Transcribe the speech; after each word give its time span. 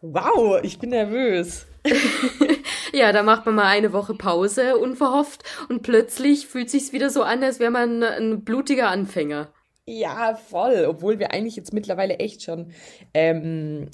wow, 0.00 0.60
ich 0.62 0.78
bin 0.78 0.90
nervös. 0.90 1.66
ja, 2.92 3.12
da 3.12 3.22
macht 3.22 3.46
man 3.46 3.56
mal 3.56 3.66
eine 3.66 3.92
Woche 3.92 4.14
Pause 4.14 4.76
unverhofft 4.76 5.42
und 5.68 5.82
plötzlich 5.82 6.46
fühlt 6.46 6.70
sich's 6.70 6.92
wieder 6.92 7.10
so 7.10 7.22
an, 7.22 7.42
als 7.42 7.60
wäre 7.60 7.70
man 7.70 8.02
ein 8.02 8.44
blutiger 8.44 8.88
Anfänger. 8.88 9.52
Ja, 9.84 10.34
voll. 10.34 10.86
Obwohl 10.88 11.18
wir 11.18 11.32
eigentlich 11.32 11.56
jetzt 11.56 11.72
mittlerweile 11.72 12.18
echt 12.18 12.42
schon 12.42 12.72
ähm, 13.14 13.88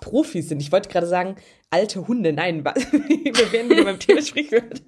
Profis 0.00 0.48
sind. 0.48 0.60
Ich 0.60 0.72
wollte 0.72 0.88
gerade 0.88 1.06
sagen, 1.06 1.36
alte 1.70 2.08
Hunde. 2.08 2.32
Nein, 2.32 2.64
wir 2.64 3.52
werden 3.52 3.70
wieder 3.70 3.84
beim 3.84 4.00
Thema 4.00 4.22
Sprichwort. 4.22 4.82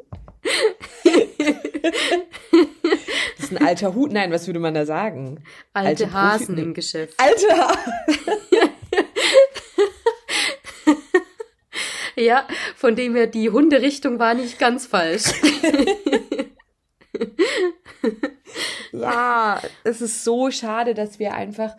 das 3.36 3.44
ist 3.44 3.52
ein 3.52 3.64
alter 3.64 3.94
Hut. 3.94 4.12
Nein, 4.12 4.32
was 4.32 4.46
würde 4.46 4.60
man 4.60 4.74
da 4.74 4.86
sagen? 4.86 5.42
Alte, 5.72 6.04
alte 6.04 6.12
Hasen 6.12 6.46
Profi 6.46 6.62
im 6.62 6.74
Geschäft. 6.74 7.14
Alte 7.18 7.46
Hasen. 7.56 7.92
ja, 12.16 12.46
von 12.74 12.96
dem 12.96 13.14
her, 13.14 13.26
die 13.26 13.50
Hunderichtung 13.50 14.18
war 14.18 14.34
nicht 14.34 14.58
ganz 14.58 14.86
falsch. 14.86 15.32
ja, 18.92 19.60
es 19.84 20.00
ist 20.00 20.24
so 20.24 20.50
schade, 20.50 20.94
dass 20.94 21.18
wir 21.18 21.34
einfach 21.34 21.76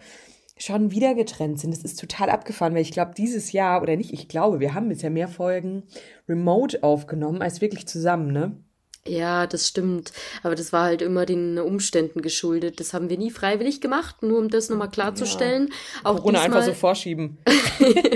schon 0.58 0.92
wieder 0.92 1.16
getrennt 1.16 1.60
sind. 1.60 1.72
Das 1.72 1.84
ist 1.84 2.00
total 2.00 2.30
abgefahren, 2.30 2.74
weil 2.74 2.82
ich 2.82 2.92
glaube, 2.92 3.14
dieses 3.16 3.52
Jahr, 3.52 3.82
oder 3.82 3.96
nicht, 3.96 4.14
ich 4.14 4.28
glaube, 4.28 4.60
wir 4.60 4.74
haben 4.74 4.90
bisher 4.90 5.10
mehr 5.10 5.28
Folgen 5.28 5.84
remote 6.28 6.84
aufgenommen 6.84 7.42
als 7.42 7.62
wirklich 7.62 7.88
zusammen, 7.88 8.32
ne? 8.32 8.64
Ja, 9.08 9.48
das 9.48 9.68
stimmt. 9.68 10.12
Aber 10.44 10.56
das 10.56 10.74
war 10.74 10.84
halt 10.84 11.02
immer 11.02 11.26
den 11.26 11.60
Umständen 11.60 12.22
geschuldet. 12.22 12.80
Das 12.80 12.94
haben 12.94 13.10
wir 13.10 13.18
nie 13.18 13.32
freiwillig 13.32 13.82
gemacht, 13.82 14.24
nur 14.24 14.40
um 14.40 14.50
das 14.50 14.70
nochmal 14.70 14.90
klarzustellen. 14.90 15.70
Ja. 15.70 16.10
Auch 16.10 16.18
Corona 16.18 16.42
diesmal... 16.42 16.60
einfach 16.60 16.74
so 16.74 16.80
vorschieben. 16.80 17.38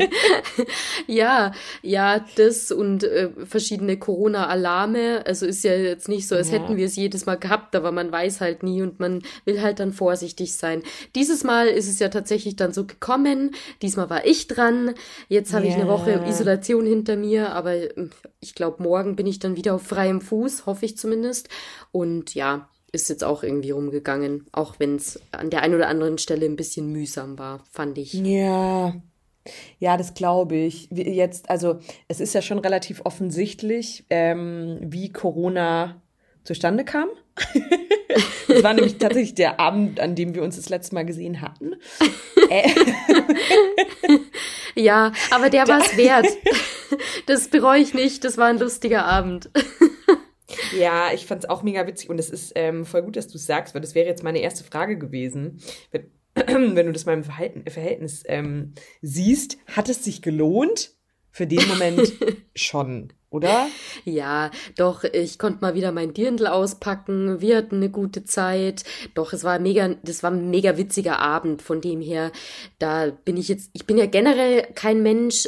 ja, 1.07 1.53
ja, 1.81 2.25
das 2.35 2.71
und 2.71 3.03
äh, 3.03 3.29
verschiedene 3.45 3.97
Corona-Alarme. 3.97 5.23
Also 5.25 5.45
ist 5.45 5.63
ja 5.63 5.75
jetzt 5.75 6.09
nicht 6.09 6.27
so, 6.27 6.35
als 6.35 6.51
ja. 6.51 6.59
hätten 6.59 6.77
wir 6.77 6.85
es 6.85 6.95
jedes 6.95 7.25
Mal 7.25 7.35
gehabt, 7.35 7.75
aber 7.75 7.91
man 7.91 8.11
weiß 8.11 8.41
halt 8.41 8.63
nie 8.63 8.81
und 8.81 8.99
man 8.99 9.21
will 9.45 9.61
halt 9.61 9.79
dann 9.79 9.93
vorsichtig 9.93 10.53
sein. 10.53 10.83
Dieses 11.15 11.43
Mal 11.43 11.67
ist 11.67 11.89
es 11.89 11.99
ja 11.99 12.09
tatsächlich 12.09 12.55
dann 12.55 12.73
so 12.73 12.85
gekommen. 12.85 13.51
Diesmal 13.81 14.09
war 14.09 14.25
ich 14.25 14.47
dran. 14.47 14.93
Jetzt 15.29 15.53
habe 15.53 15.65
yeah. 15.65 15.75
ich 15.75 15.81
eine 15.81 15.89
Woche 15.89 16.23
Isolation 16.27 16.85
hinter 16.85 17.15
mir, 17.15 17.53
aber 17.53 17.75
ähm, 17.97 18.11
ich 18.39 18.55
glaube, 18.55 18.81
morgen 18.81 19.15
bin 19.15 19.27
ich 19.27 19.39
dann 19.39 19.55
wieder 19.55 19.75
auf 19.75 19.83
freiem 19.83 20.21
Fuß, 20.21 20.65
hoffe 20.65 20.80
ich 20.85 20.97
zumindest. 20.97 21.49
Und 21.91 22.33
ja, 22.35 22.69
ist 22.91 23.09
jetzt 23.09 23.23
auch 23.23 23.43
irgendwie 23.43 23.71
rumgegangen, 23.71 24.45
auch 24.51 24.75
wenn 24.79 24.95
es 24.95 25.19
an 25.31 25.49
der 25.49 25.61
einen 25.61 25.75
oder 25.75 25.87
anderen 25.87 26.17
Stelle 26.17 26.45
ein 26.45 26.55
bisschen 26.55 26.91
mühsam 26.91 27.39
war, 27.39 27.63
fand 27.71 27.97
ich. 27.97 28.13
Ja. 28.13 28.93
Ja, 29.79 29.97
das 29.97 30.13
glaube 30.13 30.55
ich. 30.55 30.87
Jetzt, 30.91 31.49
also 31.49 31.79
es 32.07 32.19
ist 32.19 32.35
ja 32.35 32.41
schon 32.41 32.59
relativ 32.59 33.01
offensichtlich, 33.05 34.05
ähm, 34.09 34.77
wie 34.81 35.11
Corona 35.11 36.01
zustande 36.43 36.85
kam. 36.85 37.09
das 38.47 38.63
war 38.63 38.73
nämlich 38.73 38.97
tatsächlich 38.97 39.35
der 39.35 39.59
Abend, 39.59 39.99
an 39.99 40.15
dem 40.15 40.35
wir 40.35 40.43
uns 40.43 40.57
das 40.57 40.69
letzte 40.69 40.95
Mal 40.95 41.05
gesehen 41.05 41.41
hatten. 41.41 41.75
Äh. 42.49 42.69
ja, 44.75 45.13
aber 45.29 45.49
der 45.49 45.69
war 45.69 45.79
es 45.79 45.95
wert. 45.95 46.27
Das 47.25 47.47
bereue 47.47 47.79
ich 47.79 47.93
nicht. 47.93 48.25
Das 48.25 48.37
war 48.37 48.47
ein 48.47 48.59
lustiger 48.59 49.05
Abend. 49.05 49.49
Ja, 50.77 51.11
ich 51.13 51.25
fand 51.25 51.43
es 51.43 51.49
auch 51.49 51.63
mega 51.63 51.85
witzig 51.87 52.09
und 52.09 52.19
es 52.19 52.29
ist 52.29 52.53
ähm, 52.55 52.85
voll 52.85 53.03
gut, 53.03 53.15
dass 53.15 53.27
du 53.27 53.37
es 53.37 53.45
sagst, 53.45 53.73
weil 53.73 53.81
das 53.81 53.95
wäre 53.95 54.07
jetzt 54.07 54.23
meine 54.23 54.39
erste 54.39 54.63
Frage 54.63 54.97
gewesen. 54.97 55.61
Wenn, 55.91 56.05
wenn 56.75 56.85
du 56.85 56.91
das 56.91 57.05
mal 57.05 57.13
im 57.13 57.23
Verhalten, 57.23 57.69
Verhältnis 57.69 58.23
ähm, 58.27 58.73
siehst, 59.01 59.57
hat 59.67 59.89
es 59.89 60.03
sich 60.03 60.21
gelohnt? 60.21 60.91
Für 61.33 61.47
den 61.47 61.65
Moment 61.69 62.11
schon, 62.55 63.13
oder? 63.29 63.67
Ja, 64.03 64.51
doch, 64.75 65.05
ich 65.05 65.39
konnte 65.39 65.59
mal 65.61 65.75
wieder 65.75 65.93
mein 65.93 66.13
Dirndl 66.13 66.45
auspacken. 66.45 67.39
Wir 67.39 67.55
hatten 67.55 67.77
eine 67.77 67.89
gute 67.89 68.25
Zeit. 68.25 68.83
Doch, 69.13 69.31
es 69.31 69.45
war 69.45 69.57
mega, 69.57 69.95
das 70.03 70.23
war 70.23 70.31
ein 70.31 70.49
mega 70.49 70.75
witziger 70.75 71.19
Abend. 71.19 71.61
Von 71.61 71.79
dem 71.79 72.01
her, 72.01 72.33
da 72.79 73.11
bin 73.23 73.37
ich 73.37 73.47
jetzt, 73.47 73.69
ich 73.71 73.85
bin 73.85 73.97
ja 73.97 74.07
generell 74.07 74.63
kein 74.75 75.01
Mensch, 75.01 75.47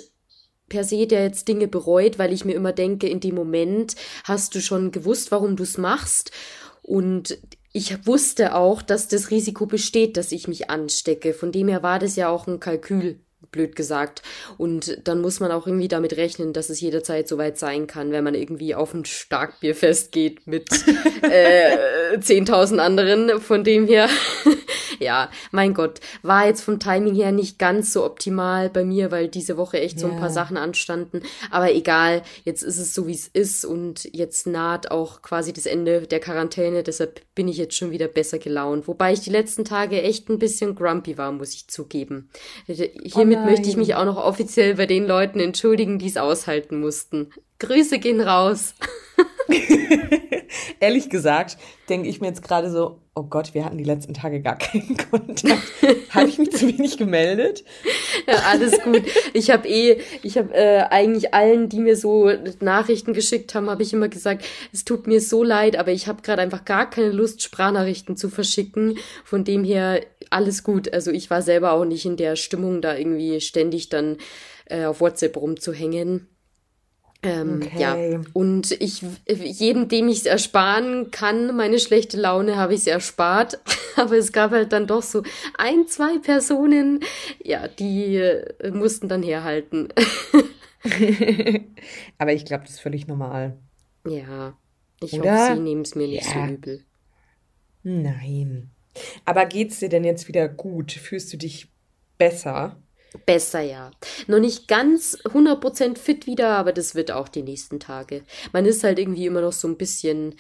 per 0.70 0.84
se, 0.84 1.08
der 1.08 1.24
jetzt 1.24 1.48
Dinge 1.48 1.68
bereut, 1.68 2.20
weil 2.20 2.34
ich 2.34 2.46
mir 2.46 2.54
immer 2.54 2.74
denke, 2.74 3.08
in 3.08 3.20
dem 3.20 3.36
Moment 3.36 3.96
hast 4.24 4.56
du 4.56 4.62
schon 4.62 4.92
gewusst, 4.92 5.32
warum 5.32 5.56
du 5.56 5.64
es 5.64 5.78
machst. 5.78 6.32
Und 6.82 7.38
ich 7.72 8.06
wusste 8.06 8.56
auch, 8.56 8.82
dass 8.82 9.08
das 9.08 9.32
Risiko 9.32 9.66
besteht, 9.66 10.16
dass 10.18 10.32
ich 10.32 10.48
mich 10.48 10.70
anstecke. 10.70 11.34
Von 11.34 11.52
dem 11.52 11.68
her 11.68 11.82
war 11.82 12.00
das 12.00 12.16
ja 12.16 12.30
auch 12.30 12.48
ein 12.48 12.60
Kalkül, 12.60 13.20
blöd 13.52 13.76
gesagt. 13.76 14.22
Und 14.58 15.00
dann 15.08 15.22
muss 15.22 15.40
man 15.40 15.52
auch 15.52 15.66
irgendwie 15.66 15.88
damit 15.88 16.18
rechnen, 16.18 16.54
dass 16.54 16.70
es 16.70 16.82
jederzeit 16.82 17.28
soweit 17.28 17.58
sein 17.58 17.88
kann, 17.88 18.12
wenn 18.12 18.24
man 18.24 18.36
irgendwie 18.36 18.76
auf 18.76 18.94
ein 18.94 19.06
Starkbierfest 19.06 20.12
geht 20.12 20.46
mit 20.46 20.70
äh, 21.24 22.18
10.000 22.18 22.78
anderen. 22.78 23.40
Von 23.40 23.64
dem 23.64 23.88
her 23.88 24.10
ja, 25.04 25.30
mein 25.52 25.74
Gott, 25.74 26.00
war 26.22 26.48
jetzt 26.48 26.62
vom 26.62 26.80
Timing 26.80 27.16
her 27.16 27.32
nicht 27.32 27.60
ganz 27.60 27.94
so 27.94 28.04
optimal 28.06 28.70
bei 28.70 28.84
mir, 28.84 29.12
weil 29.12 29.28
diese 29.28 29.58
Woche 29.58 29.80
echt 29.80 30.00
so 30.00 30.08
ein 30.08 30.18
paar 30.18 30.30
Sachen 30.30 30.58
anstanden. 30.58 31.22
Aber 31.52 31.74
egal, 31.74 32.24
jetzt 32.44 32.64
ist 32.64 32.78
es 32.78 32.94
so, 32.94 33.08
wie 33.08 33.14
es 33.14 33.28
ist 33.28 33.66
und 33.66 34.10
jetzt 34.14 34.48
naht 34.48 34.92
auch 34.92 35.22
quasi 35.22 35.54
das 35.54 35.66
Ende 35.66 36.08
der 36.08 36.20
Quarantäne. 36.20 36.84
Deshalb 36.84 37.22
bin 37.36 37.48
ich 37.48 37.58
jetzt 37.58 37.76
schon 37.76 37.92
wieder 37.92 38.08
besser 38.08 38.40
gelaunt. 38.40 38.88
Wobei 38.88 39.14
ich 39.14 39.22
die 39.22 39.30
letzten 39.30 39.66
Tage 39.66 40.02
echt 40.02 40.30
ein 40.30 40.40
bisschen 40.40 40.76
grumpy 40.76 41.18
war, 41.18 41.32
muss 41.32 41.54
ich 41.54 41.68
zugeben. 41.68 42.30
Hiermit 42.66 43.40
oh 43.42 43.46
möchte 43.46 43.70
ich 43.70 43.78
mich 43.78 43.96
auch 43.96 44.06
noch 44.06 44.18
offiziell 44.18 44.76
bei 44.76 44.86
den 44.86 45.06
Leuten 45.06 45.40
entschuldigen, 45.40 46.00
die 46.00 46.08
es 46.08 46.18
aushalten 46.18 46.80
mussten. 46.80 47.32
Grüße 47.60 48.00
gehen 48.00 48.22
raus. 48.22 48.76
Ehrlich 50.80 51.10
gesagt, 51.10 51.58
denke 51.90 52.10
ich 52.10 52.22
mir 52.22 52.28
jetzt 52.28 52.44
gerade 52.44 52.70
so, 52.70 53.00
oh 53.16 53.24
Gott, 53.24 53.54
wir 53.54 53.66
hatten 53.66 53.78
die 53.78 53.84
letzten 53.84 54.14
Tage 54.14 54.42
gar 54.42 54.58
keinen 54.58 54.98
Kontakt. 55.12 55.64
habe 56.10 56.28
ich 56.28 56.38
mich 56.38 56.52
zu 56.52 56.68
wenig 56.68 56.98
gemeldet? 56.98 57.64
Ja, 58.28 58.36
alles 58.52 58.82
gut. 58.82 59.04
Ich 59.34 59.52
habe 59.52 59.68
eh, 59.68 60.00
ich 60.24 60.38
habe 60.38 60.54
äh, 60.54 60.84
eigentlich 60.90 61.34
allen, 61.34 61.70
die 61.70 61.80
mir 61.80 61.96
so 61.96 62.30
Nachrichten 62.60 63.14
geschickt 63.14 63.54
haben, 63.56 63.70
habe 63.70 63.84
ich 63.84 63.94
immer 63.94 64.10
gesagt, 64.10 64.46
es 64.72 64.86
tut 64.86 65.08
mir 65.08 65.22
so 65.22 65.44
leid, 65.44 65.78
aber 65.78 65.92
ich 65.92 66.08
habe 66.08 66.22
gerade 66.22 66.42
einfach 66.42 66.66
gar 66.66 66.90
keine 66.90 67.12
Lust, 67.12 67.42
Sprachnachrichten 67.44 68.18
zu 68.18 68.30
verschicken. 68.30 68.98
Von 69.24 69.44
dem 69.44 69.64
her 69.64 70.02
alles 70.30 70.64
gut. 70.64 70.92
Also 70.94 71.12
ich 71.12 71.30
war 71.30 71.42
selber 71.42 71.74
auch 71.74 71.86
nicht 71.86 72.06
in 72.06 72.18
der 72.18 72.36
Stimmung, 72.36 72.82
da 72.82 72.96
irgendwie 72.96 73.40
ständig 73.42 73.90
dann 73.90 74.18
äh, 74.66 74.86
auf 74.86 75.02
WhatsApp 75.02 75.38
rumzuhängen. 75.38 76.28
Ähm, 77.24 77.62
okay. 77.64 77.80
Ja, 77.80 78.22
und 78.34 78.72
ich, 78.82 79.02
jedem, 79.28 79.88
dem 79.88 80.10
ich 80.10 80.20
es 80.20 80.26
ersparen 80.26 81.10
kann, 81.10 81.56
meine 81.56 81.80
schlechte 81.80 82.20
Laune, 82.20 82.58
habe 82.58 82.74
ich 82.74 82.82
es 82.82 82.88
erspart. 82.88 83.60
Aber 83.96 84.18
es 84.18 84.34
gab 84.34 84.52
halt 84.52 84.74
dann 84.74 84.88
doch 84.88 85.04
so 85.04 85.24
ein, 85.58 85.88
zwei 85.88 86.18
Personen, 86.20 87.00
ja, 87.42 87.68
die 87.68 88.18
äh, 88.18 88.72
mussten 88.72 89.08
dann 89.08 89.24
herhalten. 89.24 89.88
Aber 92.18 92.34
ich 92.34 92.44
glaube, 92.44 92.64
das 92.64 92.74
ist 92.74 92.82
völlig 92.82 93.08
normal. 93.08 93.58
Ja, 94.06 94.58
ich 95.02 95.14
Oder? 95.14 95.32
hoffe, 95.32 95.56
sie 95.56 95.62
nehmen 95.62 95.84
es 95.84 95.96
mir 95.96 96.08
nicht 96.08 96.28
ja. 96.28 96.48
so 96.48 96.54
übel. 96.54 96.84
Nein. 97.84 98.70
Aber 99.24 99.46
geht's 99.46 99.80
dir 99.80 99.90
denn 99.90 100.04
jetzt 100.04 100.28
wieder 100.28 100.50
gut? 100.50 100.92
Fühlst 100.92 101.32
du 101.32 101.38
dich 101.38 101.70
besser? 102.18 102.83
Besser, 103.26 103.62
ja. 103.62 103.92
Noch 104.28 104.40
nicht 104.40 104.68
ganz 104.68 105.18
100% 105.24 105.98
fit 105.98 106.26
wieder, 106.28 106.50
aber 106.50 106.74
das 106.74 106.96
wird 106.96 107.12
auch 107.12 107.30
die 107.30 107.44
nächsten 107.44 107.80
Tage. 107.80 108.24
Man 108.52 108.66
ist 108.66 108.84
halt 108.84 109.00
irgendwie 109.00 109.26
immer 109.26 109.42
noch 109.42 109.54
so 109.54 109.68
ein 109.68 109.78
bisschen, 109.78 110.36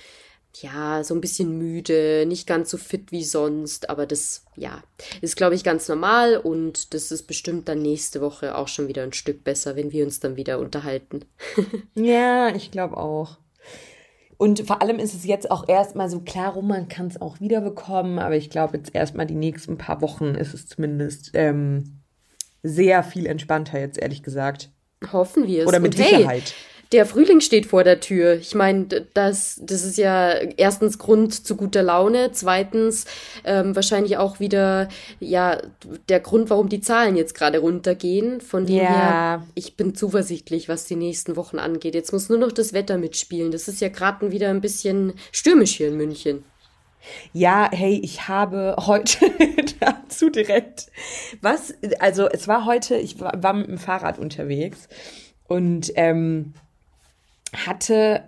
ja, 0.56 1.04
so 1.04 1.14
ein 1.14 1.22
bisschen 1.22 1.58
müde, 1.58 2.25
nicht 2.28 2.48
ganz 2.48 2.70
so 2.70 2.78
fit 2.78 3.12
wie 3.12 3.24
sonst, 3.24 3.90
aber 3.90 4.06
das, 4.06 4.46
ja, 4.56 4.84
ist, 5.22 5.36
glaube 5.36 5.56
ich, 5.56 5.64
ganz 5.64 5.88
normal 5.88 6.38
und 6.38 6.94
das 6.94 7.12
ist 7.12 7.24
bestimmt 7.24 7.68
dann 7.68 7.81
nächste 7.81 8.22
Woche 8.22 8.58
auch 8.58 8.68
schon 8.68 8.88
wieder 8.88 9.04
ein 9.04 9.14
Stück 9.14 9.44
besser, 9.44 9.76
wenn 9.76 9.92
wir 9.92 10.04
uns 10.04 10.19
dann 10.19 10.36
wieder 10.36 10.60
unterhalten. 10.60 11.26
ja, 11.96 12.56
ich 12.56 12.72
glaube 12.72 12.98
auch. 12.98 13.38
Und 14.38 14.62
vor 14.68 14.81
allem 14.81 15.00
ist 15.00 15.14
es 15.14 15.26
jetzt 15.26 15.50
auch 15.50 15.69
erstmal 15.69 16.10
so 16.10 16.19
klar, 16.19 16.60
man 16.62 16.88
kann 16.88 17.08
es 17.08 17.22
auch 17.22 17.40
wieder 17.40 17.62
bekommen, 17.62 18.19
aber 18.19 18.36
ich 18.36 18.50
glaube 18.50 18.78
jetzt 18.78 18.94
erstmal 18.94 19.26
die 19.26 19.36
nächsten 19.36 19.78
paar 19.78 20.02
Wochen 20.02 20.36
ist 20.36 20.54
es 20.54 20.68
zumindest 20.68 21.31
ähm, 21.34 22.03
sehr 22.63 23.04
viel 23.04 23.25
entspannter 23.25 23.80
jetzt, 23.80 24.00
ehrlich 24.00 24.24
gesagt. 24.24 24.69
Hoffen 25.12 25.48
wir 25.48 25.63
es. 25.63 25.68
Oder 25.68 25.80
mit 25.80 25.95
Und 25.95 26.04
Sicherheit. 26.04 26.44
Hey, 26.44 26.54
der 26.94 27.06
Frühling 27.07 27.42
steht 27.42 27.65
vor 27.65 27.83
der 27.83 28.00
Tür. 28.00 28.36
Ich 28.36 28.54
meine, 28.54 28.86
das, 29.13 29.60
das 29.63 29.83
ist 29.83 29.98
ja 29.98 30.33
erstens 30.57 31.00
Grund 31.00 31.33
zu 31.33 31.56
guter 31.56 31.81
Laune, 31.81 32.31
zweitens 32.33 33.06
ähm, 33.44 33.75
wahrscheinlich 33.75 34.18
auch 34.18 34.39
wieder 34.39 34.89
ja 35.19 35.60
der 36.07 36.19
Grund, 36.19 36.51
warum 36.51 36.69
die 36.69 36.81
Zahlen 36.81 37.18
jetzt 37.18 37.33
gerade 37.33 37.60
runtergehen. 37.60 38.42
Von 38.42 38.68
dem 38.68 38.75
ja. 38.75 38.83
her, 38.83 39.48
ich 39.56 39.75
bin 39.75 39.95
zuversichtlich, 39.95 40.69
was 40.69 40.86
die 40.86 40.95
nächsten 40.95 41.36
Wochen 41.36 41.57
angeht. 41.57 41.95
Jetzt 41.95 42.13
muss 42.13 42.30
nur 42.30 42.38
noch 42.38 42.51
das 42.51 42.74
Wetter 42.74 43.00
mitspielen. 43.00 43.51
Das 43.51 43.68
ist 43.68 43.81
ja 43.81 43.89
gerade 43.89 44.31
wieder 44.31 44.50
ein 44.50 44.62
bisschen 44.62 45.13
stürmisch 45.31 45.75
hier 45.75 45.88
in 45.88 45.98
München. 45.98 46.44
Ja, 47.34 47.70
hey, 47.72 48.00
ich 48.04 48.28
habe 48.28 48.76
heute 48.80 49.32
dazu 49.80 50.30
direkt 50.30 50.92
was, 51.42 51.74
also 52.00 52.28
es 52.30 52.48
war 52.48 52.66
heute, 52.66 52.96
ich 52.96 53.20
war, 53.20 53.54
mit 53.54 53.68
dem 53.68 53.78
Fahrrad 53.78 54.20
unterwegs 54.20 54.88
und 55.48 55.92
ähm, 55.96 56.54
hatte, 57.66 58.24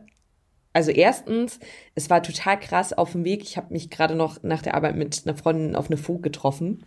also 0.74 0.92
erstens, 0.92 1.60
es 1.95 2.10
war 2.10 2.22
total 2.22 2.60
krass 2.60 2.94
auf 2.94 3.13
dem 3.13 3.24
Weg. 3.24 3.44
Ich 3.44 3.57
habe 3.57 3.74
mich 3.74 3.89
gerade 3.89 4.16
noch 4.16 4.44
nach 4.44 4.62
der 4.62 4.75
Arbeit 4.75 4.95
mit 4.95 5.24
einer 5.25 5.38
Freundin 5.38 5.75
auf 5.75 5.88
eine 5.88 5.98
Fug 5.98 6.22
getroffen 6.22 6.86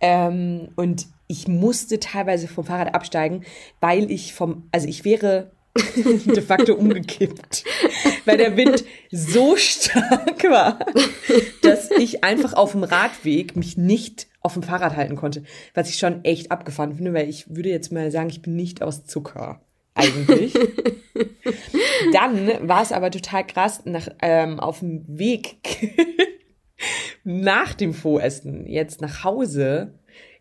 ähm, 0.00 0.68
und 0.76 1.06
ich 1.26 1.46
musste 1.48 2.00
teilweise 2.00 2.48
vom 2.48 2.64
Fahrrad 2.64 2.94
absteigen, 2.94 3.44
weil 3.80 4.10
ich 4.10 4.34
vom, 4.34 4.68
also 4.72 4.88
ich 4.88 5.04
wäre 5.04 5.52
de 5.96 6.42
facto 6.42 6.74
umgekippt, 6.74 7.64
weil 8.24 8.36
der 8.36 8.56
Wind 8.56 8.84
so 9.10 9.56
stark 9.56 10.42
war, 10.44 10.78
dass 11.62 11.90
ich 11.92 12.24
einfach 12.24 12.54
auf 12.54 12.72
dem 12.72 12.82
Radweg 12.82 13.56
mich 13.56 13.76
nicht 13.76 14.26
auf 14.40 14.54
dem 14.54 14.62
Fahrrad 14.62 14.96
halten 14.96 15.16
konnte, 15.16 15.44
was 15.74 15.88
ich 15.88 15.98
schon 15.98 16.24
echt 16.24 16.50
abgefahren 16.50 16.94
finde, 16.94 17.14
weil 17.14 17.28
ich 17.28 17.54
würde 17.54 17.68
jetzt 17.68 17.92
mal 17.92 18.10
sagen, 18.10 18.30
ich 18.30 18.42
bin 18.42 18.56
nicht 18.56 18.82
aus 18.82 19.04
Zucker 19.04 19.60
eigentlich. 19.94 20.54
Dann 22.12 22.68
war 22.68 22.82
es 22.82 22.92
aber 22.92 23.10
total 23.10 23.46
krass, 23.46 23.82
nach, 23.84 24.08
ähm, 24.22 24.58
auf 24.58 24.80
dem 24.80 25.04
Weg 25.06 25.58
nach 27.24 27.74
dem 27.74 27.92
Voressen 27.92 28.66
jetzt 28.66 29.00
nach 29.00 29.24
Hause 29.24 29.98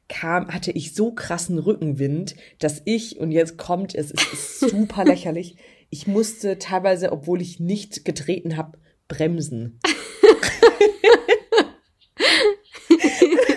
kam, 0.10 0.50
hatte 0.50 0.72
ich 0.72 0.94
so 0.94 1.14
krassen 1.14 1.60
Rückenwind, 1.60 2.36
dass 2.60 2.82
ich, 2.84 3.20
und 3.20 3.32
jetzt 3.32 3.58
kommt 3.58 3.96
es, 3.96 4.12
es 4.12 4.34
ist 4.34 4.60
super 4.60 5.06
lächerlich, 5.06 5.56
ich 5.90 6.08
musste 6.08 6.60
teilweise, 6.60 7.12
obwohl 7.12 7.42
ich 7.42 7.60
nicht 7.60 8.04
getreten 8.04 8.58
habe, 8.58 8.78
bremsen. 9.08 9.80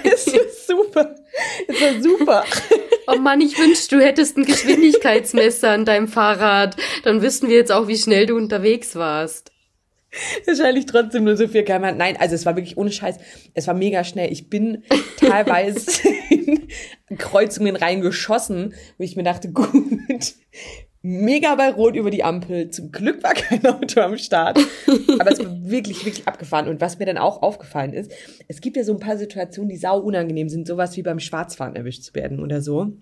es 0.05 0.27
ist 0.27 0.67
super. 0.67 1.15
Es 1.67 1.81
war 1.81 2.03
super. 2.03 2.45
Oh 3.07 3.17
Mann, 3.17 3.41
ich 3.41 3.59
wünschte, 3.59 3.97
du 3.97 4.05
hättest 4.05 4.37
ein 4.37 4.45
Geschwindigkeitsmesser 4.45 5.71
an 5.71 5.85
deinem 5.85 6.09
Fahrrad. 6.09 6.77
Dann 7.03 7.21
wüssten 7.21 7.49
wir 7.49 7.57
jetzt 7.57 7.73
auch, 7.73 7.89
wie 7.89 7.99
schnell 7.99 8.27
du 8.27 8.37
unterwegs 8.37 8.95
warst. 8.95 9.52
Wahrscheinlich 10.47 10.87
trotzdem 10.87 11.25
nur 11.25 11.37
so 11.37 11.49
viel 11.49 11.63
km 11.63 11.97
Nein, 11.97 12.17
also 12.19 12.35
es 12.35 12.45
war 12.45 12.57
wirklich 12.57 12.77
ohne 12.77 12.93
Scheiß. 12.93 13.17
Es 13.55 13.67
war 13.67 13.75
mega 13.75 14.05
schnell. 14.05 14.31
Ich 14.33 14.51
bin 14.51 14.85
teilweise 15.17 16.09
in 16.31 16.69
Kreuzungen 17.19 17.77
reingeschossen, 17.77 18.75
wo 18.99 19.05
ich 19.05 19.17
mir 19.17 19.23
dachte, 19.23 19.49
gut, 19.53 20.35
mega 21.01 21.55
bei 21.55 21.71
Rot 21.71 21.97
über 21.97 22.11
die 22.11 22.25
Ampel. 22.25 22.71
Zum 22.71 22.93
Glück 22.93 23.23
war 23.23 23.35
kein 23.35 23.65
Auto 23.67 24.01
am 24.01 24.19
Start. 24.19 24.59
Aber 25.19 25.33
es 25.33 25.39
war 25.39 25.65
wirklich, 25.65 26.05
wirklich 26.05 26.29
abgefahren. 26.29 26.69
Und 26.69 26.81
was 26.81 26.99
mir 26.99 27.07
dann 27.07 27.19
auch 27.19 27.43
aufgefallen 27.43 27.95
ist, 27.95 28.13
es 28.49 28.61
gibt 28.61 28.77
ja 28.77 28.85
so 28.85 28.93
ein 28.93 29.01
paar 29.01 29.17
Situationen, 29.17 29.71
die 29.71 29.79
sau 29.79 29.99
unangenehm 29.99 30.49
sind. 30.49 30.67
Sowas 30.67 30.97
wie 30.97 31.03
beim 31.03 31.21
Schwarzfahren 31.21 31.75
erwischt 31.75 32.03
zu 32.03 32.15
werden 32.15 32.41
oder 32.41 32.61
so. 32.61 32.93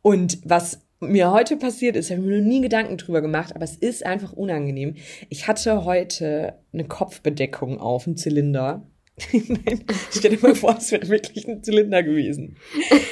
Und 0.00 0.38
was 0.44 0.80
mir 1.02 1.30
heute 1.32 1.56
passiert 1.56 1.96
ist, 1.96 2.10
habe 2.10 2.20
ich 2.20 2.26
mir 2.26 2.40
noch 2.40 2.46
nie 2.46 2.60
Gedanken 2.60 2.96
drüber 2.96 3.20
gemacht, 3.20 3.54
aber 3.54 3.64
es 3.64 3.76
ist 3.76 4.06
einfach 4.06 4.32
unangenehm. 4.32 4.96
Ich 5.28 5.48
hatte 5.48 5.84
heute 5.84 6.58
eine 6.72 6.84
Kopfbedeckung 6.84 7.78
auf, 7.78 8.06
einen 8.06 8.16
Zylinder. 8.16 8.86
Nein, 9.32 9.84
stell 10.10 10.36
dir 10.36 10.40
mal 10.40 10.54
vor, 10.54 10.76
es 10.78 10.90
wäre 10.92 11.08
wirklich 11.08 11.46
ein 11.46 11.62
Zylinder 11.62 12.02
gewesen. 12.02 12.56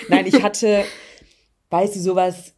Nein, 0.09 0.27
ich 0.27 0.43
hatte, 0.43 0.85
weißt 1.69 1.97
du, 1.97 2.01
sowas, 2.01 2.55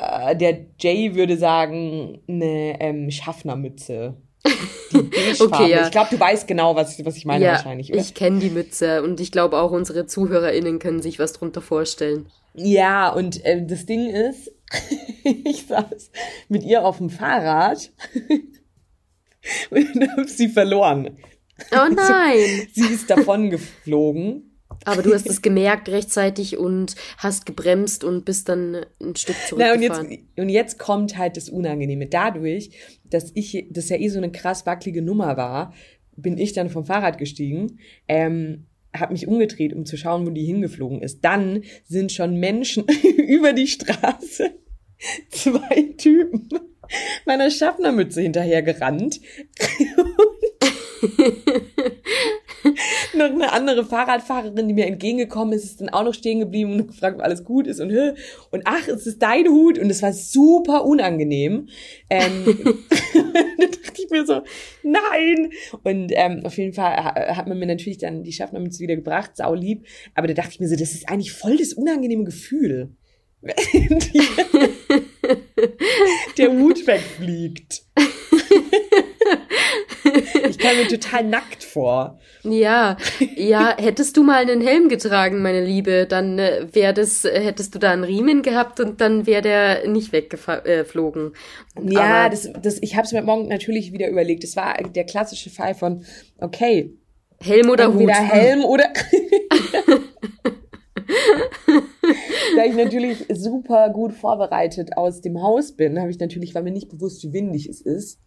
äh, 0.00 0.36
der 0.36 0.66
Jay 0.80 1.14
würde 1.14 1.36
sagen, 1.36 2.20
eine 2.28 2.80
ähm, 2.80 3.10
Schaffnermütze. 3.10 4.16
okay, 5.40 5.70
ja. 5.70 5.84
Ich 5.84 5.90
glaube, 5.90 6.10
du 6.10 6.20
weißt 6.20 6.46
genau, 6.46 6.76
was, 6.76 7.02
was 7.04 7.16
ich 7.16 7.24
meine 7.24 7.44
ja, 7.44 7.52
wahrscheinlich. 7.52 7.90
Oder? 7.90 8.00
Ich 8.00 8.14
kenne 8.14 8.40
die 8.40 8.50
Mütze 8.50 9.02
und 9.02 9.20
ich 9.20 9.32
glaube 9.32 9.58
auch 9.58 9.70
unsere 9.70 10.06
ZuhörerInnen 10.06 10.78
können 10.78 11.02
sich 11.02 11.18
was 11.18 11.32
drunter 11.32 11.62
vorstellen. 11.62 12.26
Ja, 12.54 13.08
und 13.10 13.44
äh, 13.44 13.64
das 13.66 13.86
Ding 13.86 14.08
ist, 14.08 14.52
ich 15.24 15.66
saß 15.66 16.10
mit 16.48 16.62
ihr 16.62 16.84
auf 16.84 16.98
dem 16.98 17.10
Fahrrad 17.10 17.90
und 19.70 20.10
habe 20.10 20.28
sie 20.28 20.48
verloren. 20.48 21.18
Oh 21.72 21.88
nein! 21.90 22.68
sie 22.72 22.92
ist 22.92 23.08
davon 23.08 23.50
geflogen. 23.50 24.53
Aber 24.84 25.02
du 25.02 25.14
hast 25.14 25.26
es 25.26 25.42
gemerkt 25.42 25.88
rechtzeitig 25.88 26.58
und 26.58 26.94
hast 27.18 27.46
gebremst 27.46 28.04
und 28.04 28.24
bist 28.24 28.48
dann 28.48 28.84
ein 29.00 29.16
Stück 29.16 29.36
zurückgefahren. 29.48 29.80
Na, 29.80 30.00
und, 30.00 30.10
jetzt, 30.10 30.22
und 30.36 30.48
jetzt 30.48 30.78
kommt 30.78 31.16
halt 31.16 31.36
das 31.36 31.48
Unangenehme. 31.48 32.06
Dadurch, 32.06 32.70
dass 33.04 33.30
ich, 33.34 33.66
das 33.70 33.88
ja 33.88 33.96
eh 33.96 34.08
so 34.08 34.18
eine 34.18 34.32
krass 34.32 34.66
wackelige 34.66 35.02
Nummer 35.02 35.36
war, 35.36 35.72
bin 36.16 36.38
ich 36.38 36.52
dann 36.52 36.70
vom 36.70 36.84
Fahrrad 36.84 37.18
gestiegen. 37.18 37.78
Ähm, 38.08 38.66
habe 38.96 39.12
mich 39.12 39.26
umgedreht, 39.26 39.72
um 39.72 39.86
zu 39.86 39.96
schauen, 39.96 40.26
wo 40.26 40.30
die 40.30 40.44
hingeflogen 40.44 41.02
ist. 41.02 41.24
Dann 41.24 41.64
sind 41.84 42.12
schon 42.12 42.36
Menschen 42.36 42.84
über 43.26 43.52
die 43.52 43.66
Straße, 43.66 44.50
zwei 45.30 45.94
Typen, 45.96 46.48
meiner 47.26 47.50
Schaffnermütze 47.50 48.22
hinterhergerannt. 48.22 49.20
noch 53.14 53.30
eine 53.30 53.52
andere 53.52 53.84
Fahrradfahrerin, 53.84 54.68
die 54.68 54.74
mir 54.74 54.86
entgegengekommen 54.86 55.52
ist, 55.54 55.64
ist 55.64 55.80
dann 55.80 55.88
auch 55.90 56.04
noch 56.04 56.14
stehen 56.14 56.40
geblieben 56.40 56.72
und 56.72 56.88
gefragt, 56.88 57.16
ob 57.16 57.24
alles 57.24 57.44
gut 57.44 57.66
ist 57.66 57.80
und 57.80 57.92
und 58.50 58.62
ach, 58.64 58.88
ist 58.88 59.06
es 59.06 59.18
dein 59.18 59.48
Hut? 59.48 59.78
Und 59.78 59.90
es 59.90 60.02
war 60.02 60.12
super 60.12 60.84
unangenehm. 60.84 61.68
Ähm, 62.10 62.44
dann 63.14 63.70
dachte 63.70 64.02
ich 64.02 64.10
mir 64.10 64.26
so, 64.26 64.42
nein. 64.82 65.50
Und 65.82 66.12
ähm, 66.14 66.42
auf 66.44 66.56
jeden 66.58 66.72
Fall 66.72 66.96
hat 66.96 67.46
man 67.46 67.58
mir 67.58 67.66
natürlich 67.66 67.98
dann 67.98 68.22
die 68.22 68.32
Schaffnermütze 68.32 68.80
wieder 68.80 68.96
gebracht, 68.96 69.32
sau 69.36 69.54
lieb. 69.54 69.86
Aber 70.14 70.26
da 70.26 70.34
dachte 70.34 70.50
ich 70.52 70.60
mir 70.60 70.68
so, 70.68 70.76
das 70.76 70.92
ist 70.92 71.08
eigentlich 71.08 71.32
voll 71.32 71.56
das 71.56 71.72
unangenehme 71.72 72.24
Gefühl. 72.24 72.90
der 76.38 76.52
Hut 76.52 76.86
wegfliegt. 76.86 77.84
Ich 80.04 80.58
kam 80.58 80.76
mir 80.76 80.88
total 80.88 81.24
nackt 81.24 81.64
vor. 81.64 82.18
Ja, 82.42 82.96
ja, 83.36 83.74
hättest 83.78 84.16
du 84.16 84.22
mal 84.22 84.42
einen 84.42 84.60
Helm 84.60 84.88
getragen, 84.88 85.42
meine 85.42 85.64
Liebe, 85.64 86.06
dann 86.06 86.38
äh, 86.38 86.66
wäre 86.72 86.92
das, 86.92 87.24
äh, 87.24 87.40
hättest 87.40 87.74
du 87.74 87.78
da 87.78 87.92
einen 87.92 88.04
Riemen 88.04 88.42
gehabt 88.42 88.80
und 88.80 89.00
dann 89.00 89.26
wäre 89.26 89.42
der 89.42 89.88
nicht 89.88 90.12
weggeflogen. 90.12 91.32
Äh, 91.76 91.92
ja, 91.92 92.00
Aber 92.02 92.30
das, 92.30 92.50
das, 92.60 92.82
ich 92.82 92.96
habe 92.96 93.06
es 93.06 93.12
mir 93.12 93.22
morgen 93.22 93.48
natürlich 93.48 93.92
wieder 93.92 94.08
überlegt. 94.08 94.44
Das 94.44 94.56
war 94.56 94.74
der 94.74 95.04
klassische 95.04 95.50
Fall 95.50 95.74
von, 95.74 96.04
okay. 96.38 96.94
Helm 97.40 97.70
oder 97.70 97.84
Entweder 97.84 98.20
Hut. 98.20 98.32
Helm 98.32 98.64
oder. 98.64 98.84
da 102.56 102.64
ich 102.64 102.74
natürlich 102.74 103.26
super 103.32 103.90
gut 103.90 104.12
vorbereitet 104.12 104.96
aus 104.96 105.20
dem 105.20 105.42
Haus 105.42 105.72
bin, 105.72 105.98
habe 105.98 106.10
ich 106.10 106.18
natürlich, 106.18 106.54
war 106.54 106.62
mir 106.62 106.70
nicht 106.70 106.90
bewusst, 106.90 107.24
wie 107.24 107.32
windig 107.32 107.68
es 107.68 107.80
ist, 107.80 108.20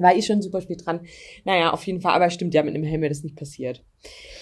war 0.00 0.16
ich 0.16 0.26
schon 0.26 0.42
super 0.42 0.60
spät 0.60 0.84
dran. 0.84 1.00
Naja, 1.44 1.70
auf 1.70 1.84
jeden 1.84 2.00
Fall, 2.00 2.12
aber 2.12 2.30
stimmt 2.30 2.54
ja, 2.54 2.62
mit 2.62 2.74
einem 2.74 2.84
Helm 2.84 3.02
wäre 3.02 3.10
das 3.10 3.22
nicht 3.22 3.36
passiert. 3.36 3.84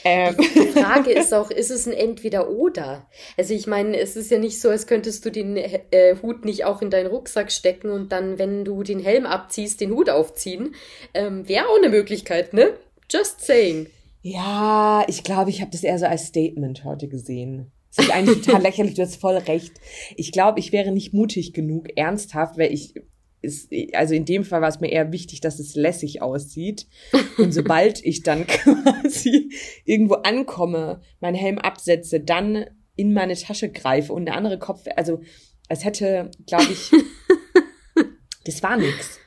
Ähm. 0.05 0.37
Die 0.39 0.81
Frage 0.81 1.11
ist 1.11 1.35
auch, 1.35 1.51
ist 1.51 1.71
es 1.71 1.87
ein 1.87 1.93
Entweder-Oder? 1.93 3.07
Also 3.37 3.55
ich 3.55 3.67
meine, 3.67 3.99
es 3.99 4.17
ist 4.17 4.31
ja 4.31 4.39
nicht 4.39 4.61
so, 4.61 4.71
als 4.71 4.87
könntest 4.87 5.25
du 5.25 5.31
den 5.31 5.57
äh, 5.57 6.17
Hut 6.23 6.45
nicht 6.45 6.65
auch 6.65 6.83
in 6.83 6.91
deinen 6.91 7.09
Rucksack 7.09 7.51
stecken 7.51 7.91
und 7.91 8.13
dann, 8.13 8.39
wenn 8.39 8.65
du 8.65 8.83
den 8.83 9.01
Helm 9.01 9.27
abziehst, 9.27 9.81
den 9.81 9.93
Hut 9.93 10.11
aufziehen. 10.11 10.75
Ähm, 11.15 11.49
wäre 11.49 11.67
auch 11.69 11.79
eine 11.79 11.89
Möglichkeit, 11.89 12.53
ne? 12.53 12.75
Just 13.11 13.41
saying. 13.41 13.89
Ja, 14.23 15.05
ich 15.09 15.25
glaube, 15.25 15.51
ich 15.51 15.61
habe 15.61 15.71
das 15.71 15.85
eher 15.85 15.99
so 15.99 16.07
als 16.07 16.27
Statement 16.27 16.85
heute 16.85 17.09
gesehen. 17.09 17.73
Das 17.95 18.07
ist 18.07 18.13
eigentlich 18.13 18.43
total 18.43 18.63
lächerlich, 18.65 18.95
du 18.95 19.03
hast 19.03 19.21
voll 19.21 19.37
recht. 19.37 19.73
Ich 20.17 20.33
glaube, 20.33 20.61
ich 20.61 20.73
wäre 20.73 20.93
nicht 20.93 21.15
mutig 21.15 21.53
genug, 21.53 21.89
ernsthaft, 21.97 22.59
weil 22.59 22.73
ich 22.73 22.95
ist, 23.41 23.71
also 23.93 24.15
in 24.15 24.25
dem 24.25 24.45
Fall 24.45 24.61
war 24.61 24.69
es 24.69 24.81
mir 24.81 24.91
eher 24.91 25.13
wichtig, 25.13 25.41
dass 25.41 25.59
es 25.59 25.75
lässig 25.75 26.23
aussieht. 26.23 26.87
Und 27.37 27.53
sobald 27.53 28.05
ich 28.05 28.23
dann 28.23 28.47
quasi 28.47 29.51
irgendwo 29.85 30.15
ankomme, 30.15 31.01
meinen 31.21 31.37
Helm 31.37 31.59
absetze, 31.59 32.21
dann 32.21 32.67
in 32.97 33.13
meine 33.13 33.35
Tasche 33.35 33.71
greife 33.71 34.13
und 34.13 34.29
eine 34.29 34.37
andere 34.37 34.59
Kopf, 34.59 34.85
also 34.97 35.21
als 35.69 35.85
hätte, 35.85 36.31
glaube 36.47 36.73
ich, 36.73 36.91
das 38.45 38.63
war 38.63 38.77
nix 38.77 39.21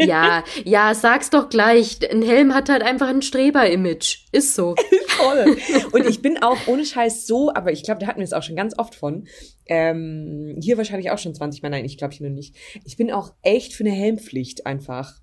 ja, 0.00 0.42
ja, 0.64 0.94
sag's 0.94 1.30
doch 1.30 1.48
gleich. 1.48 1.98
Ein 2.10 2.22
Helm 2.22 2.54
hat 2.54 2.68
halt 2.68 2.82
einfach 2.82 3.08
ein 3.08 3.22
Streber-Image. 3.22 4.26
Ist 4.32 4.54
so. 4.54 4.74
Voll. 5.08 5.56
Und 5.92 6.06
ich 6.06 6.22
bin 6.22 6.42
auch 6.42 6.58
ohne 6.66 6.84
Scheiß 6.84 7.26
so, 7.26 7.52
aber 7.54 7.72
ich 7.72 7.84
glaube, 7.84 8.00
da 8.00 8.06
hatten 8.06 8.18
wir 8.18 8.24
es 8.24 8.32
auch 8.32 8.42
schon 8.42 8.56
ganz 8.56 8.76
oft 8.78 8.94
von. 8.94 9.28
Ähm, 9.66 10.56
hier 10.60 10.76
wahrscheinlich 10.76 11.10
auch 11.10 11.18
schon 11.18 11.34
20 11.34 11.62
Mal. 11.62 11.70
Nein, 11.70 11.84
ich 11.84 11.98
glaube 11.98 12.14
ich 12.14 12.20
nur 12.20 12.30
nicht. 12.30 12.56
Ich 12.84 12.96
bin 12.96 13.12
auch 13.12 13.32
echt 13.42 13.74
für 13.74 13.84
eine 13.84 13.94
Helmpflicht 13.94 14.66
einfach. 14.66 15.20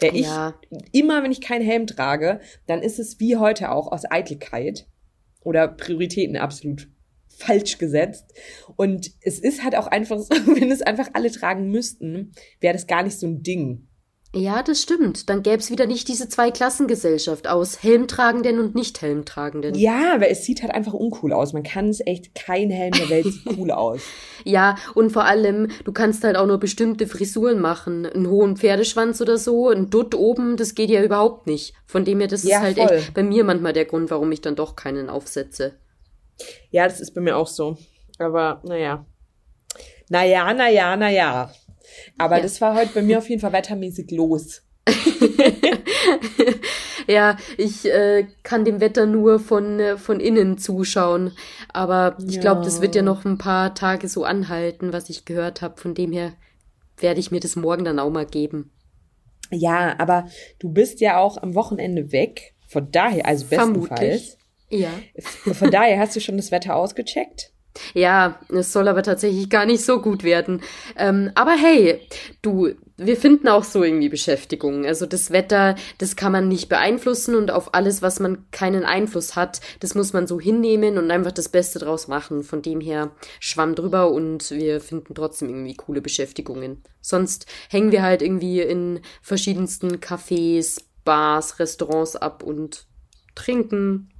Der 0.00 0.14
ich, 0.14 0.26
ja. 0.26 0.54
immer 0.92 1.22
wenn 1.22 1.32
ich 1.32 1.40
keinen 1.40 1.64
Helm 1.64 1.86
trage, 1.86 2.40
dann 2.66 2.82
ist 2.82 2.98
es 2.98 3.20
wie 3.20 3.36
heute 3.36 3.70
auch 3.70 3.90
aus 3.90 4.10
Eitelkeit 4.10 4.86
oder 5.42 5.68
Prioritäten 5.68 6.36
absolut 6.36 6.88
falsch 7.36 7.78
gesetzt. 7.78 8.26
Und 8.76 9.10
es 9.22 9.38
ist 9.38 9.62
halt 9.64 9.76
auch 9.76 9.86
einfach 9.86 10.18
so, 10.18 10.30
wenn 10.46 10.70
es 10.70 10.82
einfach 10.82 11.08
alle 11.14 11.30
tragen 11.30 11.70
müssten, 11.70 12.32
wäre 12.60 12.74
das 12.74 12.86
gar 12.86 13.02
nicht 13.02 13.18
so 13.18 13.26
ein 13.26 13.42
Ding. 13.42 13.86
Ja, 14.32 14.62
das 14.62 14.80
stimmt. 14.80 15.28
Dann 15.28 15.42
gäbe 15.42 15.56
es 15.56 15.72
wieder 15.72 15.86
nicht 15.86 16.06
diese 16.06 16.28
Zweiklassengesellschaft 16.28 17.48
aus 17.48 17.82
Helmtragenden 17.82 18.60
und 18.60 18.76
Nicht-Helmtragenden. 18.76 19.74
Ja, 19.74 20.20
weil 20.20 20.30
es 20.30 20.44
sieht 20.44 20.62
halt 20.62 20.72
einfach 20.72 20.92
uncool 20.92 21.32
aus. 21.32 21.52
Man 21.52 21.64
kann 21.64 21.88
es 21.88 22.00
echt, 22.06 22.36
kein 22.36 22.70
Helm 22.70 22.92
der 22.92 23.08
Welt 23.08 23.26
sieht 23.26 23.58
cool 23.58 23.70
aus. 23.70 24.00
Ja, 24.42 24.76
und 24.94 25.12
vor 25.12 25.26
allem, 25.26 25.68
du 25.84 25.92
kannst 25.92 26.24
halt 26.24 26.36
auch 26.36 26.46
nur 26.46 26.56
bestimmte 26.56 27.06
Frisuren 27.06 27.60
machen. 27.60 28.06
Einen 28.06 28.30
hohen 28.30 28.56
Pferdeschwanz 28.56 29.20
oder 29.20 29.36
so, 29.36 29.68
ein 29.68 29.90
Dutt 29.90 30.14
oben, 30.14 30.56
das 30.56 30.74
geht 30.74 30.88
ja 30.88 31.02
überhaupt 31.02 31.46
nicht. 31.46 31.74
Von 31.84 32.06
dem 32.06 32.20
her, 32.20 32.28
das 32.28 32.44
ja, 32.44 32.56
ist 32.56 32.62
halt 32.62 32.78
voll. 32.78 32.96
echt 32.96 33.12
bei 33.12 33.22
mir 33.22 33.44
manchmal 33.44 33.74
der 33.74 33.84
Grund, 33.84 34.10
warum 34.10 34.32
ich 34.32 34.40
dann 34.40 34.56
doch 34.56 34.76
keinen 34.76 35.10
aufsetze. 35.10 35.74
Ja, 36.70 36.84
das 36.84 37.00
ist 37.00 37.14
bei 37.14 37.20
mir 37.20 37.36
auch 37.36 37.46
so. 37.46 37.76
Aber 38.18 38.60
naja. 38.64 39.04
Naja, 40.08 40.52
naja, 40.52 40.96
naja. 40.96 41.52
Aber 42.18 42.36
ja. 42.36 42.42
das 42.42 42.60
war 42.60 42.74
heute 42.74 42.92
bei 42.94 43.02
mir 43.02 43.18
auf 43.18 43.28
jeden 43.28 43.40
Fall 43.40 43.52
wettermäßig 43.52 44.10
los. 44.10 44.62
ja, 47.06 47.36
ich 47.56 47.86
äh, 47.86 48.26
kann 48.42 48.64
dem 48.64 48.80
Wetter 48.80 49.06
nur 49.06 49.38
von, 49.38 49.78
äh, 49.80 49.96
von 49.96 50.20
innen 50.20 50.58
zuschauen. 50.58 51.32
Aber 51.72 52.16
ich 52.26 52.36
ja. 52.36 52.40
glaube, 52.40 52.62
das 52.62 52.80
wird 52.80 52.94
ja 52.94 53.02
noch 53.02 53.24
ein 53.24 53.38
paar 53.38 53.74
Tage 53.74 54.08
so 54.08 54.24
anhalten, 54.24 54.92
was 54.92 55.10
ich 55.10 55.24
gehört 55.24 55.62
habe. 55.62 55.80
Von 55.80 55.94
dem 55.94 56.12
her 56.12 56.32
werde 56.98 57.20
ich 57.20 57.30
mir 57.30 57.40
das 57.40 57.56
morgen 57.56 57.84
dann 57.84 57.98
auch 57.98 58.10
mal 58.10 58.26
geben. 58.26 58.72
Ja, 59.50 59.98
aber 59.98 60.28
du 60.58 60.72
bist 60.72 61.00
ja 61.00 61.18
auch 61.18 61.36
am 61.36 61.54
Wochenende 61.54 62.12
weg. 62.12 62.54
Von 62.68 62.90
daher, 62.92 63.26
also 63.26 63.46
bestenfalls. 63.46 63.88
Vermutlich. 63.88 64.36
Ja. 64.70 64.90
Von 65.52 65.70
daher 65.70 65.98
hast 65.98 66.16
du 66.16 66.20
schon 66.20 66.36
das 66.36 66.50
Wetter 66.50 66.76
ausgecheckt? 66.76 67.52
Ja, 67.94 68.40
es 68.48 68.72
soll 68.72 68.88
aber 68.88 69.02
tatsächlich 69.02 69.48
gar 69.48 69.64
nicht 69.64 69.84
so 69.84 70.00
gut 70.00 70.24
werden. 70.24 70.60
Ähm, 70.96 71.30
aber 71.34 71.52
hey, 71.52 72.00
du, 72.42 72.70
wir 72.96 73.16
finden 73.16 73.48
auch 73.48 73.64
so 73.64 73.82
irgendwie 73.84 74.08
Beschäftigung. 74.08 74.84
Also 74.84 75.06
das 75.06 75.30
Wetter, 75.30 75.76
das 75.98 76.16
kann 76.16 76.32
man 76.32 76.48
nicht 76.48 76.68
beeinflussen 76.68 77.34
und 77.34 77.50
auf 77.50 77.74
alles, 77.74 78.02
was 78.02 78.18
man 78.18 78.50
keinen 78.50 78.84
Einfluss 78.84 79.36
hat, 79.36 79.60
das 79.80 79.94
muss 79.94 80.12
man 80.12 80.26
so 80.26 80.40
hinnehmen 80.40 80.98
und 80.98 81.10
einfach 81.10 81.32
das 81.32 81.48
Beste 81.48 81.78
draus 81.78 82.08
machen. 82.08 82.42
Von 82.42 82.62
dem 82.62 82.80
her 82.80 83.12
schwamm 83.38 83.74
drüber 83.74 84.10
und 84.10 84.50
wir 84.50 84.80
finden 84.80 85.14
trotzdem 85.14 85.48
irgendwie 85.48 85.76
coole 85.76 86.00
Beschäftigungen. 86.00 86.82
Sonst 87.00 87.46
hängen 87.70 87.92
wir 87.92 88.02
halt 88.02 88.20
irgendwie 88.20 88.60
in 88.60 89.00
verschiedensten 89.22 89.96
Cafés, 89.98 90.82
Bars, 91.04 91.58
Restaurants 91.60 92.16
ab 92.16 92.42
und 92.42 92.86
trinken, 93.34 94.10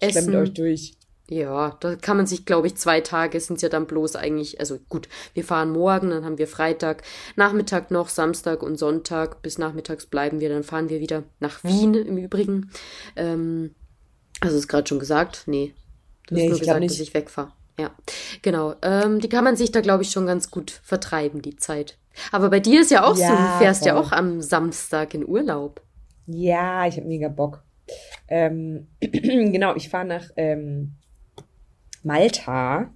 essen. 0.00 0.22
Stemmt 0.22 0.36
euch 0.36 0.54
durch. 0.54 0.94
Ja, 1.30 1.76
da 1.78 1.94
kann 1.94 2.16
man 2.16 2.26
sich, 2.26 2.44
glaube 2.44 2.66
ich, 2.66 2.74
zwei 2.74 3.00
Tage 3.00 3.38
sind 3.38 3.62
ja 3.62 3.68
dann 3.68 3.86
bloß 3.86 4.16
eigentlich, 4.16 4.58
also 4.58 4.80
gut, 4.88 5.08
wir 5.32 5.44
fahren 5.44 5.70
morgen, 5.70 6.10
dann 6.10 6.24
haben 6.24 6.38
wir 6.38 6.48
Freitag, 6.48 7.04
Nachmittag 7.36 7.92
noch, 7.92 8.08
Samstag 8.08 8.64
und 8.64 8.76
Sonntag, 8.76 9.40
bis 9.40 9.56
nachmittags 9.56 10.06
bleiben 10.06 10.40
wir, 10.40 10.48
dann 10.48 10.64
fahren 10.64 10.88
wir 10.88 10.98
wieder 10.98 11.22
nach 11.38 11.62
Wien 11.62 11.94
im 11.94 12.18
Übrigen. 12.18 12.72
Ähm, 13.14 13.76
also 14.40 14.56
ist 14.56 14.66
gerade 14.66 14.88
schon 14.88 14.98
gesagt, 14.98 15.44
nee, 15.46 15.72
du 16.26 16.34
nee, 16.34 16.42
hast 16.42 16.50
nur 16.50 16.58
gesagt, 16.58 16.84
dass 16.84 16.98
ich 16.98 17.14
wegfahre. 17.14 17.52
Ja, 17.78 17.92
genau. 18.42 18.74
Ähm, 18.82 19.20
die 19.20 19.28
kann 19.28 19.44
man 19.44 19.54
sich 19.56 19.70
da, 19.70 19.80
glaube 19.80 20.02
ich, 20.02 20.10
schon 20.10 20.26
ganz 20.26 20.50
gut 20.50 20.70
vertreiben, 20.82 21.42
die 21.42 21.56
Zeit. 21.56 21.96
Aber 22.32 22.50
bei 22.50 22.58
dir 22.58 22.80
ist 22.80 22.90
ja 22.90 23.04
auch 23.04 23.16
ja, 23.16 23.28
so, 23.28 23.36
du 23.36 23.58
fährst 23.58 23.82
voll. 23.82 23.88
ja 23.88 23.96
auch 23.96 24.10
am 24.10 24.42
Samstag 24.42 25.14
in 25.14 25.26
Urlaub. 25.26 25.80
Ja, 26.26 26.86
ich 26.86 26.96
habe 26.96 27.06
mega 27.06 27.28
Bock. 27.28 27.62
Ähm, 28.28 28.88
genau, 29.00 29.74
ich 29.76 29.88
fahre 29.88 30.06
nach 30.06 30.30
ähm, 30.36 30.94
Malta. 32.02 32.92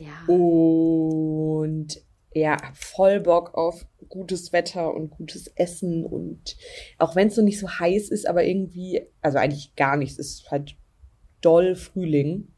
Ja. 0.00 0.32
Und 0.32 2.02
ja, 2.34 2.56
voll 2.74 3.20
Bock 3.20 3.54
auf 3.54 3.86
gutes 4.08 4.52
Wetter 4.52 4.92
und 4.92 5.10
gutes 5.10 5.46
Essen 5.54 6.04
und 6.04 6.56
auch 6.98 7.14
wenn 7.14 7.28
es 7.28 7.36
so 7.36 7.42
nicht 7.42 7.60
so 7.60 7.68
heiß 7.68 8.10
ist, 8.10 8.28
aber 8.28 8.44
irgendwie, 8.44 9.02
also 9.22 9.38
eigentlich 9.38 9.76
gar 9.76 9.96
nichts, 9.96 10.18
es 10.18 10.40
ist 10.40 10.50
halt 10.50 10.76
doll 11.40 11.76
Frühling. 11.76 12.48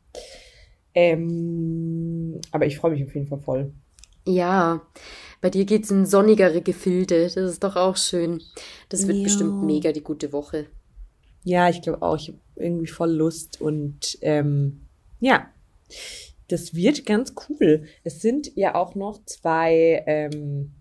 Ähm, 0.95 2.41
aber 2.53 2.67
ich 2.67 2.79
freue 2.79 2.93
mich 2.93 3.05
auf 3.05 3.15
jeden 3.15 3.27
Fall 3.27 3.41
voll. 3.41 3.73
Ja, 4.27 4.83
bei 5.41 5.51
dir 5.51 5.67
geht's 5.67 5.91
in 5.91 6.07
sonnigere 6.07 6.63
Gefilde, 6.63 7.25
das 7.25 7.37
ist 7.37 7.63
doch 7.63 7.77
auch 7.77 7.97
schön. 7.97 8.43
Das 8.89 9.07
wird 9.07 9.19
ja. 9.19 9.25
bestimmt 9.25 9.63
mega 9.65 9.93
die 9.93 10.03
gute 10.03 10.33
Woche. 10.33 10.67
Ja, 11.47 11.69
ich 11.69 11.81
glaube 11.81 12.03
auch, 12.03 12.17
ich 12.17 12.27
habe 12.27 12.41
irgendwie 12.57 12.89
voll 12.89 13.13
Lust 13.13 13.61
und 13.61 14.19
ähm, 14.21 14.81
ja, 15.21 15.47
das 16.49 16.75
wird 16.75 17.07
ganz 17.07 17.35
cool. 17.49 17.85
Es 18.03 18.21
sind 18.21 18.51
ja 18.57 18.75
auch 18.75 18.97
noch 18.97 19.25
zwei, 19.27 20.03
ähm, 20.09 20.75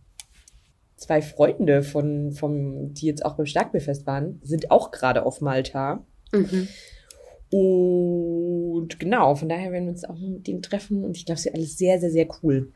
zwei 0.96 1.22
Freunde 1.22 1.84
von, 1.84 2.32
vom, 2.32 2.96
die 2.96 3.06
jetzt 3.06 3.24
auch 3.24 3.36
beim 3.36 3.46
Starkbierfest 3.46 4.08
waren, 4.08 4.42
sind 4.42 4.72
auch 4.72 4.90
gerade 4.90 5.24
auf 5.28 5.40
Malta. 5.40 6.04
Mhm. 6.32 6.68
Und 7.52 9.00
genau, 9.00 9.36
von 9.36 9.48
daher 9.48 9.72
werden 9.72 9.86
wir 9.86 9.92
uns 9.92 10.04
auch 10.04 10.18
mit 10.18 10.48
denen 10.48 10.64
treffen 10.64 11.04
und 11.04 11.16
ich 11.16 11.28
glaube, 11.28 11.38
es 11.38 11.46
wird 11.46 11.54
alles 11.54 11.78
sehr, 11.78 12.00
sehr, 12.00 12.10
sehr 12.10 12.28
cool. 12.42 12.74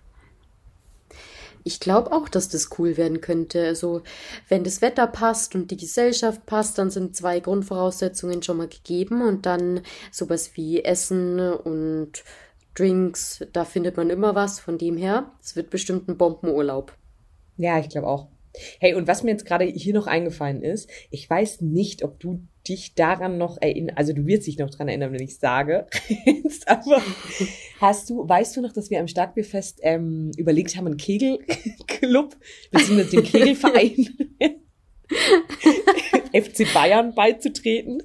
Ich 1.69 1.79
glaube 1.79 2.11
auch, 2.11 2.27
dass 2.27 2.49
das 2.49 2.71
cool 2.79 2.97
werden 2.97 3.21
könnte. 3.21 3.63
Also, 3.63 4.01
wenn 4.47 4.63
das 4.63 4.81
Wetter 4.81 5.05
passt 5.05 5.53
und 5.53 5.69
die 5.69 5.77
Gesellschaft 5.77 6.47
passt, 6.47 6.79
dann 6.79 6.89
sind 6.89 7.15
zwei 7.15 7.39
Grundvoraussetzungen 7.39 8.41
schon 8.41 8.57
mal 8.57 8.67
gegeben 8.67 9.21
und 9.21 9.45
dann 9.45 9.81
sowas 10.11 10.51
wie 10.55 10.83
Essen 10.83 11.39
und 11.39 12.23
Drinks, 12.73 13.45
da 13.53 13.65
findet 13.65 13.97
man 13.97 14.09
immer 14.09 14.33
was. 14.33 14.59
Von 14.59 14.79
dem 14.79 14.97
her, 14.97 15.31
es 15.43 15.55
wird 15.55 15.69
bestimmt 15.69 16.09
ein 16.09 16.17
Bombenurlaub. 16.17 16.91
Ja, 17.57 17.77
ich 17.77 17.89
glaube 17.89 18.07
auch. 18.07 18.29
Hey, 18.79 18.95
und 18.95 19.07
was 19.07 19.21
mir 19.21 19.29
jetzt 19.29 19.45
gerade 19.45 19.65
hier 19.65 19.93
noch 19.93 20.07
eingefallen 20.07 20.63
ist, 20.63 20.89
ich 21.11 21.29
weiß 21.29 21.61
nicht, 21.61 22.03
ob 22.03 22.19
du 22.19 22.47
dich 22.67 22.95
daran 22.95 23.37
noch 23.37 23.57
erinnern, 23.61 23.95
also 23.95 24.13
du 24.13 24.25
wirst 24.25 24.47
dich 24.47 24.57
noch 24.57 24.69
daran 24.69 24.87
erinnern, 24.87 25.11
wenn 25.13 25.21
ich 25.21 25.37
sage, 25.37 25.87
aber 26.65 27.01
hast 27.79 28.09
du, 28.09 28.27
weißt 28.27 28.57
du 28.57 28.61
noch, 28.61 28.73
dass 28.73 28.89
wir 28.89 28.99
am 28.99 29.07
Starkbierfest 29.07 29.79
ähm, 29.83 30.31
überlegt 30.37 30.75
haben, 30.75 30.87
einen 30.87 30.97
Kegelclub, 30.97 32.35
beziehungsweise 32.71 33.15
den 33.15 33.23
Kegelverein 33.23 34.09
FC 36.33 36.71
Bayern 36.73 37.13
beizutreten? 37.15 38.03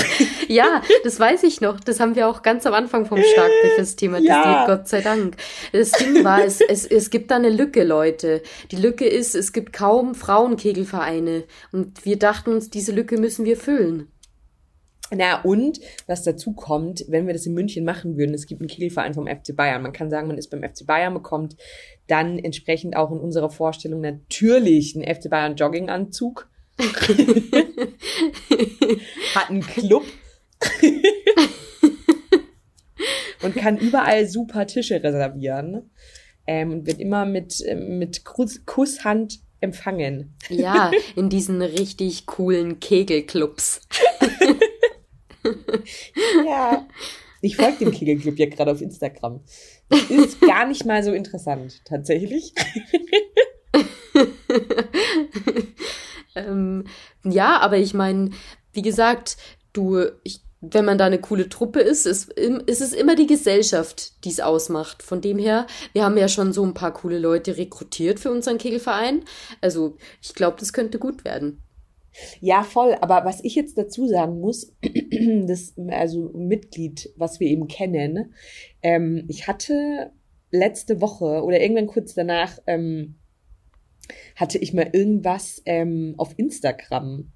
ja, 0.48 0.82
das 1.04 1.18
weiß 1.18 1.42
ich 1.44 1.60
noch. 1.60 1.80
Das 1.80 2.00
haben 2.00 2.14
wir 2.14 2.28
auch 2.28 2.42
ganz 2.42 2.66
am 2.66 2.74
Anfang 2.74 3.06
vom 3.06 3.18
Starkbierfest 3.22 3.98
thematisiert, 3.98 4.34
ja. 4.34 4.66
Gott 4.66 4.88
sei 4.88 5.00
Dank. 5.00 5.36
Das 5.72 5.92
Ding 5.92 6.24
war, 6.24 6.44
es, 6.44 6.60
es, 6.60 6.86
es 6.86 7.10
gibt 7.10 7.30
da 7.30 7.36
eine 7.36 7.50
Lücke, 7.50 7.84
Leute. 7.84 8.42
Die 8.70 8.76
Lücke 8.76 9.06
ist, 9.06 9.34
es 9.34 9.52
gibt 9.52 9.72
kaum 9.72 10.14
Frauenkegelvereine. 10.14 11.44
Und 11.72 12.04
wir 12.04 12.18
dachten 12.18 12.50
uns, 12.50 12.70
diese 12.70 12.92
Lücke 12.92 13.18
müssen 13.18 13.44
wir 13.44 13.56
füllen. 13.56 14.08
Na, 15.14 15.42
und 15.42 15.78
was 16.06 16.22
dazu 16.22 16.52
kommt, 16.52 17.04
wenn 17.08 17.26
wir 17.26 17.34
das 17.34 17.44
in 17.44 17.52
München 17.52 17.84
machen 17.84 18.16
würden, 18.16 18.34
es 18.34 18.46
gibt 18.46 18.62
einen 18.62 18.68
Kegelverein 18.68 19.12
vom 19.12 19.26
FC 19.26 19.54
Bayern. 19.54 19.82
Man 19.82 19.92
kann 19.92 20.08
sagen, 20.08 20.26
man 20.26 20.38
ist 20.38 20.48
beim 20.48 20.62
FC 20.62 20.86
Bayern, 20.86 21.12
bekommt 21.12 21.56
dann 22.06 22.38
entsprechend 22.38 22.96
auch 22.96 23.10
in 23.10 23.18
unserer 23.18 23.50
Vorstellung 23.50 24.00
natürlich 24.00 24.96
einen 24.96 25.04
FC 25.04 25.28
Bayern 25.28 25.56
Jogginganzug. 25.56 26.48
Hat 29.34 29.50
einen 29.50 29.62
Club. 29.62 30.04
und 33.42 33.56
kann 33.56 33.78
überall 33.78 34.26
super 34.26 34.66
Tische 34.66 35.02
reservieren. 35.02 35.90
Ähm, 36.46 36.72
und 36.72 36.86
wird 36.86 36.98
immer 36.98 37.24
mit, 37.24 37.62
mit 37.76 38.24
Kusshand 38.24 39.40
empfangen. 39.60 40.34
Ja, 40.48 40.90
in 41.16 41.28
diesen 41.28 41.62
richtig 41.62 42.26
coolen 42.26 42.80
Kegelclubs. 42.80 43.86
ja. 46.44 46.86
Ich 47.44 47.56
folge 47.56 47.78
dem 47.78 47.90
Kegelclub 47.90 48.38
ja 48.38 48.46
gerade 48.46 48.70
auf 48.70 48.80
Instagram. 48.80 49.40
Das 49.88 50.10
ist 50.10 50.40
gar 50.40 50.66
nicht 50.66 50.84
mal 50.84 51.02
so 51.02 51.12
interessant, 51.12 51.80
tatsächlich. 51.84 52.54
ähm, 56.34 56.84
ja, 57.24 57.58
aber 57.60 57.78
ich 57.78 57.94
meine, 57.94 58.30
wie 58.72 58.82
gesagt, 58.82 59.36
du, 59.72 60.06
ich, 60.22 60.42
wenn 60.60 60.84
man 60.84 60.96
da 60.96 61.06
eine 61.06 61.20
coole 61.20 61.48
Truppe 61.48 61.80
ist, 61.80 62.06
ist, 62.06 62.32
ist 62.32 62.80
es 62.80 62.92
immer 62.92 63.16
die 63.16 63.26
Gesellschaft, 63.26 64.24
die 64.24 64.30
es 64.30 64.40
ausmacht. 64.40 65.02
Von 65.02 65.20
dem 65.20 65.38
her, 65.38 65.66
wir 65.92 66.04
haben 66.04 66.16
ja 66.16 66.28
schon 66.28 66.52
so 66.52 66.64
ein 66.64 66.74
paar 66.74 66.94
coole 66.94 67.18
Leute 67.18 67.56
rekrutiert 67.56 68.20
für 68.20 68.30
unseren 68.30 68.58
Kegelverein. 68.58 69.24
Also 69.60 69.96
ich 70.22 70.34
glaube, 70.34 70.56
das 70.60 70.72
könnte 70.72 70.98
gut 70.98 71.24
werden. 71.24 71.62
Ja, 72.40 72.62
voll. 72.62 72.96
Aber 73.00 73.24
was 73.24 73.42
ich 73.42 73.54
jetzt 73.54 73.76
dazu 73.76 74.06
sagen 74.06 74.40
muss, 74.40 74.72
das, 75.46 75.74
also 75.88 76.30
Mitglied, 76.34 77.10
was 77.16 77.40
wir 77.40 77.48
eben 77.48 77.66
kennen, 77.66 78.34
ähm, 78.82 79.24
ich 79.28 79.48
hatte 79.48 80.12
letzte 80.50 81.00
Woche 81.00 81.42
oder 81.42 81.60
irgendwann 81.60 81.86
kurz 81.86 82.14
danach, 82.14 82.58
ähm, 82.66 83.16
hatte 84.36 84.58
ich 84.58 84.72
mal 84.72 84.90
irgendwas 84.92 85.62
ähm, 85.66 86.14
auf 86.18 86.38
Instagram, 86.38 87.30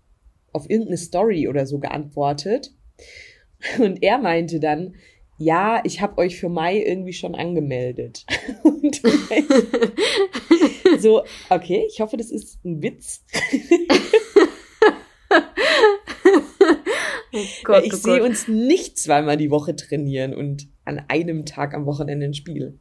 auf 0.52 0.68
irgendeine 0.68 0.98
Story 0.98 1.48
oder 1.48 1.66
so 1.66 1.78
geantwortet. 1.78 2.72
Und 3.78 4.02
er 4.02 4.18
meinte 4.18 4.60
dann, 4.60 4.94
ja, 5.38 5.80
ich 5.84 6.00
habe 6.00 6.18
euch 6.18 6.38
für 6.38 6.48
Mai 6.48 6.78
irgendwie 6.78 7.12
schon 7.12 7.34
angemeldet. 7.34 8.24
so, 10.98 11.24
okay, 11.50 11.86
ich 11.88 12.00
hoffe, 12.00 12.16
das 12.16 12.30
ist 12.30 12.64
ein 12.64 12.82
Witz. 12.82 13.24
oh 17.32 17.44
Gott, 17.64 17.84
ich 17.84 17.92
oh 17.92 17.96
sehe 17.96 18.22
uns 18.22 18.48
nicht 18.48 18.98
zweimal 18.98 19.36
die 19.36 19.50
Woche 19.50 19.76
trainieren 19.76 20.34
und 20.34 20.68
an 20.84 21.04
einem 21.08 21.44
Tag 21.44 21.74
am 21.74 21.84
Wochenende 21.84 22.26
ein 22.26 22.34
Spiel. 22.34 22.78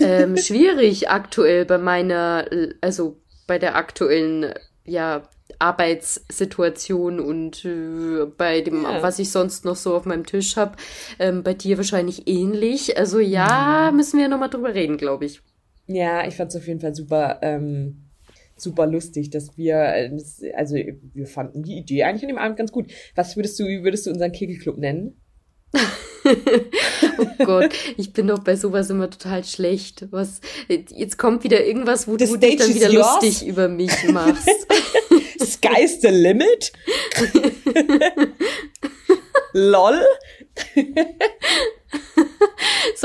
Ähm, 0.00 0.36
schwierig 0.36 1.10
aktuell 1.10 1.64
bei 1.64 1.78
meiner, 1.78 2.46
also 2.80 3.20
bei 3.46 3.58
der 3.58 3.76
aktuellen, 3.76 4.52
ja, 4.84 5.22
Arbeitssituation 5.58 7.20
und 7.20 7.64
äh, 7.64 8.26
bei 8.36 8.60
dem, 8.60 8.82
ja. 8.82 9.02
was 9.02 9.18
ich 9.18 9.30
sonst 9.30 9.64
noch 9.64 9.76
so 9.76 9.94
auf 9.94 10.04
meinem 10.04 10.24
Tisch 10.24 10.56
habe. 10.56 10.76
Ähm, 11.18 11.42
bei 11.42 11.54
dir 11.54 11.76
wahrscheinlich 11.76 12.28
ähnlich. 12.28 12.96
Also 12.96 13.18
ja, 13.18 13.88
mhm. 13.90 13.96
müssen 13.96 14.18
wir 14.18 14.28
nochmal 14.28 14.50
drüber 14.50 14.74
reden, 14.74 14.98
glaube 14.98 15.24
ich. 15.24 15.40
Ja, 15.86 16.26
ich 16.26 16.36
fand 16.36 16.50
es 16.50 16.56
auf 16.56 16.66
jeden 16.66 16.80
Fall 16.80 16.94
super, 16.94 17.38
ähm, 17.42 18.10
super 18.56 18.86
lustig, 18.86 19.30
dass 19.30 19.56
wir, 19.56 20.12
also 20.54 20.76
wir 20.76 21.26
fanden 21.26 21.62
die 21.62 21.78
Idee 21.78 22.04
eigentlich 22.04 22.24
an 22.24 22.28
dem 22.28 22.38
Abend 22.38 22.58
ganz 22.58 22.70
gut. 22.70 22.92
Was 23.14 23.36
würdest 23.36 23.58
du, 23.58 23.64
würdest 23.64 24.06
du 24.06 24.10
unseren 24.10 24.32
Kegelclub 24.32 24.76
nennen? 24.76 25.20
oh 27.18 27.44
Gott, 27.44 27.72
ich 27.96 28.12
bin 28.12 28.26
doch 28.26 28.40
bei 28.40 28.56
sowas 28.56 28.90
immer 28.90 29.10
total 29.10 29.44
schlecht. 29.44 30.06
Was 30.10 30.40
jetzt 30.68 31.18
kommt 31.18 31.44
wieder 31.44 31.64
irgendwas, 31.64 32.08
wo 32.08 32.16
The 32.16 32.26
du 32.26 32.36
dich 32.36 32.56
dann 32.56 32.74
wieder 32.74 32.90
lustig 32.90 33.46
über 33.46 33.68
mich 33.68 33.92
machst. 34.10 34.48
Sky's 35.40 36.00
the 36.00 36.08
limit? 36.08 36.72
Lol. 39.52 40.04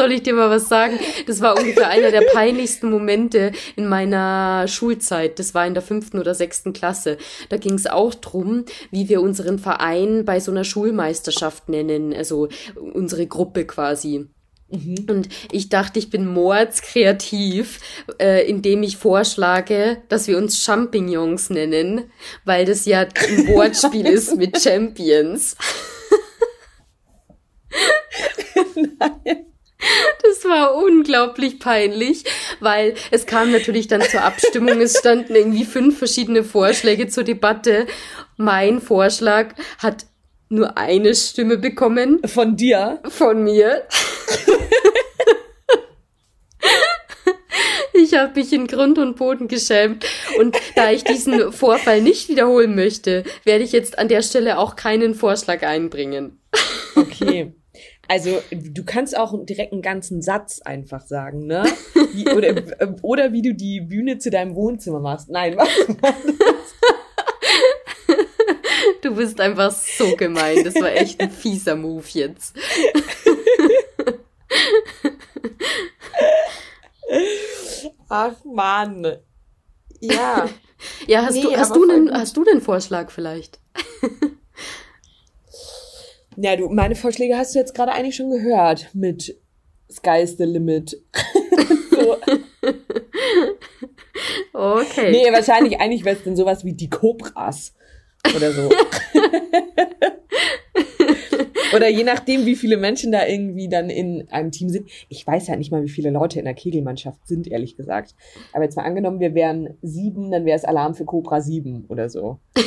Soll 0.04 0.12
ich 0.12 0.24
dir 0.24 0.34
mal 0.34 0.50
was 0.50 0.68
sagen? 0.68 1.00
Das 1.28 1.40
war 1.40 1.58
ungefähr 1.58 1.88
einer 1.88 2.12
der 2.12 2.26
peinlichsten 2.34 2.90
Momente 2.90 3.54
in 3.78 3.88
meiner 3.88 4.68
Schulzeit. 4.68 5.40
Das 5.40 5.54
war 5.54 5.66
in 5.66 5.76
der 5.76 5.82
fünften 5.82 6.20
oder 6.20 6.36
sechsten 6.36 6.74
Klasse. 6.74 7.18
Da 7.48 7.56
ging 7.56 7.76
es 7.76 7.88
auch 7.88 8.14
drum, 8.14 8.66
wie 8.92 9.08
wir 9.08 9.22
unseren 9.22 9.60
Verein 9.60 10.26
bei 10.26 10.42
so 10.42 10.52
einer 10.52 10.66
Schulmeisterschaft 10.66 11.70
nennen, 11.70 12.14
also 12.14 12.50
unsere 12.76 13.28
Gruppe 13.28 13.64
quasi. 13.64 14.28
Mhm. 14.70 15.06
Und 15.10 15.30
ich 15.54 15.70
dachte, 15.70 16.00
ich 16.00 16.10
bin 16.10 16.28
mordskreativ, 16.28 17.80
äh, 18.20 18.46
indem 18.46 18.84
ich 18.84 18.98
vorschlage, 18.98 20.00
dass 20.10 20.28
wir 20.28 20.38
uns 20.38 20.62
Champignons 20.62 21.50
nennen, 21.50 22.12
weil 22.44 22.66
das 22.66 22.86
ja 22.86 23.00
ein 23.00 23.48
Wortspiel 23.56 24.08
ist 24.08 24.36
mit 24.36 24.62
Champions. 24.62 25.56
Nein. 28.76 29.46
Das 30.22 30.46
war 30.46 30.76
unglaublich 30.76 31.60
peinlich, 31.60 32.24
weil 32.60 32.96
es 33.12 33.26
kam 33.26 33.52
natürlich 33.52 33.88
dann 33.88 34.02
zur 34.02 34.22
Abstimmung. 34.22 34.82
Es 34.82 34.98
standen 34.98 35.36
irgendwie 35.36 35.66
fünf 35.66 35.98
verschiedene 35.98 36.44
Vorschläge 36.44 37.08
zur 37.08 37.24
Debatte. 37.24 37.88
Mein 38.38 38.82
Vorschlag 38.82 39.54
hat 39.80 40.06
nur 40.50 40.78
eine 40.78 41.16
Stimme 41.16 41.58
bekommen. 41.58 42.22
Von 42.26 42.56
dir? 42.56 43.00
Von 43.10 43.44
mir. 43.44 43.84
Ich 47.94 48.16
habe 48.16 48.40
mich 48.40 48.52
in 48.52 48.68
Grund 48.68 48.98
und 48.98 49.16
Boden 49.16 49.48
geschämt. 49.48 50.06
Und 50.38 50.58
da 50.76 50.92
ich 50.92 51.04
diesen 51.04 51.52
Vorfall 51.52 52.02
nicht 52.02 52.28
wiederholen 52.28 52.76
möchte, 52.76 53.24
werde 53.44 53.64
ich 53.64 53.72
jetzt 53.72 53.98
an 53.98 54.08
der 54.08 54.22
Stelle 54.22 54.58
auch 54.58 54.76
keinen 54.76 55.16
Vorschlag 55.16 55.64
einbringen. 55.64 56.40
Okay. 56.96 57.54
Also 58.14 58.44
du 58.52 58.86
kannst 58.86 59.18
auch 59.18 59.34
direkt 59.44 59.74
einen 59.74 59.82
ganzen 59.82 60.22
Satz 60.22 60.62
einfach 60.62 61.02
sagen, 61.02 61.48
ne? 61.48 61.64
Wie, 62.14 62.30
oder, 62.30 62.54
oder 63.02 63.34
wie 63.34 63.42
du 63.42 63.56
die 63.56 63.82
Bühne 63.82 64.20
zu 64.20 64.30
deinem 64.30 64.54
Wohnzimmer 64.54 65.00
machst. 65.00 65.30
Nein, 65.30 65.58
was? 65.58 65.68
Du 69.02 69.16
bist 69.16 69.42
einfach 69.42 69.72
so 69.72 70.16
gemein. 70.16 70.64
Das 70.64 70.76
war 70.76 70.92
echt 70.92 71.20
ein 71.20 71.32
fieser 71.32 71.76
Move 71.76 72.06
jetzt. 72.12 72.56
Ach 78.10 78.36
Mann. 78.46 79.18
Ja. 80.02 80.50
Ja, 81.08 81.24
hast 81.24 81.34
nee, 81.34 81.42
du 81.42 81.58
hast 81.58 81.76
du 81.76 81.90
einen 81.90 82.14
hast 82.14 82.38
du 82.38 82.44
den 82.44 82.62
Vorschlag 82.62 83.10
vielleicht? 83.10 83.60
Ja, 86.38 86.56
du, 86.56 86.70
meine 86.70 86.96
Vorschläge 86.96 87.38
hast 87.38 87.54
du 87.56 87.60
jetzt 87.60 87.76
gerade 87.76 87.92
eigentlich 87.92 88.16
schon 88.16 88.32
gehört 88.32 88.90
mit 88.94 89.36
Sky's 89.92 90.38
the 90.38 90.46
Limit. 90.46 90.98
so. 91.92 92.18
Okay. 94.54 95.12
Nee, 95.12 95.32
wahrscheinlich 95.32 95.80
eigentlich 95.80 96.06
wäre 96.06 96.16
es 96.16 96.24
denn 96.24 96.36
sowas 96.36 96.64
wie 96.66 96.74
die 96.74 96.90
Cobras 96.90 97.74
oder 98.36 98.52
so. 98.52 98.70
oder 101.76 101.90
je 101.90 102.04
nachdem, 102.04 102.46
wie 102.46 102.56
viele 102.56 102.78
Menschen 102.78 103.12
da 103.12 103.26
irgendwie 103.28 103.68
dann 103.68 103.90
in 103.90 104.28
einem 104.30 104.52
Team 104.52 104.70
sind. 104.70 104.88
Ich 105.10 105.26
weiß 105.26 105.48
ja 105.48 105.56
nicht 105.56 105.72
mal, 105.72 105.84
wie 105.84 105.90
viele 105.90 106.12
Leute 106.12 106.40
in 106.40 106.46
der 106.46 106.54
Kegelmannschaft 106.54 107.28
sind, 107.28 107.48
ehrlich 107.48 107.76
gesagt. 107.76 108.16
Aber 108.54 108.64
jetzt 108.64 108.78
mal 108.78 108.86
angenommen, 108.86 109.20
wir 109.20 109.34
wären 109.34 109.76
sieben, 109.82 110.32
dann 110.32 110.46
wäre 110.46 110.58
es 110.58 110.66
Alarm 110.66 110.96
für 110.96 111.06
Cobra 111.06 111.42
sieben 111.42 111.86
oder 111.90 112.10
so. 112.10 112.40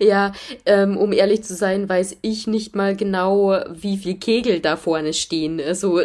Ja, 0.00 0.32
ähm, 0.64 0.96
um 0.96 1.12
ehrlich 1.12 1.44
zu 1.44 1.54
sein, 1.54 1.86
weiß 1.86 2.16
ich 2.22 2.46
nicht 2.46 2.74
mal 2.74 2.96
genau, 2.96 3.60
wie 3.70 3.98
viel 3.98 4.16
Kegel 4.16 4.60
da 4.60 4.76
vorne 4.76 5.12
stehen. 5.12 5.60
Also 5.60 6.00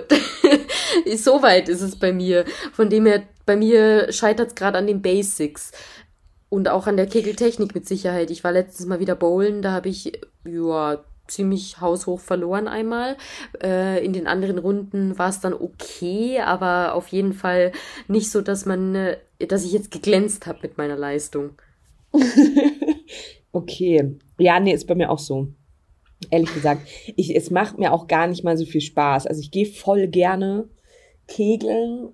so 1.16 1.42
weit 1.42 1.70
ist 1.70 1.82
es 1.82 1.96
bei 1.96 2.12
mir. 2.12 2.44
Von 2.74 2.90
dem 2.90 3.06
her, 3.06 3.24
bei 3.46 3.56
mir 3.56 4.12
scheitert 4.12 4.50
es 4.50 4.56
gerade 4.56 4.78
an 4.78 4.88
den 4.88 5.02
Basics. 5.02 5.72
Und 6.50 6.68
auch 6.68 6.88
an 6.88 6.98
der 6.98 7.08
Kegeltechnik 7.08 7.74
mit 7.74 7.88
Sicherheit. 7.88 8.32
Ich 8.32 8.44
war 8.44 8.52
letztes 8.52 8.86
Mal 8.86 9.00
wieder 9.00 9.16
bowlen, 9.16 9.62
da 9.62 9.72
habe 9.72 9.90
ich, 9.90 10.20
ja, 10.46 11.04
ziemlich 11.28 11.82
haushoch 11.82 12.20
verloren 12.20 12.68
einmal. 12.68 13.18
Äh, 13.62 14.06
in 14.06 14.14
den 14.14 14.28
anderen 14.28 14.58
Runden 14.58 15.18
war 15.18 15.30
es 15.30 15.40
dann 15.40 15.54
okay, 15.54 16.40
aber 16.40 16.94
auf 16.94 17.08
jeden 17.08 17.34
Fall 17.34 17.72
nicht 18.08 18.30
so, 18.30 18.42
dass 18.42 18.66
man, 18.66 18.96
äh, 18.96 19.18
dass 19.48 19.66
ich 19.66 19.72
jetzt 19.72 19.92
geglänzt 19.92 20.46
habe 20.48 20.60
mit 20.62 20.78
meiner 20.78 20.96
Leistung. 20.96 21.52
Okay. 23.56 24.18
Ja, 24.38 24.60
nee, 24.60 24.74
ist 24.74 24.86
bei 24.86 24.96
mir 24.96 25.10
auch 25.10 25.20
so. 25.20 25.48
Ehrlich 26.30 26.54
gesagt, 26.54 26.86
ich, 27.16 27.34
es 27.34 27.52
macht 27.52 27.78
mir 27.78 27.94
auch 27.94 28.08
gar 28.08 28.28
nicht 28.28 28.44
mal 28.44 28.58
so 28.58 28.66
viel 28.66 28.82
Spaß. 28.82 29.28
Also 29.28 29.40
ich 29.40 29.50
gehe 29.50 29.66
voll 29.66 30.08
gerne 30.08 30.68
kegeln 31.28 32.10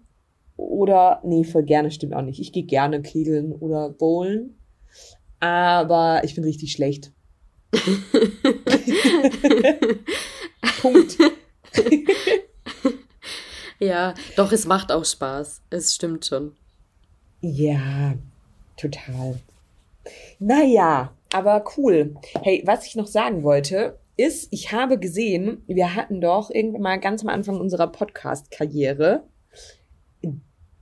oder, 0.55 1.19
nee, 1.23 1.43
voll 1.43 1.63
gerne 1.63 1.89
stimmt 1.89 2.13
auch 2.13 2.21
nicht. 2.21 2.39
Ich 2.39 2.51
gehe 2.51 2.61
gerne 2.61 3.01
kegeln 3.01 3.53
oder 3.53 3.89
bowlen, 3.89 4.55
aber 5.39 6.21
ich 6.23 6.35
bin 6.35 6.43
richtig 6.43 6.73
schlecht. 6.73 7.11
Punkt. 10.81 11.17
ja, 13.79 14.13
doch, 14.35 14.51
es 14.51 14.67
macht 14.67 14.91
auch 14.91 15.05
Spaß. 15.05 15.63
Es 15.71 15.95
stimmt 15.95 16.23
schon. 16.23 16.51
Ja, 17.41 18.13
total. 18.77 19.39
Naja, 20.37 21.15
aber 21.33 21.63
cool. 21.77 22.15
Hey, 22.41 22.63
was 22.65 22.85
ich 22.85 22.95
noch 22.95 23.07
sagen 23.07 23.43
wollte, 23.43 23.99
ist, 24.17 24.47
ich 24.51 24.71
habe 24.71 24.99
gesehen, 24.99 25.63
wir 25.67 25.95
hatten 25.95 26.21
doch 26.21 26.51
irgendwann 26.51 26.81
mal 26.81 26.99
ganz 26.99 27.21
am 27.23 27.29
Anfang 27.29 27.59
unserer 27.59 27.87
Podcast-Karriere, 27.87 29.23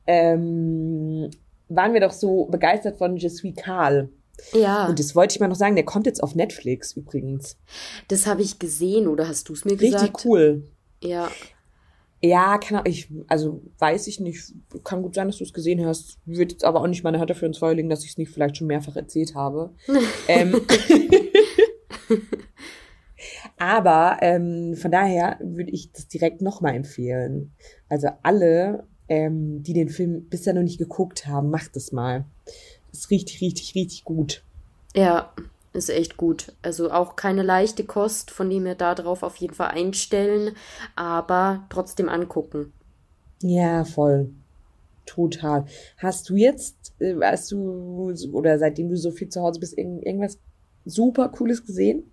ähm, 0.08 1.30
waren 1.68 1.94
wir 1.94 2.02
doch 2.02 2.12
so 2.12 2.46
begeistert 2.46 2.98
von 2.98 3.16
Je 3.16 3.30
suis 3.30 3.56
Karl. 3.56 4.10
Ja. 4.54 4.88
Und 4.88 5.00
das 5.00 5.16
wollte 5.16 5.36
ich 5.36 5.40
mal 5.40 5.48
noch 5.48 5.56
sagen, 5.56 5.76
der 5.76 5.86
kommt 5.86 6.06
jetzt 6.06 6.24
auf 6.24 6.34
Netflix 6.34 6.94
übrigens. 6.94 7.58
Das 8.08 8.26
habe 8.26 8.42
ich 8.42 8.58
gesehen, 8.58 9.08
oder 9.08 9.28
hast 9.28 9.50
du 9.50 9.54
es 9.54 9.66
mir 9.66 9.76
gesagt? 9.76 10.04
Richtig 10.04 10.26
cool. 10.26 10.64
Ja. 11.04 11.30
Ja, 12.22 12.58
kann 12.58 12.82
ich, 12.86 13.10
also 13.28 13.62
weiß 13.78 14.08
ich 14.08 14.20
nicht. 14.20 14.54
Kann 14.84 15.02
gut 15.02 15.16
sein, 15.16 15.28
dass 15.28 15.38
du 15.38 15.46
es 15.46 15.54
gesehen 15.54 15.86
hast. 15.86 16.18
Würde 16.26 16.52
jetzt 16.52 16.66
aber 16.66 16.82
auch 16.82 16.88
nicht 16.88 17.04
meine 17.04 17.20
Hand 17.20 17.30
dafür 17.30 17.48
ins 17.48 17.60
Feuer 17.60 17.76
legen, 17.76 17.90
dass 17.90 18.04
ich 18.04 18.12
es 18.12 18.18
nicht 18.18 18.32
vielleicht 18.32 18.58
schon 18.58 18.68
mehrfach 18.68 18.96
erzählt 18.96 19.36
habe. 19.36 19.72
ähm, 20.28 20.60
aber 23.58 24.18
ähm, 24.22 24.76
von 24.76 24.92
daher 24.92 25.38
würde 25.42 25.72
ich 25.72 25.92
das 25.94 26.08
direkt 26.08 26.42
nochmal 26.42 26.76
empfehlen. 26.76 27.54
Also 27.88 28.10
alle, 28.22 28.86
ähm, 29.08 29.64
die 29.64 29.74
den 29.74 29.90
Film 29.90 30.28
bisher 30.30 30.54
noch 30.54 30.64
nicht 30.64 30.78
geguckt 30.78 31.26
haben, 31.26 31.50
macht 31.50 31.78
es 31.78 31.94
mal. 31.94 32.26
Ist 32.92 33.12
richtig, 33.12 33.40
richtig, 33.42 33.76
richtig 33.76 34.04
gut. 34.04 34.44
Ja, 34.94 35.34
ist 35.74 35.90
echt 35.90 36.18
gut. 36.18 36.54
Also 36.62 36.92
auch 36.92 37.16
keine 37.16 37.44
leichte 37.44 37.84
Kost, 37.86 38.32
von 38.32 38.50
dem 38.50 38.66
wir 38.66 38.76
darauf 38.76 39.24
auf 39.24 39.36
jeden 39.38 39.54
Fall 39.54 39.70
einstellen, 39.70 40.56
aber 40.96 41.66
trotzdem 41.70 42.10
angucken. 42.10 42.74
Ja, 43.42 43.86
voll. 43.86 44.32
Total. 45.06 45.66
Hast 45.98 46.30
du 46.30 46.36
jetzt, 46.36 46.94
äh, 47.00 47.16
hast 47.22 47.52
du, 47.52 48.14
oder 48.32 48.60
seitdem 48.60 48.90
du 48.90 48.98
so 48.98 49.12
viel 49.12 49.30
zu 49.30 49.42
Hause 49.42 49.60
bist, 49.60 49.78
irgendwas 49.78 50.38
super 50.86 51.30
Cooles 51.30 51.66
gesehen? 51.66 52.12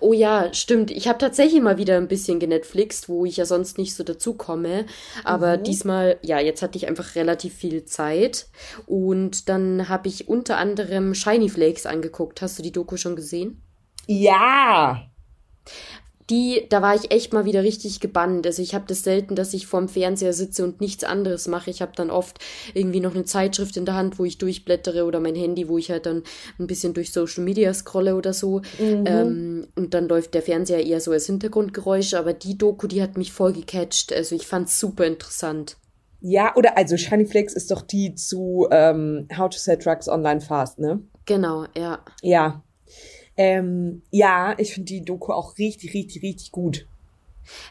Oh 0.00 0.12
ja, 0.12 0.52
stimmt. 0.52 0.90
Ich 0.90 1.08
habe 1.08 1.18
tatsächlich 1.18 1.60
mal 1.60 1.78
wieder 1.78 1.96
ein 1.96 2.08
bisschen 2.08 2.38
genetflixt, 2.40 3.08
wo 3.08 3.24
ich 3.24 3.36
ja 3.36 3.44
sonst 3.44 3.78
nicht 3.78 3.94
so 3.94 4.04
dazu 4.04 4.34
komme. 4.34 4.86
Aber 5.24 5.58
mhm. 5.58 5.64
diesmal, 5.64 6.18
ja, 6.22 6.40
jetzt 6.40 6.62
hatte 6.62 6.78
ich 6.78 6.88
einfach 6.88 7.14
relativ 7.14 7.54
viel 7.54 7.84
Zeit. 7.84 8.46
Und 8.86 9.48
dann 9.48 9.88
habe 9.88 10.08
ich 10.08 10.28
unter 10.28 10.56
anderem 10.56 11.14
Shiny 11.14 11.48
Flakes 11.48 11.86
angeguckt. 11.86 12.42
Hast 12.42 12.58
du 12.58 12.62
die 12.62 12.72
Doku 12.72 12.96
schon 12.96 13.16
gesehen? 13.16 13.62
Ja 14.06 15.10
die, 16.30 16.66
da 16.68 16.80
war 16.80 16.94
ich 16.94 17.10
echt 17.10 17.32
mal 17.32 17.44
wieder 17.44 17.62
richtig 17.62 18.00
gebannt. 18.00 18.46
Also 18.46 18.62
ich 18.62 18.74
habe 18.74 18.84
das 18.86 19.02
selten, 19.02 19.34
dass 19.34 19.52
ich 19.52 19.66
vorm 19.66 19.88
Fernseher 19.88 20.32
sitze 20.32 20.64
und 20.64 20.80
nichts 20.80 21.04
anderes 21.04 21.48
mache. 21.48 21.70
Ich 21.70 21.82
habe 21.82 21.92
dann 21.94 22.10
oft 22.10 22.38
irgendwie 22.72 23.00
noch 23.00 23.14
eine 23.14 23.24
Zeitschrift 23.24 23.76
in 23.76 23.84
der 23.84 23.94
Hand, 23.94 24.18
wo 24.18 24.24
ich 24.24 24.38
durchblättere 24.38 25.04
oder 25.04 25.20
mein 25.20 25.34
Handy, 25.34 25.68
wo 25.68 25.76
ich 25.76 25.90
halt 25.90 26.06
dann 26.06 26.22
ein 26.58 26.66
bisschen 26.66 26.94
durch 26.94 27.12
Social 27.12 27.44
Media 27.44 27.74
scrolle 27.74 28.14
oder 28.14 28.32
so. 28.32 28.60
Mhm. 28.78 29.04
Ähm, 29.06 29.66
und 29.74 29.92
dann 29.94 30.08
läuft 30.08 30.34
der 30.34 30.42
Fernseher 30.42 30.86
eher 30.86 31.00
so 31.00 31.10
als 31.10 31.26
Hintergrundgeräusch. 31.26 32.14
Aber 32.14 32.32
die 32.32 32.56
Doku, 32.56 32.86
die 32.86 33.02
hat 33.02 33.18
mich 33.18 33.32
voll 33.32 33.52
gecatcht. 33.52 34.12
Also 34.12 34.36
ich 34.36 34.46
fand's 34.46 34.78
super 34.78 35.06
interessant. 35.06 35.76
Ja, 36.20 36.54
oder 36.54 36.76
also 36.76 36.96
Shiny 36.96 37.24
Flakes 37.24 37.54
ist 37.54 37.70
doch 37.70 37.82
die 37.82 38.14
zu 38.14 38.68
ähm, 38.70 39.26
How 39.36 39.48
to 39.48 39.58
Sell 39.58 39.78
Drugs 39.78 40.08
Online 40.08 40.40
Fast, 40.40 40.78
ne? 40.78 41.00
Genau, 41.24 41.64
ja. 41.74 42.04
Ja, 42.22 42.62
ähm, 43.40 44.02
ja, 44.10 44.54
ich 44.58 44.74
finde 44.74 44.88
die 44.88 45.02
Doku 45.02 45.32
auch 45.32 45.56
richtig, 45.56 45.94
richtig, 45.94 46.22
richtig 46.22 46.52
gut. 46.52 46.86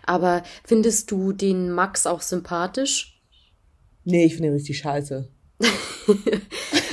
Aber 0.03 0.41
findest 0.63 1.12
du 1.12 1.32
den 1.32 1.71
Max 1.71 2.08
auch 2.08 2.21
sympathisch? 2.21 3.21
Nee, 4.03 4.25
ich 4.25 4.34
finde 4.34 4.49
ihn 4.49 4.55
richtig 4.55 4.79
scheiße. 4.79 5.27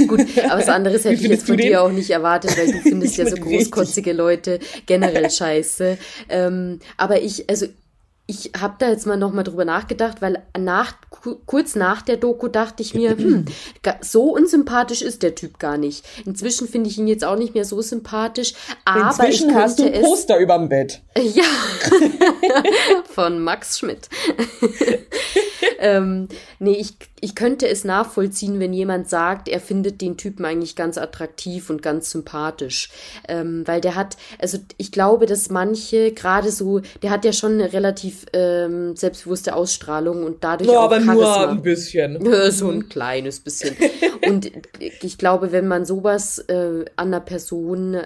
Gut, 0.09 0.21
aber 0.45 0.59
was 0.59 0.69
anderes 0.69 1.05
hätte 1.05 1.23
ich 1.23 1.31
jetzt 1.31 1.47
von 1.47 1.57
dir 1.57 1.83
auch 1.83 1.91
nicht 1.91 2.11
erwartet, 2.11 2.59
weil 2.59 2.71
du 2.71 2.79
findest 2.83 3.17
ja 3.17 3.27
so 3.27 3.37
großkotzige 3.37 4.13
Leute 4.13 4.59
generell 4.85 5.31
scheiße. 5.31 5.97
Ähm, 6.29 6.81
aber 6.99 7.23
ich, 7.23 7.49
also 7.49 7.69
ich 8.29 8.51
habe 8.61 8.75
da 8.79 8.89
jetzt 8.89 9.07
mal 9.07 9.17
nochmal 9.17 9.45
drüber 9.45 9.65
nachgedacht, 9.65 10.21
weil 10.21 10.43
nach, 10.59 10.95
kurz 11.47 11.77
nach 11.77 12.03
der 12.03 12.17
Doku 12.17 12.49
dachte 12.49 12.83
ich 12.83 12.93
mir, 12.93 13.17
hm, 13.17 13.45
so 14.01 14.35
unsympathisch 14.35 15.03
ist 15.03 15.23
der 15.23 15.37
Typ 15.37 15.61
gar 15.61 15.79
nicht. 15.79 16.05
Inzwischen 16.25 16.67
finde 16.67 16.91
ich 16.91 16.99
ihn 16.99 17.07
jetzt 17.07 17.25
auch 17.25 17.37
nicht 17.37 17.55
mehr 17.55 17.65
so 17.65 17.81
sympathisch, 17.83 18.55
aber 18.85 19.11
Inzwischen 19.11 19.51
ich 19.51 19.55
hast 19.55 19.79
du 19.79 19.85
ein 19.85 20.03
Poster 20.03 20.37
es, 20.37 20.43
überm 20.43 20.69
Bett. 20.69 21.03
Ja, 21.17 21.45
von 23.05 23.39
Max 23.39 23.79
Schmidt. 23.79 24.09
ähm, 25.79 26.29
nee, 26.59 26.73
ich, 26.73 26.95
ich 27.21 27.35
könnte 27.35 27.67
es 27.67 27.85
nachvollziehen, 27.85 28.61
wenn 28.61 28.73
jemand 28.73 29.09
sagt, 29.09 29.49
er 29.49 29.61
findet 29.61 30.01
den 30.01 30.17
Typen 30.17 30.45
eigentlich 30.45 30.77
ganz 30.77 30.99
attraktiv 30.99 31.71
und 31.71 31.81
ganz 31.81 32.11
sympathisch. 32.11 32.91
Ähm, 33.27 33.63
weil 33.67 33.81
der 33.81 33.95
hat, 33.95 34.17
also 34.39 34.59
ich 34.77 34.93
glaube, 34.93 35.27
dass 35.27 35.49
manche, 35.49 36.13
gerade 36.13 36.51
so, 36.51 36.81
der 37.03 37.11
hat 37.11 37.25
ja 37.25 37.33
schon 37.33 37.55
eine 37.55 37.73
relativ 37.73 38.27
ähm, 38.33 38.97
selbstbewusste 38.97 39.55
Ausstrahlung 39.55 40.25
und 40.25 40.45
dadurch 40.45 40.71
ja, 40.71 40.79
auch 40.79 40.85
aber 40.85 41.01
Charisma. 41.01 41.39
nur 41.39 41.49
ein 41.49 41.63
bisschen. 41.63 42.19
so 42.51 42.71
ein 42.71 42.89
kleines 42.89 43.41
bisschen. 43.41 43.77
und 44.29 44.51
ich 44.79 45.17
glaube, 45.17 45.53
wenn 45.53 45.67
man 45.67 45.87
sowas 45.87 46.39
äh, 46.39 46.85
an 46.97 47.09
einer 47.09 47.21
Person 47.21 47.99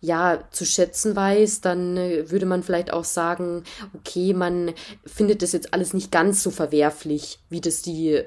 ja 0.00 0.44
zu 0.50 0.64
schätzen 0.64 1.16
weiß, 1.16 1.60
dann 1.60 1.96
äh, 1.96 2.30
würde 2.30 2.46
man 2.46 2.62
vielleicht 2.62 2.92
auch 2.92 3.04
sagen, 3.04 3.64
okay, 3.94 4.34
man 4.34 4.72
findet 5.04 5.42
das 5.42 5.52
jetzt 5.52 5.72
alles 5.72 5.94
nicht 5.94 6.12
ganz 6.12 6.42
so 6.42 6.50
verwerflich, 6.50 7.38
wie 7.48 7.60
das 7.60 7.82
die 7.82 8.12
äh, 8.12 8.24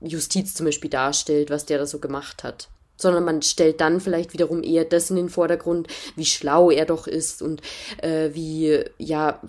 Justiz 0.00 0.54
zum 0.54 0.66
Beispiel 0.66 0.90
darstellt, 0.90 1.50
was 1.50 1.66
der 1.66 1.78
da 1.78 1.86
so 1.86 1.98
gemacht 1.98 2.44
hat. 2.44 2.68
Sondern 2.96 3.24
man 3.24 3.42
stellt 3.42 3.80
dann 3.80 4.00
vielleicht 4.00 4.32
wiederum 4.32 4.62
eher 4.62 4.84
das 4.84 5.10
in 5.10 5.16
den 5.16 5.28
Vordergrund, 5.28 5.86
wie 6.16 6.24
schlau 6.24 6.70
er 6.70 6.84
doch 6.84 7.06
ist 7.06 7.42
und 7.42 7.62
äh, 8.02 8.30
wie, 8.32 8.84
ja, 8.98 9.40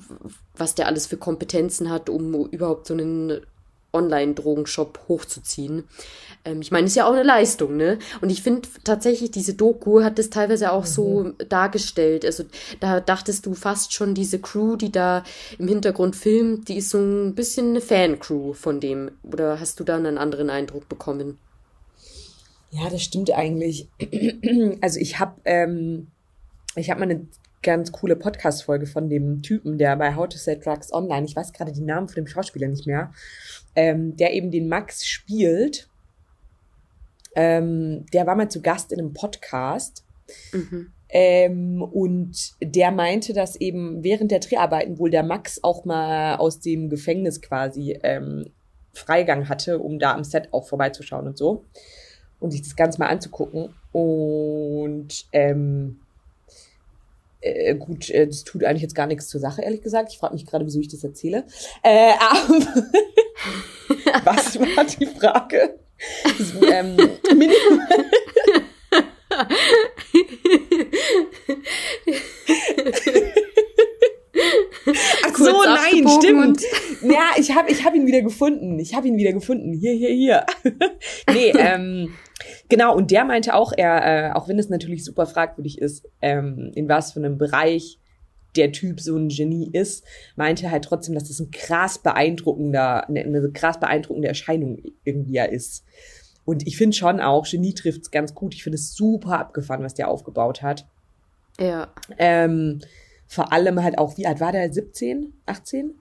was 0.55 0.75
der 0.75 0.85
alles 0.85 1.07
für 1.07 1.17
Kompetenzen 1.17 1.89
hat, 1.89 2.09
um 2.09 2.47
überhaupt 2.49 2.85
so 2.85 2.93
einen 2.93 3.41
Online-Drogenshop 3.93 4.99
hochzuziehen. 5.07 5.85
Ähm, 6.45 6.61
ich 6.61 6.71
meine, 6.71 6.87
ist 6.87 6.95
ja 6.95 7.07
auch 7.07 7.13
eine 7.13 7.23
Leistung, 7.23 7.77
ne? 7.77 7.99
Und 8.21 8.29
ich 8.29 8.41
finde 8.41 8.67
tatsächlich, 8.83 9.31
diese 9.31 9.53
Doku 9.53 10.03
hat 10.03 10.19
das 10.19 10.29
teilweise 10.29 10.71
auch 10.71 10.83
mhm. 10.83 10.87
so 10.87 11.31
dargestellt. 11.49 12.25
Also 12.25 12.43
da 12.79 12.99
dachtest 12.99 13.45
du 13.45 13.53
fast 13.53 13.93
schon, 13.93 14.15
diese 14.15 14.39
Crew, 14.39 14.75
die 14.75 14.91
da 14.91 15.23
im 15.57 15.67
Hintergrund 15.67 16.15
filmt, 16.15 16.69
die 16.69 16.77
ist 16.77 16.89
so 16.89 16.99
ein 16.99 17.35
bisschen 17.35 17.69
eine 17.69 17.81
Fan-Crew 17.81 18.53
von 18.53 18.79
dem. 18.79 19.11
Oder 19.23 19.59
hast 19.59 19.79
du 19.79 19.83
da 19.83 19.97
einen 19.97 20.17
anderen 20.17 20.49
Eindruck 20.49 20.87
bekommen? 20.89 21.37
Ja, 22.71 22.89
das 22.89 23.01
stimmt 23.01 23.31
eigentlich. 23.31 23.87
Also 24.81 24.99
ich 24.99 25.19
habe 25.19 25.33
ähm, 25.45 26.07
ich 26.75 26.89
habe 26.89 26.99
mal 26.99 27.09
eine 27.09 27.27
ganz 27.61 27.91
coole 27.91 28.15
Podcast-Folge 28.15 28.87
von 28.87 29.09
dem 29.09 29.41
Typen, 29.41 29.77
der 29.77 29.95
bei 29.95 30.15
How 30.15 30.27
to 30.27 30.37
Sell 30.37 30.59
Drugs 30.59 30.93
Online, 30.93 31.25
ich 31.25 31.35
weiß 31.35 31.53
gerade 31.53 31.71
die 31.71 31.81
Namen 31.81 32.07
von 32.07 32.15
dem 32.15 32.27
Schauspieler 32.27 32.67
nicht 32.67 32.87
mehr, 32.87 33.11
ähm, 33.75 34.15
der 34.15 34.33
eben 34.33 34.51
den 34.51 34.69
Max 34.69 35.05
spielt. 35.05 35.89
Ähm, 37.35 38.05
der 38.13 38.25
war 38.25 38.35
mal 38.35 38.49
zu 38.49 38.61
Gast 38.61 38.91
in 38.91 38.99
einem 38.99 39.13
Podcast. 39.13 40.05
Mhm. 40.51 40.91
Ähm, 41.09 41.81
und 41.81 42.53
der 42.61 42.91
meinte, 42.91 43.33
dass 43.33 43.55
eben 43.55 44.03
während 44.03 44.31
der 44.31 44.39
Dreharbeiten 44.39 44.99
wohl 44.99 45.09
der 45.09 45.23
Max 45.23 45.63
auch 45.63 45.83
mal 45.83 46.35
aus 46.35 46.59
dem 46.59 46.89
Gefängnis 46.89 47.41
quasi 47.41 47.99
ähm, 48.03 48.45
Freigang 48.93 49.49
hatte, 49.49 49.79
um 49.79 49.99
da 49.99 50.13
am 50.13 50.23
Set 50.23 50.49
auch 50.51 50.67
vorbeizuschauen 50.67 51.27
und 51.27 51.37
so. 51.37 51.65
Und 52.39 52.51
sich 52.51 52.61
das 52.61 52.75
Ganze 52.75 52.99
mal 52.99 53.07
anzugucken. 53.07 53.73
Und 53.91 55.25
ähm, 55.33 55.99
äh, 57.41 57.75
gut, 57.75 58.09
äh, 58.09 58.27
das 58.27 58.43
tut 58.43 58.63
eigentlich 58.63 58.81
jetzt 58.81 58.95
gar 58.95 59.07
nichts 59.07 59.27
zur 59.27 59.39
Sache, 59.39 59.61
ehrlich 59.61 59.81
gesagt. 59.81 60.11
Ich 60.11 60.19
frage 60.19 60.33
mich 60.33 60.45
gerade, 60.45 60.65
wieso 60.65 60.79
ich 60.79 60.89
das 60.89 61.03
erzähle. 61.03 61.45
Äh, 61.83 62.13
aber 64.13 64.25
was 64.25 64.59
war 64.59 64.85
die 64.85 65.05
Frage? 65.05 65.79
So, 66.37 66.65
ähm, 66.67 66.97
Ach 75.25 75.37
so, 75.37 75.63
nein, 75.63 76.07
stimmt. 76.19 76.61
Ja, 77.01 77.31
ich 77.37 77.55
habe 77.55 77.71
ich 77.71 77.85
hab 77.85 77.95
ihn 77.95 78.05
wieder 78.05 78.21
gefunden. 78.21 78.79
Ich 78.79 78.95
habe 78.95 79.07
ihn 79.07 79.17
wieder 79.17 79.33
gefunden. 79.33 79.73
Hier, 79.73 79.93
hier, 79.93 80.09
hier. 80.09 80.45
nee, 81.33 81.51
ähm, 81.57 82.13
genau. 82.69 82.95
Und 82.95 83.11
der 83.11 83.25
meinte 83.25 83.53
auch, 83.53 83.73
er, 83.75 84.29
äh, 84.29 84.31
auch 84.33 84.47
wenn 84.47 84.59
es 84.59 84.69
natürlich 84.69 85.03
super 85.03 85.25
fragwürdig 85.25 85.79
ist, 85.79 86.07
ähm, 86.21 86.71
in 86.75 86.89
was 86.89 87.13
für 87.13 87.19
einem 87.19 87.37
Bereich 87.37 87.99
der 88.55 88.71
Typ 88.71 88.99
so 88.99 89.15
ein 89.15 89.29
Genie 89.29 89.69
ist, 89.71 90.03
meinte 90.35 90.71
halt 90.71 90.85
trotzdem, 90.85 91.15
dass 91.15 91.27
das 91.27 91.39
ein 91.39 91.51
krass 91.51 91.99
beeindruckender, 91.99 93.07
eine, 93.07 93.21
eine 93.21 93.51
krass 93.51 93.79
beeindruckende 93.79 94.27
Erscheinung 94.27 94.81
irgendwie 95.03 95.33
ja 95.33 95.45
ist. 95.45 95.85
Und 96.45 96.65
ich 96.65 96.77
finde 96.77 96.97
schon 96.97 97.19
auch, 97.19 97.47
Genie 97.47 97.75
trifft's 97.75 98.09
ganz 98.09 98.33
gut. 98.33 98.55
Ich 98.55 98.63
finde 98.63 98.77
es 98.77 98.95
super 98.95 99.39
abgefahren, 99.39 99.83
was 99.83 99.93
der 99.93 100.07
aufgebaut 100.07 100.63
hat. 100.63 100.87
Ja. 101.59 101.93
Ähm, 102.17 102.81
vor 103.27 103.53
allem 103.53 103.83
halt 103.83 103.99
auch, 103.99 104.17
wie 104.17 104.25
alt 104.25 104.39
war 104.39 104.51
der? 104.51 104.73
17? 104.73 105.33
18? 105.45 105.93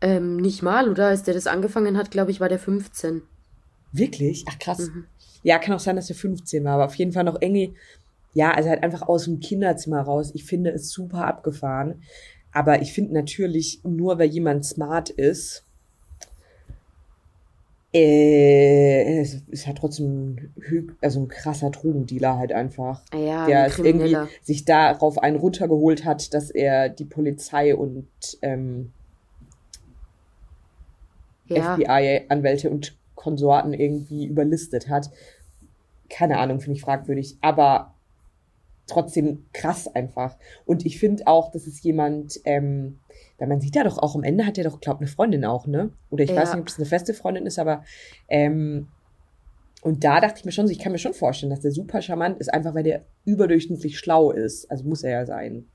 Ähm, 0.00 0.36
nicht 0.36 0.62
mal, 0.62 0.88
oder? 0.88 1.08
Als 1.08 1.24
der 1.24 1.34
das 1.34 1.46
angefangen 1.46 1.98
hat, 1.98 2.10
glaube 2.10 2.30
ich, 2.30 2.40
war 2.40 2.48
der 2.48 2.58
15. 2.58 3.22
Wirklich? 3.92 4.44
Ach 4.48 4.58
krass. 4.58 4.78
Mhm. 4.78 5.06
Ja, 5.42 5.58
kann 5.58 5.74
auch 5.74 5.80
sein, 5.80 5.96
dass 5.96 6.10
er 6.10 6.16
15 6.16 6.64
war, 6.64 6.74
aber 6.74 6.84
auf 6.86 6.94
jeden 6.94 7.12
Fall 7.12 7.24
noch 7.24 7.40
irgendwie, 7.40 7.74
ja, 8.34 8.52
also 8.52 8.68
halt 8.68 8.82
einfach 8.82 9.02
aus 9.02 9.24
dem 9.24 9.40
Kinderzimmer 9.40 10.02
raus. 10.02 10.30
Ich 10.34 10.44
finde 10.44 10.70
es 10.70 10.90
super 10.90 11.26
abgefahren. 11.26 12.02
Aber 12.52 12.82
ich 12.82 12.92
finde 12.92 13.14
natürlich, 13.14 13.80
nur 13.84 14.18
weil 14.18 14.28
jemand 14.28 14.64
smart 14.64 15.08
ist, 15.08 15.64
äh, 17.92 19.20
es 19.20 19.42
ist 19.48 19.66
halt 19.66 19.78
trotzdem 19.78 20.52
also 21.00 21.20
ein 21.20 21.28
krasser 21.28 21.70
Drogendealer 21.70 22.38
halt 22.38 22.52
einfach. 22.52 23.02
Ah 23.10 23.18
ja, 23.18 23.46
der 23.46 23.66
es 23.66 23.78
irgendwie 23.78 24.16
sich 24.42 24.64
darauf 24.64 25.18
einen 25.18 25.36
runtergeholt 25.36 26.04
hat, 26.04 26.32
dass 26.34 26.50
er 26.50 26.88
die 26.88 27.04
Polizei 27.04 27.74
und 27.74 28.06
ähm, 28.42 28.92
ja. 31.46 31.74
FBI-Anwälte 31.74 32.70
und 32.70 32.96
Konsorten 33.20 33.74
irgendwie 33.74 34.24
überlistet 34.26 34.88
hat. 34.88 35.10
Keine 36.08 36.38
Ahnung, 36.38 36.60
finde 36.60 36.76
ich 36.78 36.82
fragwürdig. 36.82 37.36
Aber 37.42 37.94
trotzdem 38.86 39.44
krass 39.52 39.86
einfach. 39.94 40.36
Und 40.64 40.86
ich 40.86 40.98
finde 40.98 41.26
auch, 41.26 41.52
dass 41.52 41.66
es 41.66 41.82
jemand, 41.82 42.40
ähm, 42.44 42.98
weil 43.38 43.48
man 43.48 43.60
sieht 43.60 43.76
ja 43.76 43.84
doch 43.84 43.98
auch 43.98 44.14
am 44.14 44.24
Ende 44.24 44.46
hat 44.46 44.56
er 44.56 44.64
doch, 44.64 44.80
glaube 44.80 45.00
eine 45.00 45.06
Freundin 45.06 45.44
auch, 45.44 45.66
ne? 45.66 45.90
Oder 46.10 46.24
ich 46.24 46.30
ja. 46.30 46.36
weiß 46.36 46.54
nicht, 46.54 46.62
ob 46.62 46.68
es 46.68 46.78
eine 46.78 46.86
feste 46.86 47.14
Freundin 47.14 47.46
ist, 47.46 47.58
aber 47.58 47.84
ähm, 48.28 48.88
und 49.82 50.02
da 50.02 50.20
dachte 50.20 50.38
ich 50.38 50.44
mir 50.44 50.52
schon, 50.52 50.68
ich 50.68 50.78
kann 50.78 50.92
mir 50.92 50.98
schon 50.98 51.14
vorstellen, 51.14 51.50
dass 51.50 51.60
der 51.60 51.72
super 51.72 52.02
charmant 52.02 52.38
ist, 52.38 52.52
einfach 52.52 52.74
weil 52.74 52.82
der 52.82 53.02
überdurchschnittlich 53.24 53.98
schlau 53.98 54.30
ist. 54.30 54.70
Also 54.70 54.84
muss 54.84 55.02
er 55.02 55.12
ja 55.12 55.26
sein. 55.26 55.66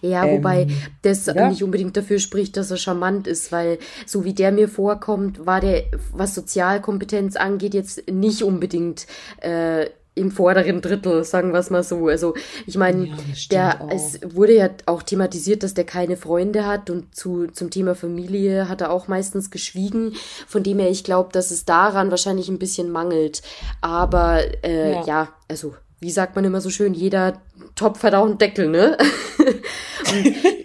Ja, 0.00 0.24
ähm, 0.24 0.38
wobei 0.38 0.66
das 1.02 1.26
ja. 1.26 1.48
nicht 1.48 1.62
unbedingt 1.62 1.96
dafür 1.96 2.18
spricht, 2.18 2.56
dass 2.56 2.70
er 2.70 2.76
charmant 2.76 3.26
ist, 3.26 3.52
weil 3.52 3.78
so 4.06 4.24
wie 4.24 4.34
der 4.34 4.52
mir 4.52 4.68
vorkommt, 4.68 5.46
war 5.46 5.60
der, 5.60 5.84
was 6.12 6.34
Sozialkompetenz 6.34 7.36
angeht, 7.36 7.74
jetzt 7.74 8.10
nicht 8.10 8.42
unbedingt 8.42 9.06
äh, 9.40 9.86
im 10.14 10.30
vorderen 10.30 10.82
Drittel, 10.82 11.24
sagen 11.24 11.52
wir 11.52 11.60
es 11.60 11.70
mal 11.70 11.82
so. 11.82 12.08
Also 12.08 12.34
ich 12.66 12.76
meine, 12.76 13.06
ja, 13.06 13.14
der 13.50 13.82
auch. 13.82 13.90
es 13.90 14.20
wurde 14.34 14.54
ja 14.54 14.70
auch 14.86 15.02
thematisiert, 15.02 15.62
dass 15.62 15.72
der 15.74 15.84
keine 15.84 16.16
Freunde 16.16 16.66
hat 16.66 16.90
und 16.90 17.14
zu 17.14 17.46
zum 17.46 17.70
Thema 17.70 17.94
Familie 17.94 18.68
hat 18.68 18.82
er 18.82 18.90
auch 18.90 19.08
meistens 19.08 19.50
geschwiegen. 19.50 20.12
Von 20.46 20.62
dem 20.62 20.78
her, 20.78 20.90
ich 20.90 21.04
glaube, 21.04 21.30
dass 21.32 21.50
es 21.50 21.64
daran 21.64 22.10
wahrscheinlich 22.10 22.48
ein 22.48 22.58
bisschen 22.58 22.90
mangelt. 22.90 23.42
Aber 23.80 24.42
äh, 24.62 24.92
ja. 24.92 25.04
ja, 25.06 25.28
also 25.48 25.74
wie 26.02 26.10
sagt 26.10 26.36
man 26.36 26.44
immer 26.44 26.60
so 26.60 26.68
schön, 26.68 26.92
jeder 26.92 27.40
Topf 27.74 28.02
hat 28.02 28.14
auch 28.14 28.26
einen 28.26 28.38
Deckel, 28.38 28.68
ne? 28.68 28.98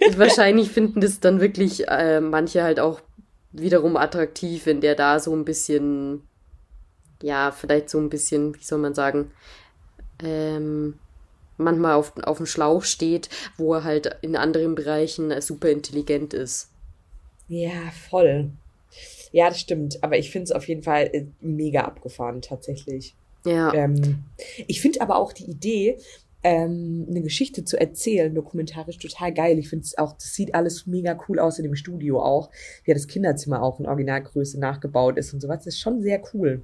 und 0.08 0.18
wahrscheinlich 0.18 0.70
finden 0.70 1.00
das 1.00 1.20
dann 1.20 1.40
wirklich 1.40 1.88
äh, 1.88 2.20
manche 2.20 2.64
halt 2.64 2.80
auch 2.80 3.00
wiederum 3.52 3.96
attraktiv, 3.96 4.66
wenn 4.66 4.82
der 4.82 4.96
da 4.96 5.20
so 5.20 5.34
ein 5.34 5.46
bisschen 5.46 6.28
ja, 7.22 7.52
vielleicht 7.52 7.90
so 7.90 8.00
ein 8.00 8.10
bisschen, 8.10 8.56
wie 8.56 8.64
soll 8.64 8.80
man 8.80 8.94
sagen, 8.94 9.32
ähm, 10.24 11.00
manchmal 11.58 11.94
auf, 11.94 12.14
auf 12.24 12.38
dem 12.38 12.46
Schlauch 12.46 12.84
steht, 12.84 13.30
wo 13.58 13.74
er 13.74 13.84
halt 13.84 14.18
in 14.22 14.36
anderen 14.36 14.76
Bereichen 14.76 15.40
super 15.42 15.70
intelligent 15.70 16.34
ist. 16.34 16.70
Ja, 17.48 17.92
voll. 18.10 18.52
Ja, 19.32 19.50
das 19.50 19.60
stimmt. 19.60 20.04
Aber 20.04 20.18
ich 20.18 20.32
finde 20.32 20.46
es 20.46 20.52
auf 20.52 20.68
jeden 20.68 20.84
Fall 20.84 21.10
äh, 21.14 21.26
mega 21.42 21.82
abgefahren, 21.82 22.42
tatsächlich. 22.42 23.16
Ja. 23.48 23.74
Ähm, 23.74 24.24
ich 24.68 24.82
finde 24.82 25.02
aber 25.02 25.18
auch 25.18 25.34
die 25.34 25.46
Idee, 25.46 25.98
ähm, 26.44 27.06
eine 27.10 27.22
Geschichte 27.22 27.66
zu 27.66 27.80
erzählen, 27.80 28.34
dokumentarisch 28.34 28.98
total 29.00 29.34
geil. 29.34 29.58
Ich 29.58 29.70
finde 29.70 29.84
es 29.84 29.98
auch, 29.98 30.14
das 30.14 30.34
sieht 30.34 30.54
alles 30.56 30.86
mega 30.86 31.18
cool 31.28 31.40
aus 31.40 31.58
in 31.58 31.64
dem 31.64 31.76
Studio 31.76 32.22
auch, 32.22 32.50
wie 32.84 32.94
das 32.94 33.08
Kinderzimmer 33.08 33.62
auch 33.62 33.80
in 33.80 33.88
Originalgröße 33.88 34.60
nachgebaut 34.60 35.18
ist 35.18 35.34
und 35.34 35.42
sowas. 35.42 35.60
Das 35.60 35.74
ist 35.74 35.80
schon 35.80 36.02
sehr 36.02 36.22
cool. 36.34 36.62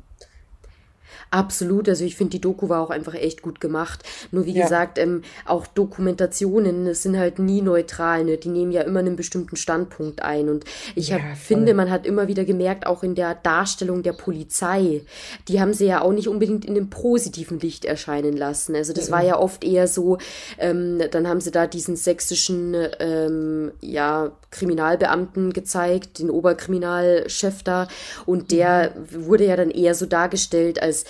Absolut, 1.32 1.90
also 1.90 2.04
ich 2.06 2.16
finde, 2.16 2.32
die 2.32 2.42
Doku 2.42 2.70
war 2.70 2.82
auch 2.82 2.90
einfach 2.90 3.16
echt 3.16 3.42
gut 3.42 3.60
gemacht. 3.60 4.04
Nur 4.32 4.46
wie 4.46 4.54
ja. 4.54 4.64
gesagt, 4.64 4.98
ähm, 4.98 5.24
auch 5.46 5.68
Dokumentationen 5.68 6.94
sind 6.94 7.18
halt 7.18 7.40
nie 7.40 7.62
neutral, 7.62 8.24
ne? 8.24 8.38
die 8.38 8.50
nehmen 8.50 8.72
ja 8.72 8.82
immer 8.82 9.00
einen 9.00 9.16
bestimmten 9.16 9.56
Standpunkt 9.56 10.22
ein. 10.22 10.50
Und 10.50 10.66
ich 10.96 11.10
ja, 11.10 11.18
hab, 11.18 11.38
finde, 11.38 11.74
man 11.74 11.90
hat 11.90 12.06
immer 12.06 12.28
wieder 12.28 12.46
gemerkt, 12.46 12.86
auch 12.86 13.04
in 13.04 13.16
der 13.16 13.36
Darstellung 13.36 14.04
der 14.04 14.14
Polizei, 14.14 15.02
die 15.48 15.60
haben 15.60 15.74
sie 15.74 15.86
ja 15.86 16.02
auch 16.02 16.14
nicht 16.14 16.28
unbedingt 16.28 16.66
in 16.66 16.76
einem 16.76 16.90
positiven 16.90 17.60
Licht 17.60 17.86
erscheinen 17.86 18.38
lassen. 18.38 18.76
Also 18.76 18.94
das 18.94 19.10
mhm. 19.10 19.14
war 19.14 19.24
ja 19.24 19.40
oft 19.40 19.64
eher 19.64 19.88
so, 19.88 20.18
ähm, 20.58 21.02
dann 21.12 21.28
haben 21.28 21.42
sie 21.42 21.52
da 21.52 21.68
diesen 21.68 21.96
sächsischen 21.96 22.76
ähm, 23.00 23.72
ja, 23.82 24.32
Kriminalbeamten 24.52 25.54
gezeigt, 25.54 26.20
den 26.20 26.30
Oberkriminalchef 26.30 27.64
da, 27.64 27.88
und 28.26 28.52
der 28.52 28.94
mhm. 28.96 29.26
wurde 29.26 29.46
ja 29.46 29.56
dann 29.56 29.72
eher 29.72 29.96
so 29.96 30.06
dargestellt 30.06 30.82
als 30.82 31.03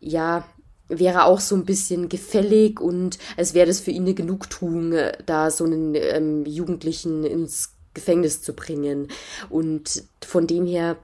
ja, 0.00 0.46
wäre 0.88 1.24
auch 1.24 1.40
so 1.40 1.54
ein 1.54 1.64
bisschen 1.64 2.08
gefällig 2.08 2.80
und 2.80 3.18
als 3.36 3.54
wäre 3.54 3.66
das 3.66 3.80
für 3.80 3.90
ihn 3.90 4.04
eine 4.04 4.14
Genugtuung, 4.14 4.92
äh, 4.92 5.12
da 5.26 5.50
so 5.50 5.64
einen 5.64 5.94
ähm, 5.94 6.46
Jugendlichen 6.46 7.24
ins 7.24 7.74
Gefängnis 7.94 8.42
zu 8.42 8.54
bringen. 8.54 9.08
Und 9.50 10.04
von 10.24 10.46
dem 10.46 10.66
her 10.66 10.96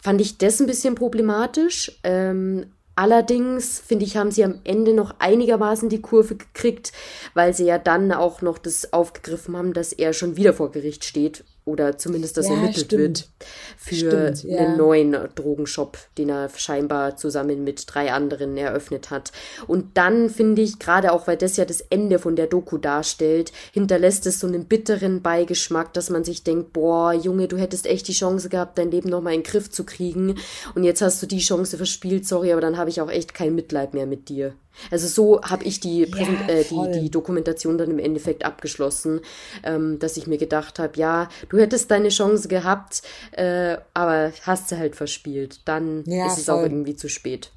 fand 0.00 0.20
ich 0.20 0.38
das 0.38 0.60
ein 0.60 0.66
bisschen 0.66 0.94
problematisch. 0.94 2.00
Ähm, 2.02 2.66
allerdings, 2.94 3.78
finde 3.78 4.04
ich, 4.04 4.16
haben 4.16 4.30
sie 4.30 4.44
am 4.44 4.60
Ende 4.64 4.94
noch 4.94 5.14
einigermaßen 5.18 5.88
die 5.88 6.00
Kurve 6.00 6.36
gekriegt, 6.36 6.92
weil 7.34 7.54
sie 7.54 7.64
ja 7.64 7.78
dann 7.78 8.12
auch 8.12 8.42
noch 8.42 8.58
das 8.58 8.92
aufgegriffen 8.92 9.56
haben, 9.56 9.72
dass 9.72 9.92
er 9.92 10.12
schon 10.12 10.36
wieder 10.36 10.52
vor 10.52 10.72
Gericht 10.72 11.04
steht 11.04 11.44
oder 11.68 11.98
zumindest, 11.98 12.36
dass 12.36 12.48
ja, 12.48 12.54
ermittelt 12.54 12.86
stimmt. 12.86 13.02
wird 13.02 13.28
für 13.76 13.94
stimmt, 13.94 14.44
ja. 14.44 14.58
einen 14.58 14.76
neuen 14.78 15.16
Drogenshop, 15.34 15.98
den 16.16 16.30
er 16.30 16.48
scheinbar 16.56 17.16
zusammen 17.16 17.62
mit 17.62 17.84
drei 17.86 18.12
anderen 18.12 18.56
eröffnet 18.56 19.10
hat. 19.10 19.32
Und 19.66 19.96
dann 19.96 20.30
finde 20.30 20.62
ich, 20.62 20.78
gerade 20.78 21.12
auch 21.12 21.26
weil 21.26 21.36
das 21.36 21.56
ja 21.56 21.64
das 21.64 21.80
Ende 21.82 22.18
von 22.18 22.36
der 22.36 22.46
Doku 22.46 22.78
darstellt, 22.78 23.52
hinterlässt 23.72 24.26
es 24.26 24.40
so 24.40 24.46
einen 24.46 24.64
bitteren 24.64 25.22
Beigeschmack, 25.22 25.92
dass 25.92 26.10
man 26.10 26.24
sich 26.24 26.42
denkt, 26.42 26.72
boah, 26.72 27.12
Junge, 27.12 27.48
du 27.48 27.58
hättest 27.58 27.86
echt 27.86 28.08
die 28.08 28.12
Chance 28.12 28.48
gehabt, 28.48 28.78
dein 28.78 28.90
Leben 28.90 29.10
nochmal 29.10 29.34
in 29.34 29.42
den 29.42 29.50
Griff 29.50 29.70
zu 29.70 29.84
kriegen 29.84 30.36
und 30.74 30.84
jetzt 30.84 31.02
hast 31.02 31.22
du 31.22 31.26
die 31.26 31.38
Chance 31.38 31.76
verspielt, 31.76 32.26
sorry, 32.26 32.52
aber 32.52 32.60
dann 32.60 32.78
habe 32.78 32.90
ich 32.90 33.00
auch 33.00 33.10
echt 33.10 33.34
kein 33.34 33.54
Mitleid 33.54 33.94
mehr 33.94 34.06
mit 34.06 34.28
dir. 34.28 34.54
Also 34.90 35.06
so 35.08 35.42
habe 35.42 35.64
ich 35.64 35.80
die, 35.80 36.04
ja, 36.04 36.48
äh, 36.48 36.64
die, 36.64 37.00
die 37.00 37.10
Dokumentation 37.10 37.78
dann 37.78 37.90
im 37.90 37.98
Endeffekt 37.98 38.44
abgeschlossen, 38.44 39.20
ähm, 39.64 39.98
dass 39.98 40.16
ich 40.16 40.26
mir 40.26 40.38
gedacht 40.38 40.78
habe, 40.78 40.98
ja, 40.98 41.28
du 41.48 41.58
hättest 41.58 41.90
deine 41.90 42.08
Chance 42.08 42.48
gehabt, 42.48 43.02
äh, 43.32 43.76
aber 43.94 44.32
hast 44.42 44.68
sie 44.68 44.78
halt 44.78 44.96
verspielt. 44.96 45.60
Dann 45.64 46.04
ja, 46.06 46.26
ist 46.26 46.38
es 46.38 46.44
voll. 46.46 46.54
auch 46.54 46.62
irgendwie 46.62 46.96
zu 46.96 47.08
spät. 47.08 47.50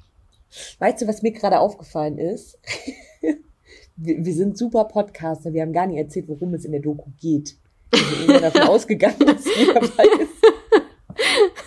Weißt 0.78 1.00
du, 1.02 1.06
was 1.06 1.22
mir 1.22 1.32
gerade 1.32 1.60
aufgefallen 1.60 2.18
ist? 2.18 2.58
wir, 3.96 4.24
wir, 4.24 4.34
sind 4.34 4.58
super 4.58 4.84
Podcaster, 4.84 5.52
wir 5.52 5.62
haben 5.62 5.72
gar 5.72 5.86
nicht 5.86 5.98
erzählt, 5.98 6.28
worum 6.28 6.54
es 6.54 6.64
in 6.64 6.72
der 6.72 6.80
Doku 6.80 7.10
geht. 7.20 7.56
Wir 7.90 8.26
sind 8.26 8.42
davon 8.42 8.62
ausgegangen, 8.68 9.26
dass 9.26 9.44
jeder 9.56 9.80
weiß. 9.80 10.28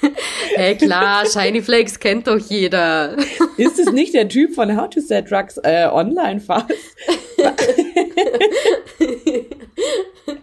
Hey, 0.55 0.75
klar, 0.75 1.25
Shiny 1.25 1.61
Flakes 1.61 1.99
kennt 1.99 2.27
doch 2.27 2.37
jeder. 2.37 3.17
Ist 3.57 3.79
es 3.79 3.91
nicht 3.91 4.13
der 4.13 4.29
Typ 4.29 4.55
von 4.55 4.75
How 4.75 4.89
to 4.89 5.01
Sell 5.01 5.23
Drugs 5.23 5.57
äh, 5.63 5.87
online 5.91 6.39
fast? 6.39 6.69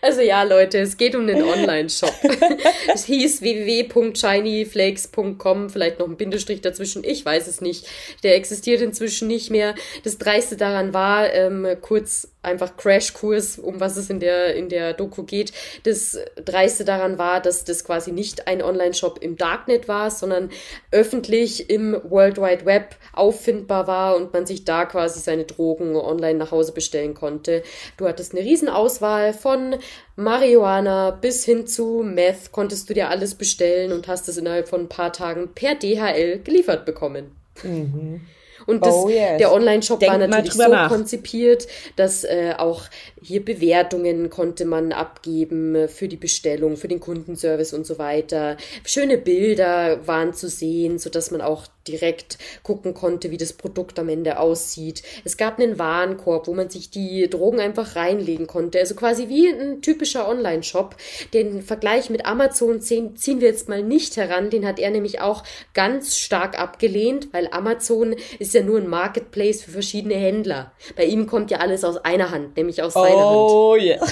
Also 0.00 0.20
ja, 0.20 0.44
Leute, 0.44 0.78
es 0.78 0.96
geht 0.96 1.16
um 1.16 1.26
den 1.26 1.42
Online-Shop. 1.42 2.14
es 2.94 3.06
hieß 3.06 3.42
www.shinyflakes.com, 3.42 5.70
vielleicht 5.70 5.98
noch 5.98 6.06
ein 6.06 6.16
Bindestrich 6.16 6.60
dazwischen, 6.60 7.02
ich 7.02 7.24
weiß 7.24 7.48
es 7.48 7.60
nicht. 7.60 7.88
Der 8.22 8.36
existiert 8.36 8.80
inzwischen 8.80 9.26
nicht 9.26 9.50
mehr. 9.50 9.74
Das 10.04 10.18
Dreiste 10.18 10.56
daran 10.56 10.94
war, 10.94 11.32
ähm, 11.32 11.66
kurz 11.80 12.28
einfach 12.42 12.76
Crashkurs, 12.76 13.58
um 13.58 13.80
was 13.80 13.96
es 13.96 14.10
in 14.10 14.20
der, 14.20 14.54
in 14.54 14.68
der 14.68 14.92
Doku 14.94 15.24
geht. 15.24 15.52
Das 15.82 16.16
Dreiste 16.36 16.84
daran 16.84 17.18
war, 17.18 17.42
dass 17.42 17.64
das 17.64 17.82
quasi 17.84 18.12
nicht 18.12 18.46
ein 18.46 18.62
Online-Shop 18.62 19.18
im 19.20 19.36
Darknet 19.36 19.88
war, 19.88 20.12
sondern 20.12 20.50
öffentlich 20.92 21.68
im 21.68 22.00
World 22.08 22.38
Wide 22.38 22.64
Web 22.64 22.94
auffindbar 23.12 23.88
war 23.88 24.14
und 24.16 24.32
man 24.32 24.46
sich 24.46 24.64
da 24.64 24.84
quasi 24.84 25.18
seine 25.20 25.44
Drogen 25.44 25.96
online 25.96 26.38
nach 26.38 26.52
Hause 26.52 26.70
bestellen 26.72 27.14
konnte. 27.14 27.64
Du 27.96 28.06
hattest 28.06 28.32
eine 28.32 28.44
Riesenauswahl 28.44 29.27
von 29.32 29.76
Marihuana 30.16 31.10
bis 31.10 31.44
hin 31.44 31.66
zu 31.66 32.02
Meth 32.04 32.52
konntest 32.52 32.88
du 32.88 32.94
dir 32.94 33.08
alles 33.08 33.34
bestellen 33.34 33.92
und 33.92 34.08
hast 34.08 34.28
es 34.28 34.36
innerhalb 34.36 34.68
von 34.68 34.82
ein 34.82 34.88
paar 34.88 35.12
Tagen 35.12 35.48
per 35.54 35.74
DHL 35.74 36.40
geliefert 36.42 36.84
bekommen. 36.84 37.32
Mhm. 37.62 38.20
Und 38.66 38.84
das, 38.84 38.94
oh 38.94 39.08
yes. 39.08 39.38
der 39.38 39.52
Online-Shop 39.52 40.02
war 40.02 40.18
natürlich 40.18 40.52
so 40.52 40.68
nach. 40.68 40.90
konzipiert, 40.90 41.66
dass 41.96 42.24
äh, 42.24 42.52
auch 42.58 42.82
hier 43.22 43.42
Bewertungen 43.42 44.28
konnte 44.28 44.66
man 44.66 44.92
abgeben 44.92 45.88
für 45.88 46.06
die 46.06 46.16
Bestellung, 46.16 46.76
für 46.76 46.88
den 46.88 47.00
Kundenservice 47.00 47.72
und 47.72 47.86
so 47.86 47.98
weiter. 47.98 48.58
Schöne 48.84 49.16
Bilder 49.16 50.06
waren 50.06 50.34
zu 50.34 50.48
sehen, 50.48 50.98
so 50.98 51.08
dass 51.08 51.30
man 51.30 51.40
auch 51.40 51.66
direkt 51.88 52.38
gucken 52.62 52.94
konnte, 52.94 53.30
wie 53.30 53.36
das 53.36 53.52
Produkt 53.52 53.98
am 53.98 54.08
Ende 54.08 54.38
aussieht. 54.38 55.02
Es 55.24 55.36
gab 55.36 55.58
einen 55.58 55.78
Warenkorb, 55.78 56.46
wo 56.46 56.54
man 56.54 56.70
sich 56.70 56.90
die 56.90 57.28
Drogen 57.28 57.60
einfach 57.60 57.96
reinlegen 57.96 58.46
konnte. 58.46 58.78
Also 58.78 58.94
quasi 58.94 59.28
wie 59.28 59.48
ein 59.48 59.82
typischer 59.82 60.28
Online-Shop. 60.28 60.96
Den 61.32 61.62
Vergleich 61.62 62.10
mit 62.10 62.26
Amazon 62.26 62.80
ziehen 62.80 63.16
wir 63.24 63.48
jetzt 63.48 63.68
mal 63.68 63.82
nicht 63.82 64.16
heran. 64.16 64.50
Den 64.50 64.66
hat 64.66 64.78
er 64.78 64.90
nämlich 64.90 65.20
auch 65.20 65.42
ganz 65.74 66.18
stark 66.18 66.58
abgelehnt, 66.58 67.32
weil 67.32 67.48
Amazon 67.50 68.14
ist 68.38 68.54
ja 68.54 68.62
nur 68.62 68.78
ein 68.78 68.88
Marketplace 68.88 69.62
für 69.62 69.72
verschiedene 69.72 70.14
Händler. 70.14 70.72
Bei 70.96 71.04
ihm 71.04 71.26
kommt 71.26 71.50
ja 71.50 71.58
alles 71.58 71.84
aus 71.84 71.96
einer 71.96 72.30
Hand, 72.30 72.56
nämlich 72.56 72.82
aus 72.82 72.94
seiner 72.94 73.16
oh, 73.16 73.76
Hand. 73.76 73.76
Oh 73.76 73.76
ja. 73.76 73.98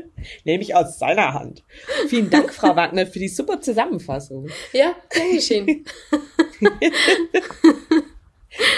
Nämlich 0.44 0.74
aus 0.74 0.98
seiner 0.98 1.34
Hand. 1.34 1.64
Vielen 2.08 2.30
Dank, 2.30 2.52
Frau 2.52 2.74
Wagner, 2.76 3.06
für 3.06 3.18
die 3.18 3.28
super 3.28 3.60
Zusammenfassung. 3.60 4.48
Ja, 4.72 4.94
gern 5.10 5.32
geschehen. 5.32 5.84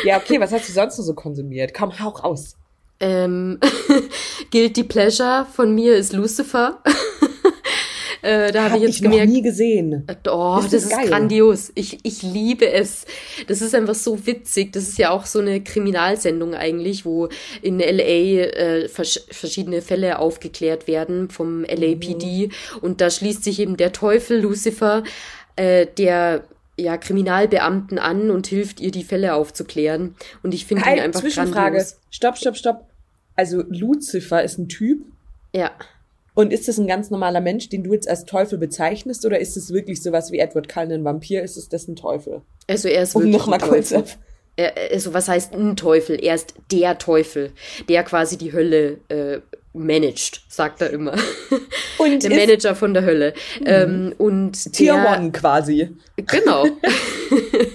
ja, 0.05 0.19
okay, 0.19 0.41
was 0.41 0.53
hast 0.53 0.69
du 0.69 0.73
sonst 0.73 0.99
noch 0.99 1.05
so 1.05 1.15
konsumiert? 1.15 1.75
Komm, 1.75 1.99
hauch 1.99 2.23
aus. 2.23 2.57
Ähm, 3.01 3.59
Guilty 4.51 4.85
Pleasure 4.85 5.47
von 5.53 5.75
mir 5.75 5.97
ist 5.97 6.13
Lucifer. 6.13 6.83
Äh, 8.23 8.53
da 8.53 8.65
habe 8.65 8.77
ich 8.77 8.83
jetzt 8.83 8.97
ich 8.97 9.03
gemerkt. 9.03 9.27
Noch 9.27 9.33
nie 9.35 9.43
gesehen. 9.43 10.07
Oh, 10.29 10.59
ist 10.61 10.73
das, 10.73 10.89
das 10.89 10.93
ist 10.93 11.09
grandios. 11.09 11.73
Ich, 11.75 11.99
ich 12.05 12.23
liebe 12.23 12.71
es. 12.71 13.05
Das 13.49 13.61
ist 13.61 13.75
einfach 13.75 13.97
so 13.97 14.27
witzig. 14.27 14.73
Das 14.73 14.85
ist 14.85 14.97
ja 14.97 15.11
auch 15.11 15.27
so 15.27 15.41
eine 15.41 15.61
Kriminalsendung 15.61 16.55
eigentlich, 16.55 17.05
wo 17.05 17.29
in 17.63 17.81
LA 17.81 18.03
äh, 18.05 18.89
vers 18.89 19.27
verschiedene 19.31 19.83
Fälle 19.83 20.21
aufgeklärt 20.21 20.87
werden 20.87 21.31
vom 21.31 21.65
LAPD. 21.65 22.47
Mhm. 22.47 22.79
Und 22.81 23.01
da 23.01 23.11
schließt 23.11 23.43
sich 23.43 23.59
eben 23.59 23.77
der 23.77 23.93
Teufel 23.93 24.41
Lucifer, 24.41 25.03
äh, 25.57 25.87
der 25.99 26.45
ja, 26.77 26.97
Kriminalbeamten 26.97 27.99
an 27.99 28.31
und 28.31 28.47
hilft 28.47 28.81
ihr, 28.81 28.93
die 28.93 29.05
Fälle 29.05 29.35
aufzuklären. 29.35 30.15
Und 30.43 30.55
ich 30.55 30.65
finde 30.67 30.85
ihn 30.85 31.01
einfach 31.01 31.21
Zwischenfrage. 31.21 31.77
Grandios. 31.77 31.99
Stopp, 32.11 32.39
stopp, 32.39 32.57
stopp. 32.57 32.89
Also 33.35 33.63
Lucifer 33.69 34.43
ist 34.43 34.59
ein 34.59 34.69
Typ? 34.69 35.05
Ja. 35.55 35.73
Und 36.35 36.53
ist 36.53 36.67
das 36.67 36.79
ein 36.79 36.87
ganz 36.87 37.11
normaler 37.11 37.41
Mensch, 37.41 37.69
den 37.69 37.85
du 37.85 37.93
jetzt 37.93 38.09
als 38.09 38.25
Teufel 38.25 38.59
bezeichnest, 38.59 39.27
oder 39.27 39.39
ist 39.39 39.57
es 39.57 39.73
wirklich 39.73 40.03
sowas 40.03 40.33
wie 40.33 40.39
Edward 40.39 40.69
Cullen 40.69 40.93
ein 40.93 41.05
Vampir? 41.05 41.43
Ist 41.43 41.57
es 41.57 41.69
dessen 41.69 41.95
Teufel? 41.95 42.43
Also 42.67 42.89
er 42.89 43.03
ist 43.03 43.15
um 43.15 43.23
wirklich 43.23 43.39
noch 43.39 43.47
mal 43.49 43.63
ein 43.63 43.69
kurz 43.69 43.95
also 44.91 45.15
was 45.15 45.29
heißt 45.29 45.55
ein 45.55 45.77
Teufel? 45.77 46.23
Er 46.23 46.35
ist 46.35 46.55
der 46.71 46.99
Teufel, 46.99 47.53
der 47.89 48.03
quasi 48.03 48.37
die 48.37 48.53
Hölle 48.53 48.99
äh, 49.09 49.41
managt, 49.73 50.43
sagt 50.49 50.83
er 50.83 50.91
immer. 50.91 51.15
Und 51.99 52.23
der 52.23 52.31
Manager 52.31 52.75
von 52.75 52.93
der 52.93 53.05
Hölle. 53.05 53.33
Ähm, 53.65 54.15
und 54.19 54.73
Tier 54.73 54.95
der, 54.95 55.19
One 55.19 55.31
quasi. 55.33 55.89
Genau. 56.17 56.67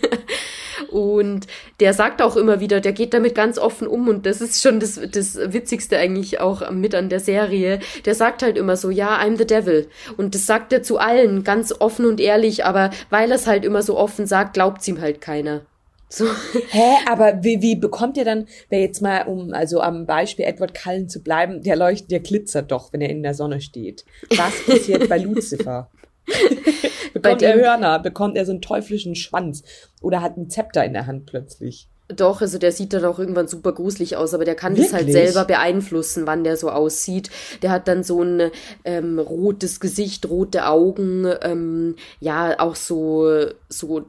Und 0.98 1.46
der 1.80 1.94
sagt 1.94 2.24
auch 2.24 2.36
immer 2.36 2.60
wieder, 2.60 2.82
der 2.82 2.92
geht 2.92 3.14
damit 3.14 3.36
ganz 3.36 3.60
offen 3.60 3.86
um 3.86 4.08
und 4.08 4.26
das 4.26 4.42
ist 4.42 4.64
schon 4.64 4.80
das, 4.80 5.00
das 5.12 5.38
Witzigste 5.54 5.96
eigentlich 5.96 6.40
auch 6.40 6.72
mit 6.72 6.96
an 6.96 7.10
der 7.10 7.20
Serie. 7.20 7.80
Der 8.06 8.16
sagt 8.16 8.42
halt 8.42 8.58
immer 8.58 8.76
so, 8.76 8.90
ja, 8.90 9.22
I'm 9.22 9.38
the 9.38 9.46
devil. 9.46 9.88
Und 10.18 10.34
das 10.34 10.48
sagt 10.48 10.74
er 10.74 10.82
zu 10.82 10.98
allen, 10.98 11.44
ganz 11.44 11.72
offen 11.78 12.08
und 12.08 12.20
ehrlich, 12.20 12.66
aber 12.66 12.90
weil 13.12 13.30
er 13.30 13.36
es 13.36 13.46
halt 13.46 13.64
immer 13.64 13.84
so 13.84 13.96
offen 13.96 14.26
sagt, 14.26 14.56
glaubt's 14.56 14.88
ihm 14.88 15.00
halt 15.00 15.22
keiner. 15.22 15.62
So. 16.10 16.26
Hä, 16.70 16.96
aber 17.08 17.44
wie, 17.44 17.62
wie 17.62 17.76
bekommt 17.76 18.18
ihr 18.18 18.26
dann, 18.26 18.48
wer 18.70 18.82
jetzt 18.82 19.04
mal, 19.04 19.28
um 19.28 19.54
also 19.54 19.82
am 19.82 20.08
Beispiel 20.08 20.46
Edward 20.46 20.74
Cullen 20.74 21.10
zu 21.10 21.22
bleiben, 21.22 21.62
der 21.62 21.76
leuchtet, 21.76 22.10
der 22.10 22.22
glitzert 22.22 22.72
doch, 22.72 22.92
wenn 22.92 23.02
er 23.02 23.10
in 23.10 23.22
der 23.22 23.36
Sonne 23.36 23.62
steht. 23.62 24.04
Was 24.36 24.66
passiert 24.66 25.08
bei 25.10 25.18
Lucifer? 25.20 25.92
bekommt 27.14 27.42
er 27.42 27.56
Hörner, 27.56 28.00
bekommt 28.00 28.38
er 28.38 28.46
so 28.46 28.52
einen 28.52 28.62
teuflischen 28.62 29.16
Schwanz 29.16 29.64
oder 30.02 30.22
hat 30.22 30.38
einen 30.38 30.50
Zepter 30.50 30.84
in 30.86 30.94
der 30.94 31.08
Hand 31.08 31.26
plötzlich? 31.26 31.88
Doch, 32.10 32.40
also 32.40 32.58
der 32.58 32.72
sieht 32.72 32.94
dann 32.94 33.04
auch 33.04 33.20
irgendwann 33.20 33.50
super 33.50 33.74
gruselig 33.74 34.16
aus, 34.16 34.34
aber 34.34 34.46
der 34.46 34.56
kann 34.56 34.76
das 34.76 34.94
halt 34.94 35.08
Wirklich? 35.08 35.26
selber 35.34 35.46
beeinflussen, 35.46 36.26
wann 36.26 36.46
der 36.46 36.56
so 36.56 36.70
aussieht. 36.70 37.30
Der 37.62 37.70
hat 37.72 37.90
dann 37.90 38.02
so 38.04 38.24
ein 38.24 38.50
ähm, 38.86 39.20
rotes 39.20 39.82
Gesicht, 39.82 40.30
rote 40.30 40.68
Augen, 40.68 41.28
ähm, 41.42 41.96
ja, 42.22 42.58
auch 42.60 42.78
so, 42.78 43.48
so, 43.68 44.06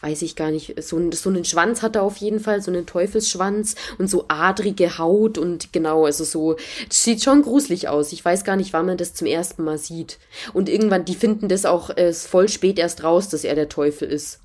weiß 0.00 0.22
ich 0.22 0.36
gar 0.36 0.50
nicht, 0.50 0.82
so, 0.82 1.10
so 1.12 1.30
einen 1.30 1.44
Schwanz 1.44 1.82
hat 1.82 1.96
er 1.96 2.02
auf 2.02 2.16
jeden 2.16 2.40
Fall, 2.40 2.62
so 2.62 2.70
einen 2.70 2.86
Teufelsschwanz 2.86 3.74
und 3.98 4.08
so 4.08 4.26
adrige 4.28 4.98
Haut 4.98 5.38
und 5.38 5.72
genau, 5.72 6.06
also 6.06 6.24
so, 6.24 6.56
sieht 6.88 7.22
schon 7.22 7.42
gruselig 7.42 7.88
aus. 7.88 8.12
Ich 8.12 8.24
weiß 8.24 8.44
gar 8.44 8.56
nicht, 8.56 8.72
wann 8.72 8.86
man 8.86 8.96
das 8.96 9.14
zum 9.14 9.26
ersten 9.26 9.64
Mal 9.64 9.78
sieht. 9.78 10.18
Und 10.52 10.68
irgendwann, 10.68 11.04
die 11.04 11.14
finden 11.14 11.48
das 11.48 11.64
auch 11.64 11.90
äh, 11.90 12.12
voll 12.12 12.48
spät 12.48 12.78
erst 12.78 13.04
raus, 13.04 13.28
dass 13.28 13.44
er 13.44 13.54
der 13.54 13.68
Teufel 13.68 14.08
ist. 14.08 14.40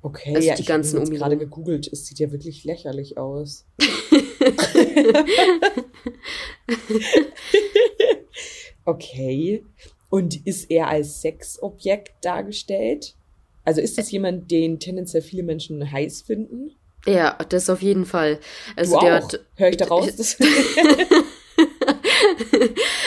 Okay, 0.00 0.34
Also 0.34 0.48
ja, 0.48 0.54
die 0.54 0.62
ich 0.62 0.68
ganzen 0.68 1.00
habe 1.00 1.10
gerade 1.10 1.36
gegoogelt, 1.36 1.92
es 1.92 2.06
sieht 2.06 2.20
ja 2.20 2.30
wirklich 2.30 2.64
lächerlich 2.64 3.18
aus. 3.18 3.66
okay. 8.84 9.64
Und 10.08 10.46
ist 10.46 10.70
er 10.70 10.88
als 10.88 11.20
Sexobjekt 11.20 12.24
dargestellt? 12.24 13.17
Also 13.68 13.82
ist 13.82 13.98
das 13.98 14.10
jemand, 14.10 14.50
den 14.50 14.80
tendenziell 14.80 15.22
viele 15.22 15.42
Menschen 15.42 15.92
heiß 15.92 16.22
finden? 16.22 16.70
Ja, 17.06 17.36
das 17.50 17.68
auf 17.68 17.82
jeden 17.82 18.06
Fall. 18.06 18.38
Also 18.76 18.94
du 18.98 19.04
der 19.04 19.18
auch. 19.18 19.22
hat, 19.24 19.40
Hör 19.56 19.68
ich 19.68 19.76
da 19.76 19.84
raus? 19.88 20.36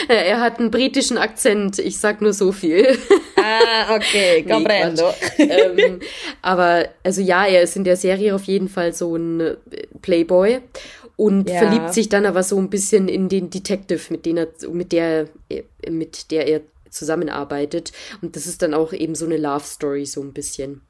Er 0.08 0.40
hat 0.40 0.58
einen 0.60 0.70
britischen 0.70 1.18
Akzent. 1.18 1.78
Ich 1.78 1.98
sag 1.98 2.20
nur 2.20 2.32
so 2.32 2.52
viel. 2.52 2.96
ah, 3.36 3.94
okay, 3.96 4.42
Nee, 4.46 4.64
Quatsch. 4.64 5.00
ähm, 5.38 6.00
aber 6.42 6.88
also 7.02 7.20
ja, 7.22 7.46
er 7.46 7.62
ist 7.62 7.76
in 7.76 7.84
der 7.84 7.96
Serie 7.96 8.34
auf 8.34 8.44
jeden 8.44 8.68
Fall 8.68 8.92
so 8.92 9.16
ein 9.16 9.56
Playboy 10.02 10.60
und 11.16 11.48
Ja. 11.50 11.58
verliebt 11.58 11.92
sich 11.94 12.08
dann 12.08 12.26
aber 12.26 12.42
so 12.42 12.58
ein 12.58 12.70
bisschen 12.70 13.08
in 13.08 13.28
den 13.28 13.50
Detective, 13.50 14.00
mit 14.10 14.26
dem 14.26 14.36
er, 14.36 14.48
mit 14.70 14.92
der, 14.92 15.28
mit 15.88 16.30
der 16.30 16.46
er 16.46 16.60
zusammenarbeitet. 16.92 17.92
Und 18.20 18.36
das 18.36 18.46
ist 18.46 18.62
dann 18.62 18.74
auch 18.74 18.92
eben 18.92 19.14
so 19.14 19.26
eine 19.26 19.36
Love 19.36 19.64
Story 19.64 20.06
so 20.06 20.22
ein 20.22 20.32
bisschen. 20.32 20.82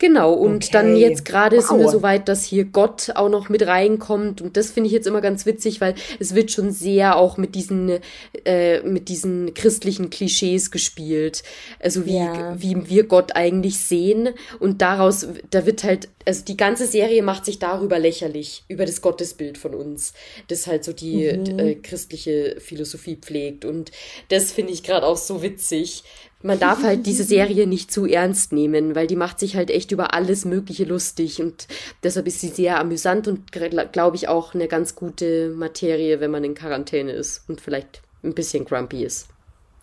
Genau, 0.00 0.32
und 0.32 0.64
Okay. 0.64 0.68
dann 0.72 0.96
jetzt 0.96 1.24
gerade 1.24 1.60
sind 1.60 1.80
wir 1.80 1.88
so 1.88 2.02
weit, 2.02 2.28
dass 2.28 2.44
hier 2.44 2.64
Gott 2.64 3.10
auch 3.16 3.28
noch 3.28 3.48
mit 3.48 3.66
reinkommt. 3.66 4.40
Und 4.40 4.56
das 4.56 4.70
finde 4.70 4.86
ich 4.86 4.92
jetzt 4.92 5.08
immer 5.08 5.20
ganz 5.20 5.44
witzig, 5.44 5.80
weil 5.80 5.96
es 6.20 6.36
wird 6.36 6.52
schon 6.52 6.70
sehr 6.70 7.16
auch 7.16 7.36
mit 7.36 7.56
diesen, 7.56 7.98
äh, 8.44 8.80
mit 8.82 9.08
diesen 9.08 9.54
christlichen 9.54 10.08
Klischees 10.08 10.70
gespielt. 10.70 11.42
Also 11.80 12.06
wie, 12.06 12.14
Ja. 12.16 12.54
wie 12.62 12.88
wir 12.88 13.04
Gott 13.04 13.34
eigentlich 13.34 13.78
sehen. 13.78 14.28
Und 14.60 14.82
daraus, 14.82 15.26
da 15.50 15.66
wird 15.66 15.82
halt, 15.82 16.08
also 16.24 16.44
die 16.44 16.56
ganze 16.56 16.86
Serie 16.86 17.22
macht 17.24 17.44
sich 17.44 17.58
darüber 17.58 17.98
lächerlich, 17.98 18.62
über 18.68 18.86
das 18.86 19.00
Gottesbild 19.00 19.58
von 19.58 19.74
uns, 19.74 20.12
das 20.46 20.68
halt 20.68 20.84
so 20.84 20.92
die 20.92 21.24
äh, 21.26 21.74
christliche 21.74 22.56
Philosophie 22.60 23.16
pflegt. 23.16 23.64
Und 23.64 23.90
das 24.28 24.52
finde 24.52 24.72
ich 24.72 24.84
gerade 24.84 25.04
auch 25.06 25.16
so 25.16 25.42
witzig. 25.42 26.04
Man 26.40 26.60
darf 26.60 26.84
halt 26.84 27.06
diese 27.06 27.24
Serie 27.24 27.66
nicht 27.66 27.90
zu 27.90 28.06
ernst 28.06 28.52
nehmen, 28.52 28.94
weil 28.94 29.08
die 29.08 29.16
macht 29.16 29.40
sich 29.40 29.56
halt 29.56 29.70
echt 29.70 29.90
über 29.90 30.14
alles 30.14 30.44
Mögliche 30.44 30.84
lustig 30.84 31.42
und 31.42 31.66
deshalb 32.04 32.28
ist 32.28 32.40
sie 32.40 32.48
sehr 32.48 32.78
amüsant 32.78 33.26
und 33.26 33.50
glaube 33.50 34.16
ich 34.16 34.28
auch 34.28 34.54
eine 34.54 34.68
ganz 34.68 34.94
gute 34.94 35.50
Materie, 35.50 36.20
wenn 36.20 36.30
man 36.30 36.44
in 36.44 36.54
Quarantäne 36.54 37.10
ist 37.10 37.48
und 37.48 37.60
vielleicht 37.60 38.02
ein 38.22 38.34
bisschen 38.34 38.64
grumpy 38.64 39.04
ist. 39.04 39.28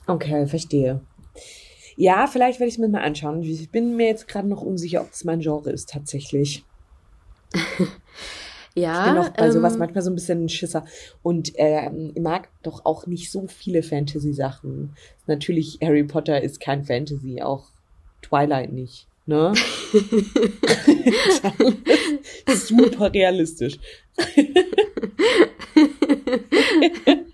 Okay, 0.08 0.48
verstehe. 0.48 1.02
Ja, 1.98 2.28
vielleicht 2.28 2.60
werde 2.60 2.70
ich 2.70 2.76
es 2.76 2.80
mir 2.80 2.90
mal 2.90 3.04
anschauen. 3.04 3.42
Ich 3.42 3.70
bin 3.70 3.96
mir 3.96 4.08
jetzt 4.08 4.28
gerade 4.28 4.48
noch 4.48 4.62
unsicher, 4.62 5.02
ob 5.02 5.12
es 5.12 5.24
mein 5.24 5.40
Genre 5.40 5.72
ist 5.72 5.90
tatsächlich. 5.90 6.64
Ja, 8.76 9.06
Ich 9.06 9.14
bin 9.14 9.22
auch 9.22 9.30
bei 9.30 9.52
sowas 9.52 9.74
ähm, 9.74 9.80
manchmal 9.80 10.04
so 10.04 10.12
ein 10.12 10.16
bisschen 10.16 10.44
ein 10.44 10.50
Schisser. 10.50 10.86
Und 11.24 11.54
ähm, 11.56 12.12
ich 12.14 12.22
mag 12.22 12.50
doch 12.62 12.86
auch 12.86 13.08
nicht 13.08 13.32
so 13.32 13.48
viele 13.48 13.84
Fantasy-Sachen. 13.84 14.96
Natürlich, 15.28 15.80
Harry 15.82 16.04
Potter 16.04 16.42
ist 16.42 16.60
kein 16.60 16.84
Fantasy, 16.84 17.42
auch 17.42 17.70
Twilight 18.22 18.74
nicht. 18.74 19.08
Ne? 19.26 19.54
Super 22.54 23.14
realistisch. 23.14 23.80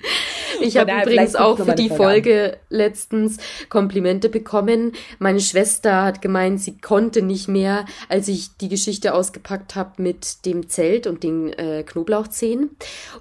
Ich 0.68 0.78
habe 0.78 0.92
übrigens 0.92 1.36
auch 1.36 1.58
für 1.58 1.76
die 1.76 1.90
Folge 1.90 2.02
Folge 2.12 2.58
letztens 2.70 3.38
Komplimente 3.70 4.30
bekommen. 4.30 4.94
Meine 5.20 5.40
Schwester 5.40 6.04
hat 6.04 6.22
gemeint, 6.22 6.60
sie 6.62 6.78
konnte 6.78 7.22
nicht 7.22 7.48
mehr, 7.48 7.86
als 8.10 8.28
ich 8.28 8.58
die 8.58 8.70
Geschichte 8.70 9.14
ausgepackt 9.14 9.76
habe 9.76 10.02
mit 10.02 10.46
dem 10.46 10.68
Zelt 10.70 11.08
und 11.08 11.24
den 11.24 11.54
äh, 11.54 11.84
Knoblauchzehen. 11.84 12.72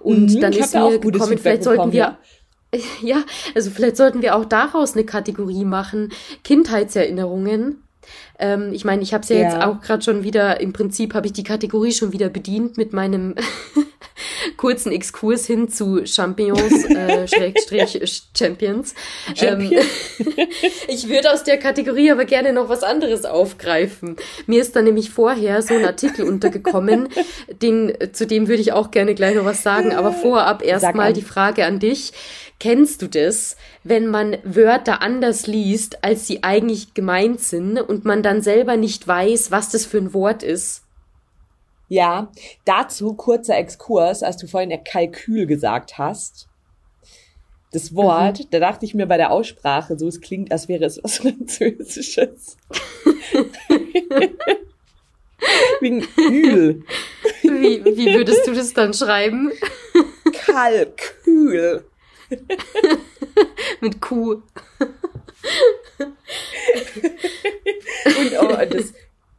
Und 0.00 0.34
Mhm, 0.34 0.40
dann 0.40 0.52
ist 0.52 0.74
mir 0.74 0.98
gekommen, 0.98 1.20
Feedback 1.20 1.38
vielleicht 1.40 1.64
sollten 1.64 1.90
bekommen, 1.90 1.92
wir 1.92 2.18
ja, 3.02 3.24
also 3.54 3.70
vielleicht 3.70 3.96
sollten 3.96 4.22
wir 4.22 4.36
auch 4.36 4.44
daraus 4.44 4.94
eine 4.94 5.04
Kategorie 5.04 5.64
machen, 5.64 6.10
Kindheitserinnerungen. 6.44 7.82
Ähm, 8.38 8.72
ich 8.72 8.84
meine, 8.84 9.02
ich 9.02 9.12
habe 9.12 9.22
es 9.22 9.28
ja, 9.28 9.36
Ja. 9.36 9.42
jetzt 9.42 9.62
auch 9.62 9.80
gerade 9.80 10.02
schon 10.02 10.22
wieder, 10.22 10.60
im 10.60 10.72
Prinzip 10.72 11.14
habe 11.14 11.26
ich 11.26 11.32
die 11.32 11.42
Kategorie 11.44 11.92
schon 11.92 12.12
wieder 12.12 12.28
bedient 12.28 12.76
mit 12.78 12.92
meinem 12.92 13.34
kurzen 14.56 14.92
Exkurs 14.92 15.46
hin 15.46 15.68
zu 15.68 16.04
Champignons, 16.06 16.84
äh, 16.84 17.26
Schrägstrich 17.28 18.22
Champions. 18.36 18.94
Ähm, 19.28 19.36
Champion? 19.36 19.84
ich 20.88 21.08
würde 21.08 21.32
aus 21.32 21.44
der 21.44 21.58
Kategorie 21.58 22.10
aber 22.10 22.24
gerne 22.24 22.52
noch 22.52 22.68
was 22.68 22.82
anderes 22.82 23.24
aufgreifen. 23.24 24.16
Mir 24.46 24.60
ist 24.60 24.76
da 24.76 24.82
nämlich 24.82 25.10
vorher 25.10 25.62
so 25.62 25.74
ein 25.74 25.84
Artikel 25.84 26.26
untergekommen, 26.26 27.08
den, 27.62 27.92
zu 28.12 28.26
dem 28.26 28.48
würde 28.48 28.62
ich 28.62 28.72
auch 28.72 28.90
gerne 28.90 29.14
gleich 29.14 29.34
noch 29.34 29.44
was 29.44 29.62
sagen, 29.62 29.92
aber 29.92 30.12
vorab 30.12 30.62
erstmal 30.64 31.12
die 31.12 31.22
Frage 31.22 31.64
an 31.64 31.78
dich. 31.78 32.12
Kennst 32.58 33.00
du 33.00 33.08
das, 33.08 33.56
wenn 33.84 34.06
man 34.06 34.36
Wörter 34.44 35.00
anders 35.00 35.46
liest, 35.46 36.04
als 36.04 36.26
sie 36.26 36.42
eigentlich 36.42 36.92
gemeint 36.92 37.40
sind 37.40 37.78
und 37.78 38.04
man 38.04 38.22
dann 38.22 38.42
selber 38.42 38.76
nicht 38.76 39.08
weiß, 39.08 39.50
was 39.50 39.70
das 39.70 39.86
für 39.86 39.96
ein 39.96 40.12
Wort 40.12 40.42
ist? 40.42 40.82
Ja, 41.90 42.30
dazu 42.64 43.14
kurzer 43.14 43.56
Exkurs, 43.56 44.22
als 44.22 44.36
du 44.36 44.46
vorhin 44.46 44.70
der 44.70 44.78
Kalkül 44.78 45.46
gesagt 45.46 45.98
hast. 45.98 46.46
Das 47.72 47.96
Wort, 47.96 48.46
da 48.54 48.60
dachte 48.60 48.86
ich 48.86 48.94
mir 48.94 49.06
bei 49.06 49.16
der 49.16 49.32
Aussprache 49.32 49.98
so, 49.98 50.06
es 50.06 50.20
klingt, 50.20 50.52
als 50.52 50.68
wäre 50.68 50.84
es 50.84 51.02
was 51.02 51.18
Französisches. 51.22 52.56
Wegen 55.80 56.06
Öl. 56.16 56.84
Wie, 57.42 57.84
wie 57.84 58.14
würdest 58.14 58.46
du 58.46 58.52
das 58.52 58.72
dann 58.72 58.94
schreiben? 58.94 59.50
Kalkül. 60.32 61.84
Mit 63.80 64.00
Q. 64.00 64.42
Und 68.04 68.32
oh, 68.40 68.56
das 68.70 68.92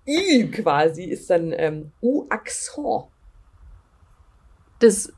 Ü 0.07 0.49
quasi 0.51 1.03
ist 1.05 1.29
dann 1.29 1.53
ähm, 1.55 1.91
U-Accent. 2.01 3.05
Das, 4.79 5.11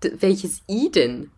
welches 0.00 0.62
I 0.68 0.90
denn? 0.90 1.30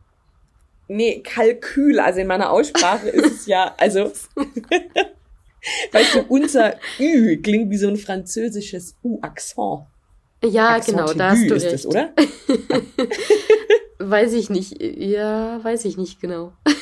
Nee, 0.89 1.21
Kalkül. 1.21 2.01
Also 2.01 2.21
in 2.21 2.27
meiner 2.27 2.51
Aussprache 2.51 3.09
ist 3.09 3.41
es 3.41 3.47
ja, 3.47 3.75
also, 3.77 4.05
weißt 5.93 6.15
du, 6.15 6.21
unser 6.29 6.77
Ü 6.99 7.37
klingt 7.43 7.71
wie 7.71 7.77
so 7.77 7.89
ein 7.89 7.97
französisches 7.97 8.97
U-Accent. 9.03 9.87
Ja, 10.45 10.77
Accent 10.77 10.99
genau, 10.99 11.13
da 11.13 11.31
hast 11.31 11.51
du 11.51 11.55
ist 11.55 11.65
recht. 11.65 11.75
das, 11.75 11.87
oder? 11.87 12.13
weiß 13.99 14.33
ich 14.33 14.51
nicht. 14.51 14.81
Ja, 14.81 15.63
weiß 15.63 15.85
ich 15.85 15.97
nicht 15.97 16.21
genau. 16.21 16.53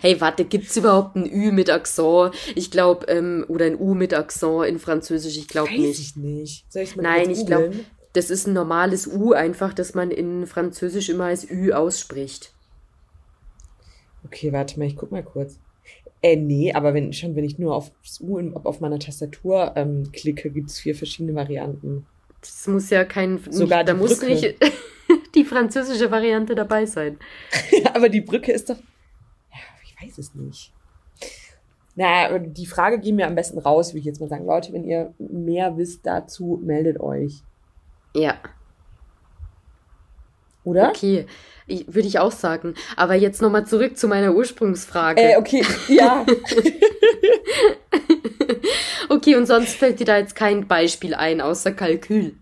hey, 0.00 0.20
warte, 0.20 0.44
gibt's 0.44 0.76
überhaupt 0.76 1.16
ein 1.16 1.30
Ü 1.30 1.52
mit 1.52 1.70
Akzent? 1.70 2.34
Ich 2.54 2.70
glaube, 2.70 3.06
ähm, 3.06 3.44
oder 3.48 3.66
ein 3.66 3.78
U 3.78 3.94
mit 3.94 4.14
Akzent 4.14 4.66
in 4.66 4.78
Französisch? 4.78 5.36
Ich 5.36 5.48
glaube 5.48 5.70
nicht. 5.70 5.88
Weiß 5.88 5.98
ich 5.98 6.16
nicht. 6.16 6.72
Soll 6.72 6.82
ich's 6.82 6.96
mal 6.96 7.02
Nein, 7.02 7.30
ich 7.30 7.46
glaube, 7.46 7.72
das 8.12 8.30
ist 8.30 8.46
ein 8.46 8.54
normales 8.54 9.06
U 9.06 9.32
einfach, 9.32 9.72
das 9.72 9.94
man 9.94 10.10
in 10.10 10.46
Französisch 10.46 11.08
immer 11.08 11.26
als 11.26 11.48
Ü 11.48 11.72
ausspricht. 11.72 12.52
Okay, 14.24 14.52
warte 14.52 14.78
mal, 14.78 14.86
ich 14.86 14.96
guck 14.96 15.12
mal 15.12 15.22
kurz. 15.22 15.58
Äh, 16.22 16.36
nee, 16.36 16.72
aber 16.72 16.92
wenn 16.92 17.12
schon, 17.12 17.34
wenn 17.34 17.44
ich 17.44 17.58
nur 17.58 17.74
auf 17.74 17.92
das 18.02 18.20
U 18.20 18.38
in, 18.38 18.54
auf 18.54 18.80
meiner 18.80 18.98
Tastatur 18.98 19.72
ähm, 19.76 20.12
klicke, 20.12 20.50
gibt's 20.50 20.78
vier 20.78 20.94
verschiedene 20.94 21.34
Varianten. 21.34 22.06
Das 22.40 22.66
muss 22.66 22.90
ja 22.90 23.04
kein. 23.04 23.38
Sogar 23.50 23.78
nicht, 23.78 23.88
da 23.88 23.94
muss 23.94 24.18
Brücke. 24.18 24.32
nicht 24.32 24.56
die 25.34 25.44
französische 25.44 26.10
Variante 26.10 26.54
dabei 26.54 26.86
sein. 26.86 27.18
aber 27.94 28.08
die 28.08 28.20
Brücke 28.20 28.52
ist 28.52 28.70
doch. 28.70 28.76
Ja, 28.76 29.58
ich 29.84 29.96
weiß 30.02 30.18
es 30.18 30.34
nicht. 30.34 30.72
Naja, 31.96 32.38
die 32.38 32.66
Frage 32.66 32.98
gehen 32.98 33.18
wir 33.18 33.26
am 33.26 33.34
besten 33.34 33.58
raus, 33.58 33.94
wie 33.94 33.98
ich 33.98 34.04
jetzt 34.04 34.20
mal 34.20 34.28
sagen. 34.28 34.46
Leute, 34.46 34.72
wenn 34.72 34.84
ihr 34.84 35.12
mehr 35.18 35.76
wisst 35.76 36.06
dazu, 36.06 36.58
meldet 36.62 37.00
euch. 37.00 37.42
Ja. 38.14 38.38
Oder? 40.64 40.90
Okay, 40.90 41.26
würde 41.66 42.08
ich 42.08 42.18
auch 42.18 42.32
sagen. 42.32 42.74
Aber 42.96 43.14
jetzt 43.14 43.42
nochmal 43.42 43.66
zurück 43.66 43.96
zu 43.98 44.08
meiner 44.08 44.34
Ursprungsfrage. 44.34 45.20
Äh, 45.20 45.36
okay, 45.36 45.64
ja. 45.88 46.24
okay, 49.10 49.36
und 49.36 49.46
sonst 49.46 49.74
fällt 49.74 50.00
dir 50.00 50.06
da 50.06 50.16
jetzt 50.16 50.34
kein 50.34 50.66
Beispiel 50.66 51.14
ein, 51.14 51.40
außer 51.40 51.72
Kalkül. 51.72 52.34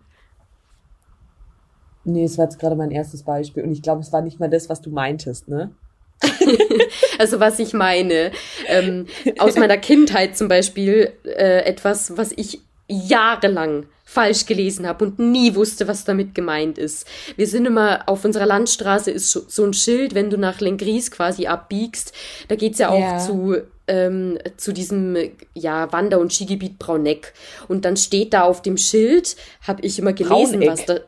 Nee, 2.04 2.24
es 2.24 2.38
war 2.38 2.44
jetzt 2.44 2.58
gerade 2.58 2.76
mein 2.76 2.90
erstes 2.90 3.22
Beispiel 3.22 3.64
und 3.64 3.72
ich 3.72 3.82
glaube, 3.82 4.00
es 4.00 4.12
war 4.12 4.22
nicht 4.22 4.38
mal 4.38 4.48
das, 4.48 4.68
was 4.68 4.80
du 4.80 4.90
meintest, 4.90 5.48
ne? 5.48 5.72
also 7.18 7.38
was 7.38 7.58
ich 7.58 7.74
meine, 7.74 8.32
ähm, 8.66 9.06
aus 9.38 9.56
meiner 9.56 9.76
Kindheit 9.76 10.36
zum 10.36 10.48
Beispiel, 10.48 11.12
äh, 11.24 11.64
etwas, 11.64 12.16
was 12.16 12.32
ich 12.32 12.60
jahrelang 12.88 13.86
falsch 14.04 14.46
gelesen 14.46 14.86
habe 14.86 15.04
und 15.04 15.18
nie 15.18 15.54
wusste, 15.54 15.86
was 15.86 16.04
damit 16.04 16.34
gemeint 16.34 16.78
ist. 16.78 17.06
Wir 17.36 17.46
sind 17.46 17.66
immer, 17.66 18.08
auf 18.08 18.24
unserer 18.24 18.46
Landstraße 18.46 19.10
ist 19.10 19.30
so 19.30 19.64
ein 19.64 19.74
Schild, 19.74 20.14
wenn 20.14 20.30
du 20.30 20.38
nach 20.38 20.60
Lengries 20.60 21.10
quasi 21.10 21.46
abbiegst, 21.46 22.14
da 22.48 22.56
geht's 22.56 22.78
ja 22.78 22.88
auch 22.88 22.98
yeah. 22.98 23.18
zu 23.18 23.58
ähm, 23.88 24.38
zu 24.56 24.72
diesem 24.72 25.16
ja 25.54 25.90
Wander- 25.92 26.20
und 26.20 26.32
Skigebiet 26.32 26.78
Brauneck 26.78 27.32
und 27.68 27.84
dann 27.84 27.96
steht 27.96 28.32
da 28.32 28.42
auf 28.42 28.62
dem 28.62 28.76
Schild, 28.76 29.36
habe 29.66 29.84
ich 29.84 29.98
immer 29.98 30.12
gelesen, 30.12 30.60
Brauneck. 30.60 30.68
was 30.70 30.84
da 30.86 31.00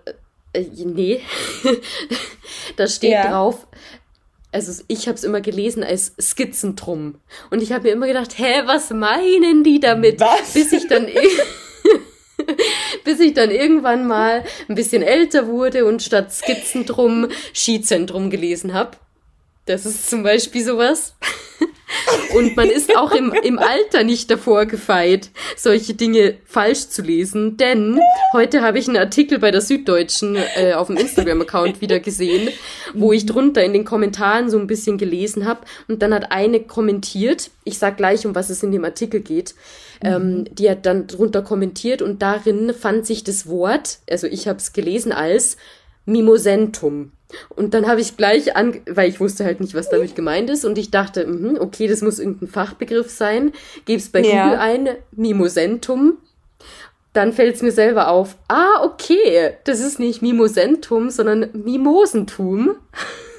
äh, 0.52 0.64
nee, 0.84 1.20
da 2.76 2.86
steht 2.88 3.12
yeah. 3.12 3.30
drauf, 3.30 3.66
also 4.52 4.82
ich 4.88 5.06
habe 5.06 5.16
es 5.16 5.24
immer 5.24 5.40
gelesen 5.40 5.84
als 5.84 6.14
Skizzentrum 6.20 7.20
und 7.50 7.62
ich 7.62 7.72
habe 7.72 7.84
mir 7.84 7.92
immer 7.92 8.08
gedacht, 8.08 8.36
hä, 8.38 8.62
was 8.64 8.90
meinen 8.90 9.62
die 9.62 9.78
damit? 9.78 10.18
Was? 10.18 10.54
Bis 10.54 10.72
ich 10.72 10.88
dann 10.88 11.06
bis 13.04 13.20
ich 13.20 13.34
dann 13.34 13.50
irgendwann 13.50 14.06
mal 14.06 14.44
ein 14.68 14.74
bisschen 14.74 15.02
älter 15.02 15.46
wurde 15.46 15.84
und 15.84 16.02
statt 16.02 16.32
Skizzentrum 16.32 17.28
Skizentrum 17.54 18.30
gelesen 18.30 18.74
habe. 18.74 18.96
Das 19.70 19.86
ist 19.86 20.10
zum 20.10 20.24
Beispiel 20.24 20.64
sowas. 20.64 21.14
Und 22.34 22.56
man 22.56 22.68
ist 22.68 22.96
auch 22.96 23.12
im, 23.12 23.32
im 23.32 23.58
Alter 23.60 24.02
nicht 24.02 24.28
davor 24.28 24.66
gefeit, 24.66 25.30
solche 25.56 25.94
Dinge 25.94 26.38
falsch 26.44 26.88
zu 26.88 27.02
lesen. 27.02 27.56
Denn 27.56 28.00
heute 28.32 28.62
habe 28.62 28.80
ich 28.80 28.88
einen 28.88 28.96
Artikel 28.96 29.38
bei 29.38 29.52
der 29.52 29.60
Süddeutschen 29.60 30.36
äh, 30.56 30.72
auf 30.72 30.88
dem 30.88 30.96
Instagram-Account 30.96 31.80
wieder 31.80 32.00
gesehen, 32.00 32.48
wo 32.94 33.12
ich 33.12 33.26
drunter 33.26 33.62
in 33.62 33.72
den 33.72 33.84
Kommentaren 33.84 34.50
so 34.50 34.58
ein 34.58 34.66
bisschen 34.66 34.98
gelesen 34.98 35.46
habe. 35.46 35.60
Und 35.86 36.02
dann 36.02 36.14
hat 36.14 36.32
eine 36.32 36.58
kommentiert, 36.60 37.50
ich 37.62 37.78
sag 37.78 37.96
gleich, 37.96 38.26
um 38.26 38.34
was 38.34 38.50
es 38.50 38.64
in 38.64 38.72
dem 38.72 38.84
Artikel 38.84 39.20
geht, 39.20 39.54
ähm, 40.02 40.38
mhm. 40.38 40.54
die 40.56 40.68
hat 40.68 40.84
dann 40.84 41.06
drunter 41.06 41.42
kommentiert 41.42 42.02
und 42.02 42.22
darin 42.22 42.74
fand 42.74 43.06
sich 43.06 43.22
das 43.22 43.46
Wort, 43.46 43.98
also 44.10 44.26
ich 44.26 44.48
habe 44.48 44.58
es 44.58 44.72
gelesen 44.72 45.12
als 45.12 45.56
Mimosentum. 46.06 47.12
Und 47.48 47.74
dann 47.74 47.86
habe 47.86 48.00
ich 48.00 48.16
gleich 48.16 48.56
an, 48.56 48.80
weil 48.86 49.08
ich 49.08 49.20
wusste 49.20 49.44
halt 49.44 49.60
nicht, 49.60 49.74
was 49.74 49.88
damit 49.88 50.14
gemeint 50.14 50.50
ist, 50.50 50.64
und 50.64 50.78
ich 50.78 50.90
dachte, 50.90 51.26
mh, 51.26 51.60
okay, 51.60 51.86
das 51.86 52.02
muss 52.02 52.18
irgendein 52.18 52.48
Fachbegriff 52.48 53.10
sein. 53.10 53.52
Gib's 53.84 54.08
bei 54.08 54.20
ja. 54.20 54.44
Google 54.44 54.58
ein, 54.58 54.88
Mimosentum. 55.12 56.18
Dann 57.12 57.32
fällt 57.32 57.56
es 57.56 57.62
mir 57.62 57.72
selber 57.72 58.08
auf, 58.08 58.36
ah, 58.48 58.84
okay, 58.84 59.54
das 59.64 59.80
ist 59.80 59.98
nicht 59.98 60.22
Mimosentum, 60.22 61.10
sondern 61.10 61.50
Mimosentum. 61.52 62.76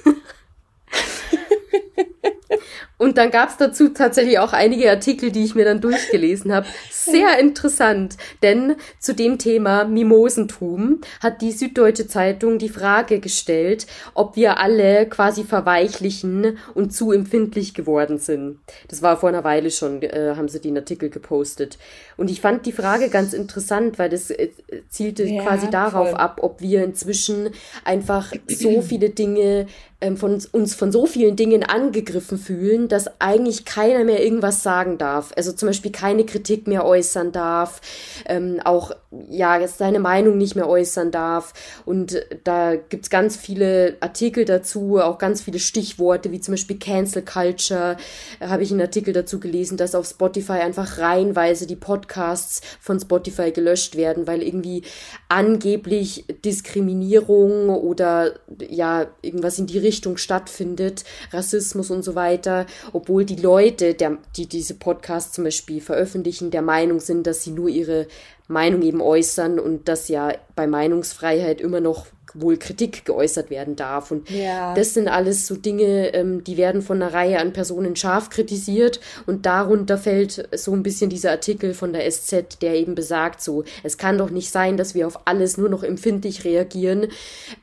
Und 3.02 3.18
dann 3.18 3.32
gab 3.32 3.48
es 3.48 3.56
dazu 3.56 3.88
tatsächlich 3.88 4.38
auch 4.38 4.52
einige 4.52 4.88
Artikel, 4.88 5.32
die 5.32 5.42
ich 5.42 5.56
mir 5.56 5.64
dann 5.64 5.80
durchgelesen 5.80 6.52
habe. 6.52 6.68
Sehr 6.92 7.36
interessant, 7.40 8.16
denn 8.44 8.76
zu 9.00 9.12
dem 9.12 9.38
Thema 9.38 9.84
Mimosentum 9.84 11.00
hat 11.20 11.42
die 11.42 11.50
Süddeutsche 11.50 12.06
Zeitung 12.06 12.58
die 12.58 12.68
Frage 12.68 13.18
gestellt, 13.18 13.88
ob 14.14 14.36
wir 14.36 14.58
alle 14.58 15.06
quasi 15.08 15.42
verweichlichen 15.42 16.58
und 16.74 16.94
zu 16.94 17.10
empfindlich 17.10 17.74
geworden 17.74 18.18
sind. 18.18 18.60
Das 18.86 19.02
war 19.02 19.16
vor 19.16 19.30
einer 19.30 19.42
Weile 19.42 19.72
schon, 19.72 20.00
äh, 20.02 20.34
haben 20.36 20.48
sie 20.48 20.60
den 20.60 20.76
Artikel 20.76 21.10
gepostet. 21.10 21.78
Und 22.16 22.30
ich 22.30 22.40
fand 22.40 22.66
die 22.66 22.72
Frage 22.72 23.08
ganz 23.08 23.32
interessant, 23.32 23.98
weil 23.98 24.10
das 24.10 24.30
äh, 24.30 24.50
zielte 24.88 25.24
ja, 25.24 25.42
quasi 25.42 25.68
darauf 25.70 26.10
voll. 26.10 26.20
ab, 26.20 26.38
ob 26.40 26.60
wir 26.60 26.84
inzwischen 26.84 27.50
einfach 27.84 28.32
so 28.46 28.80
viele 28.80 29.10
Dinge 29.10 29.66
ähm, 30.02 30.16
von 30.16 30.42
uns 30.50 30.74
von 30.74 30.90
so 30.90 31.06
vielen 31.06 31.36
Dingen 31.36 31.62
angegriffen 31.62 32.36
fühlen, 32.36 32.88
dass 32.92 33.08
eigentlich 33.22 33.64
keiner 33.64 34.04
mehr 34.04 34.22
irgendwas 34.22 34.62
sagen 34.62 34.98
darf. 34.98 35.32
Also 35.34 35.52
zum 35.52 35.68
Beispiel 35.68 35.90
keine 35.90 36.26
Kritik 36.26 36.66
mehr 36.66 36.84
äußern 36.84 37.32
darf, 37.32 37.80
ähm, 38.26 38.60
auch 38.64 38.92
ja 39.30 39.66
seine 39.66 39.98
Meinung 39.98 40.36
nicht 40.36 40.56
mehr 40.56 40.68
äußern 40.68 41.10
darf. 41.10 41.54
Und 41.86 42.22
da 42.44 42.76
gibt's 42.76 43.08
ganz 43.08 43.36
viele 43.36 43.96
Artikel 44.00 44.44
dazu, 44.44 44.98
auch 44.98 45.16
ganz 45.16 45.40
viele 45.40 45.58
Stichworte, 45.58 46.32
wie 46.32 46.40
zum 46.40 46.52
Beispiel 46.52 46.78
Cancel 46.78 47.22
Culture. 47.22 47.96
Da 48.40 48.48
habe 48.50 48.62
ich 48.62 48.70
einen 48.70 48.82
Artikel 48.82 49.14
dazu 49.14 49.40
gelesen, 49.40 49.78
dass 49.78 49.94
auf 49.94 50.06
Spotify 50.06 50.60
einfach 50.60 50.98
reihenweise 50.98 51.66
die 51.66 51.76
Podcasts 51.76 52.60
von 52.78 53.00
Spotify 53.00 53.52
gelöscht 53.52 53.96
werden, 53.96 54.26
weil 54.26 54.42
irgendwie 54.42 54.82
angeblich 55.30 56.26
Diskriminierung 56.44 57.70
oder 57.70 58.34
ja 58.68 59.06
irgendwas 59.22 59.58
in 59.58 59.66
die 59.66 59.78
Richtung 59.78 60.18
stattfindet, 60.18 61.04
Rassismus 61.32 61.90
und 61.90 62.02
so 62.02 62.14
weiter, 62.14 62.66
obwohl 62.92 63.24
die 63.24 63.36
Leute, 63.36 63.94
der, 63.94 64.18
die 64.36 64.46
diese 64.46 64.74
Podcasts 64.74 65.32
zum 65.32 65.44
Beispiel 65.44 65.80
veröffentlichen, 65.80 66.50
der 66.50 66.62
Meinung 66.62 67.00
sind, 67.00 67.26
dass 67.26 67.42
sie 67.42 67.50
nur 67.50 67.68
ihre 67.68 68.06
Meinung 68.48 68.82
eben 68.82 69.00
äußern 69.00 69.58
und 69.58 69.88
dass 69.88 70.08
ja 70.08 70.32
bei 70.54 70.66
Meinungsfreiheit 70.66 71.60
immer 71.60 71.80
noch 71.80 72.06
wohl 72.34 72.56
Kritik 72.56 73.04
geäußert 73.04 73.50
werden 73.50 73.76
darf. 73.76 74.10
Und 74.10 74.30
ja. 74.30 74.74
das 74.74 74.94
sind 74.94 75.08
alles 75.08 75.46
so 75.46 75.56
Dinge, 75.56 76.14
ähm, 76.14 76.44
die 76.44 76.56
werden 76.56 76.82
von 76.82 77.02
einer 77.02 77.12
Reihe 77.12 77.38
an 77.38 77.52
Personen 77.52 77.96
scharf 77.96 78.30
kritisiert. 78.30 79.00
Und 79.26 79.46
darunter 79.46 79.98
fällt 79.98 80.48
so 80.56 80.72
ein 80.72 80.82
bisschen 80.82 81.10
dieser 81.10 81.30
Artikel 81.30 81.74
von 81.74 81.92
der 81.92 82.10
SZ, 82.10 82.62
der 82.62 82.74
eben 82.74 82.94
besagt, 82.94 83.42
so, 83.42 83.64
es 83.82 83.98
kann 83.98 84.18
doch 84.18 84.30
nicht 84.30 84.50
sein, 84.50 84.76
dass 84.76 84.94
wir 84.94 85.06
auf 85.06 85.26
alles 85.26 85.56
nur 85.56 85.68
noch 85.68 85.82
empfindlich 85.82 86.44
reagieren, 86.44 87.08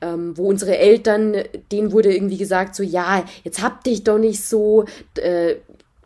ähm, 0.01 0.38
wo 0.38 0.47
unsere 0.47 0.78
Eltern, 0.78 1.36
denen 1.72 1.91
wurde 1.91 2.13
irgendwie 2.13 2.38
gesagt, 2.38 2.76
so, 2.76 2.84
ja, 2.84 3.24
jetzt 3.43 3.61
hab 3.61 3.84
dich 3.84 4.03
doch 4.03 4.17
nicht 4.17 4.43
so, 4.43 4.86
äh, 5.15 5.55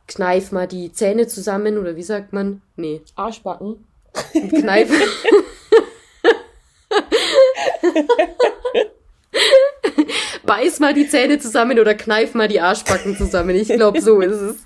kneif 0.08 0.52
mal 0.52 0.68
die 0.68 0.92
Zähne 0.92 1.28
zusammen, 1.28 1.78
oder 1.78 1.96
wie 1.96 2.04
sagt 2.04 2.34
man? 2.34 2.62
Nee. 2.76 3.02
Arschbacken. 3.16 3.86
Kneif. 4.50 4.90
Beiß 10.46 10.80
mal 10.80 10.94
die 10.94 11.08
Zähne 11.08 11.40
zusammen 11.40 11.80
oder 11.80 11.96
kneif 11.96 12.34
mal 12.34 12.48
die 12.48 12.62
Arschbacken 12.62 13.18
zusammen. 13.18 13.56
Ich 13.56 13.70
glaube, 13.70 14.02
so 14.02 14.22
ist 14.22 14.42
es. 14.42 14.58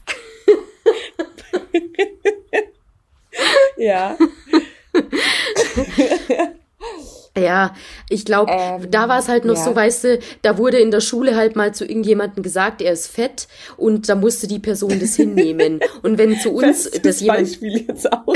ja. 3.77 4.17
Ja, 7.37 7.75
ich 8.09 8.25
glaube, 8.25 8.51
ähm, 8.51 8.89
da 8.89 9.09
war 9.09 9.19
es 9.19 9.27
halt 9.27 9.45
noch 9.45 9.57
ja. 9.57 9.63
so, 9.63 9.75
weißt 9.75 10.03
du, 10.05 10.19
da 10.41 10.57
wurde 10.57 10.79
in 10.79 10.89
der 10.89 11.01
Schule 11.01 11.35
halt 11.35 11.55
mal 11.55 11.71
zu 11.71 11.85
irgendjemandem 11.85 12.41
gesagt, 12.41 12.81
er 12.81 12.93
ist 12.93 13.07
fett 13.07 13.47
und 13.77 14.09
da 14.09 14.15
musste 14.15 14.47
die 14.47 14.57
Person 14.57 14.99
das 14.99 15.15
hinnehmen. 15.15 15.79
Und 16.01 16.17
wenn 16.17 16.39
zu 16.39 16.51
uns 16.51 16.89
das, 16.89 17.01
das 17.01 17.21
jemand 17.21 17.41
Beispiel 17.41 17.85
jetzt 17.87 18.11
auch. 18.11 18.33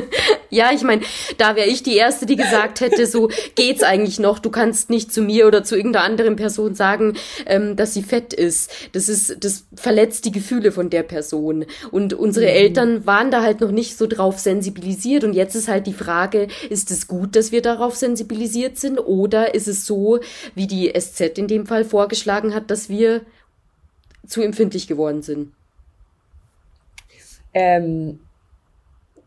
ja, 0.50 0.70
ich 0.72 0.82
meine, 0.82 1.02
da 1.38 1.56
wäre 1.56 1.68
ich 1.68 1.82
die 1.82 1.96
Erste, 1.96 2.26
die 2.26 2.36
gesagt 2.36 2.80
hätte, 2.80 3.06
so 3.06 3.30
geht's 3.54 3.82
eigentlich 3.82 4.18
noch. 4.18 4.38
Du 4.38 4.50
kannst 4.50 4.90
nicht 4.90 5.12
zu 5.12 5.22
mir 5.22 5.46
oder 5.46 5.64
zu 5.64 5.76
irgendeiner 5.76 6.04
anderen 6.04 6.36
Person 6.36 6.74
sagen, 6.74 7.14
ähm, 7.46 7.76
dass 7.76 7.94
sie 7.94 8.02
fett 8.02 8.32
ist. 8.32 8.70
Das 8.92 9.08
ist, 9.08 9.44
das 9.44 9.64
verletzt 9.74 10.24
die 10.24 10.32
Gefühle 10.32 10.72
von 10.72 10.90
der 10.90 11.02
Person. 11.02 11.66
Und 11.90 12.14
unsere 12.14 12.46
mhm. 12.46 12.52
Eltern 12.52 13.06
waren 13.06 13.30
da 13.30 13.42
halt 13.42 13.60
noch 13.60 13.70
nicht 13.70 13.96
so 13.96 14.06
drauf 14.06 14.38
sensibilisiert. 14.38 15.24
Und 15.24 15.34
jetzt 15.34 15.54
ist 15.54 15.68
halt 15.68 15.86
die 15.86 15.92
Frage, 15.92 16.48
ist 16.70 16.90
es 16.90 17.06
gut, 17.06 17.36
dass 17.36 17.52
wir 17.52 17.62
darauf 17.62 17.96
sensibilisiert 17.96 18.78
sind? 18.78 18.98
Oder 18.98 19.54
ist 19.54 19.68
es 19.68 19.86
so, 19.86 20.20
wie 20.54 20.66
die 20.66 20.92
SZ 20.98 21.38
in 21.38 21.48
dem 21.48 21.66
Fall 21.66 21.84
vorgeschlagen 21.84 22.54
hat, 22.54 22.70
dass 22.70 22.88
wir 22.88 23.22
zu 24.26 24.42
empfindlich 24.42 24.86
geworden 24.86 25.22
sind? 25.22 25.52
Ähm, 27.54 28.20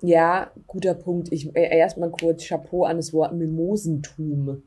ja, 0.02 0.52
guter 0.68 0.94
Punkt. 0.94 1.32
Ich 1.32 1.56
äh, 1.56 1.78
erstmal 1.78 2.12
kurz 2.12 2.48
Chapeau 2.48 2.84
an 2.86 2.98
das 2.98 3.14
Wort 3.14 3.34
Mimosentum. 3.34 4.64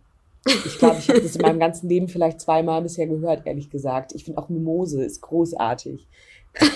Ich 0.46 0.78
glaube, 0.78 0.96
ich 0.98 1.08
habe 1.08 1.20
das 1.20 1.36
in 1.36 1.42
meinem 1.42 1.60
ganzen 1.60 1.88
Leben 1.88 2.08
vielleicht 2.08 2.40
zweimal 2.40 2.82
bisher 2.82 3.06
gehört, 3.06 3.46
ehrlich 3.46 3.70
gesagt. 3.70 4.14
Ich 4.14 4.24
finde 4.24 4.40
auch 4.40 4.48
Mimose 4.48 5.04
ist 5.04 5.20
großartig. 5.20 6.06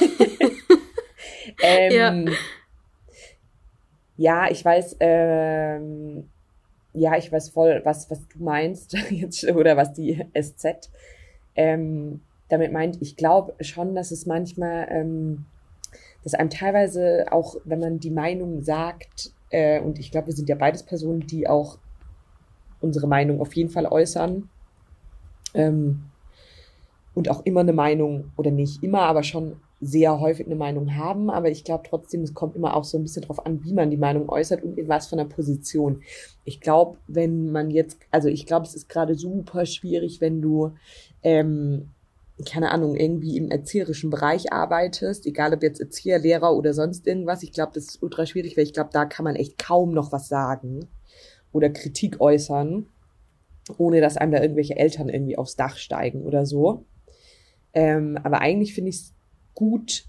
ähm, 1.63 2.27
ja. 4.17 4.45
ja, 4.45 4.51
ich 4.51 4.65
weiß, 4.65 4.97
ähm, 5.01 6.29
ja, 6.93 7.17
ich 7.17 7.33
weiß 7.33 7.49
voll, 7.51 7.81
was, 7.85 8.11
was 8.11 8.29
du 8.29 8.43
meinst 8.43 8.93
jetzt, 9.11 9.45
oder 9.49 9.77
was 9.77 9.93
die 9.93 10.25
SZ 10.39 10.91
ähm, 11.55 12.21
damit 12.49 12.73
meint. 12.73 13.01
Ich 13.01 13.17
glaube 13.17 13.55
schon, 13.61 13.95
dass 13.95 14.11
es 14.11 14.27
manchmal 14.27 14.87
ähm, 14.91 15.47
dass 16.23 16.35
einem 16.35 16.51
teilweise 16.51 17.27
auch, 17.31 17.57
wenn 17.65 17.81
man 17.81 17.99
die 17.99 18.11
Meinung 18.11 18.63
sagt, 18.63 19.33
äh, 19.51 19.81
und 19.81 19.99
ich 19.99 20.11
glaube, 20.11 20.29
wir 20.29 20.35
sind 20.35 20.49
ja 20.49 20.57
beides 20.57 20.83
Personen, 20.83 21.27
die 21.27 21.49
auch 21.49 21.79
unsere 22.81 23.07
Meinung 23.07 23.41
auf 23.41 23.55
jeden 23.55 23.71
Fall 23.71 23.87
äußern. 23.87 24.49
Ähm, 25.55 26.05
und 27.15 27.29
auch 27.29 27.45
immer 27.45 27.61
eine 27.61 27.75
Meinung, 27.75 28.33
oder 28.37 28.51
nicht 28.51 28.83
immer, 28.83 29.03
aber 29.03 29.23
schon 29.23 29.57
sehr 29.83 30.21
häufig 30.21 30.47
eine 30.47 30.55
Meinung 30.55 30.97
haben. 30.97 31.29
Aber 31.29 31.51
ich 31.51 31.65
glaube 31.65 31.85
trotzdem, 31.87 32.23
es 32.23 32.35
kommt 32.35 32.57
immer 32.57 32.75
auch 32.77 32.85
so 32.85 32.97
ein 32.97 33.03
bisschen 33.03 33.23
drauf 33.23 33.45
an, 33.45 33.63
wie 33.65 33.75
man 33.75 33.91
die 33.91 33.97
Meinung 33.97 34.29
äußert 34.29 34.63
und 34.63 34.79
in 34.79 34.89
was 34.89 35.09
von 35.09 35.19
einer 35.19 35.29
Position. 35.29 36.03
Ich 36.45 36.61
glaube, 36.61 36.99
wenn 37.09 37.51
man 37.51 37.71
jetzt, 37.71 37.99
also 38.11 38.29
ich 38.29 38.47
glaube, 38.47 38.67
es 38.67 38.75
ist 38.75 38.89
gerade 38.89 39.15
super 39.15 39.67
schwierig, 39.67 40.21
wenn 40.21 40.41
du 40.41 40.73
ähm, 41.23 41.91
keine 42.45 42.71
Ahnung, 42.71 42.97
irgendwie 42.97 43.37
im 43.37 43.51
erzieherischen 43.51 44.11
Bereich 44.11 44.53
arbeitest, 44.53 45.27
egal 45.27 45.55
ob 45.55 45.63
jetzt 45.63 45.81
Erzieher, 45.81 46.19
Lehrer 46.19 46.55
oder 46.55 46.75
sonst 46.75 47.07
irgendwas, 47.07 47.43
ich 47.43 47.53
glaube, 47.53 47.73
das 47.75 47.85
ist 47.85 48.03
ultra 48.03 48.27
schwierig, 48.27 48.57
weil 48.57 48.65
ich 48.65 48.73
glaube, 48.73 48.91
da 48.93 49.05
kann 49.05 49.25
man 49.25 49.37
echt 49.37 49.59
kaum 49.59 49.93
noch 49.93 50.13
was 50.13 50.29
sagen 50.29 50.89
oder 51.53 51.71
Kritik 51.71 52.21
äußern, 52.21 52.87
ohne 53.79 54.01
dass 54.01 54.17
einem 54.17 54.33
da 54.33 54.41
irgendwelche 54.41 54.77
Eltern 54.77 55.09
irgendwie 55.09 55.39
aufs 55.39 55.57
Dach 55.57 55.77
steigen 55.77 56.23
oder 56.23 56.47
so. 56.47 56.85
Ähm, 57.75 58.19
aber 58.23 58.41
eigentlich 58.41 58.75
finde 58.75 58.91
ich 58.91 58.97
es 58.97 59.15
gut, 59.55 60.05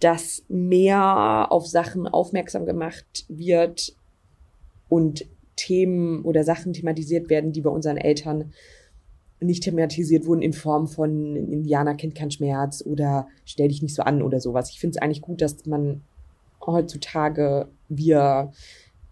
dass 0.00 0.44
mehr 0.48 1.48
auf 1.50 1.66
Sachen 1.66 2.06
aufmerksam 2.06 2.66
gemacht 2.66 3.24
wird 3.28 3.94
und 4.88 5.26
Themen 5.56 6.22
oder 6.22 6.44
Sachen 6.44 6.72
thematisiert 6.72 7.28
werden, 7.28 7.52
die 7.52 7.60
bei 7.60 7.70
unseren 7.70 7.96
Eltern 7.96 8.52
nicht 9.40 9.62
thematisiert 9.62 10.26
wurden 10.26 10.42
in 10.42 10.52
Form 10.52 10.88
von 10.88 11.36
Indianer 11.36 11.94
kennt 11.94 12.14
keinen 12.14 12.30
Schmerz 12.30 12.82
oder 12.84 13.28
stell 13.44 13.68
dich 13.68 13.82
nicht 13.82 13.94
so 13.94 14.02
an 14.02 14.22
oder 14.22 14.40
sowas. 14.40 14.70
Ich 14.70 14.80
finde 14.80 14.96
es 14.96 15.02
eigentlich 15.02 15.22
gut, 15.22 15.40
dass 15.40 15.64
man 15.66 16.02
heutzutage 16.64 17.68
wir 17.88 18.52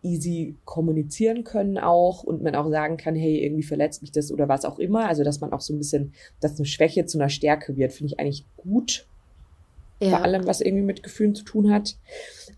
easy 0.02 0.56
kommunizieren 0.64 1.44
können 1.44 1.78
auch 1.78 2.22
und 2.22 2.42
man 2.42 2.54
auch 2.54 2.68
sagen 2.68 2.96
kann, 2.96 3.14
hey, 3.14 3.44
irgendwie 3.44 3.62
verletzt 3.62 4.02
mich 4.02 4.12
das 4.12 4.30
oder 4.30 4.48
was 4.48 4.64
auch 4.64 4.78
immer. 4.78 5.08
Also, 5.08 5.24
dass 5.24 5.40
man 5.40 5.52
auch 5.52 5.60
so 5.60 5.74
ein 5.74 5.78
bisschen, 5.78 6.12
dass 6.40 6.56
eine 6.56 6.66
Schwäche 6.66 7.06
zu 7.06 7.18
einer 7.18 7.28
Stärke 7.28 7.76
wird, 7.76 7.92
finde 7.92 8.12
ich 8.12 8.20
eigentlich 8.20 8.44
gut. 8.56 9.06
Ja. 9.98 10.10
Vor 10.10 10.22
allem, 10.22 10.46
was 10.46 10.60
irgendwie 10.60 10.84
mit 10.84 11.02
Gefühlen 11.02 11.34
zu 11.34 11.42
tun 11.44 11.72
hat. 11.72 11.96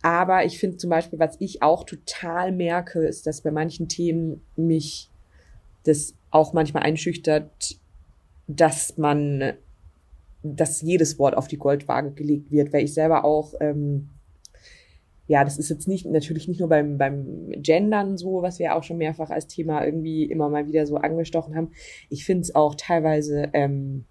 Aber 0.02 0.44
ich 0.44 0.58
finde 0.58 0.76
zum 0.76 0.90
Beispiel, 0.90 1.18
was 1.20 1.36
ich 1.38 1.62
auch 1.62 1.84
total 1.84 2.50
merke, 2.52 3.06
ist, 3.06 3.26
dass 3.26 3.42
bei 3.42 3.52
manchen 3.52 3.88
Themen 3.88 4.42
mich 4.56 5.08
das 5.84 6.14
auch 6.30 6.52
manchmal 6.52 6.82
einschüchtert, 6.82 7.78
dass 8.46 8.96
man, 8.96 9.54
dass 10.42 10.82
jedes 10.82 11.18
Wort 11.18 11.36
auf 11.36 11.48
die 11.48 11.58
Goldwaage 11.58 12.12
gelegt 12.12 12.50
wird, 12.50 12.72
weil 12.72 12.84
ich 12.84 12.94
selber 12.94 13.24
auch, 13.24 13.54
ähm, 13.60 14.08
ja, 15.26 15.44
das 15.44 15.58
ist 15.58 15.68
jetzt 15.68 15.86
nicht, 15.88 16.06
natürlich 16.06 16.48
nicht 16.48 16.60
nur 16.60 16.70
beim, 16.70 16.96
beim 16.96 17.50
Gendern 17.50 18.16
so, 18.16 18.40
was 18.40 18.58
wir 18.58 18.74
auch 18.74 18.82
schon 18.82 18.96
mehrfach 18.96 19.28
als 19.28 19.46
Thema 19.46 19.84
irgendwie 19.84 20.24
immer 20.24 20.48
mal 20.48 20.66
wieder 20.66 20.86
so 20.86 20.96
angestochen 20.96 21.54
haben. 21.54 21.72
Ich 22.08 22.24
finde 22.24 22.42
es 22.42 22.54
auch 22.54 22.74
teilweise 22.74 23.50
ähm, 23.52 24.06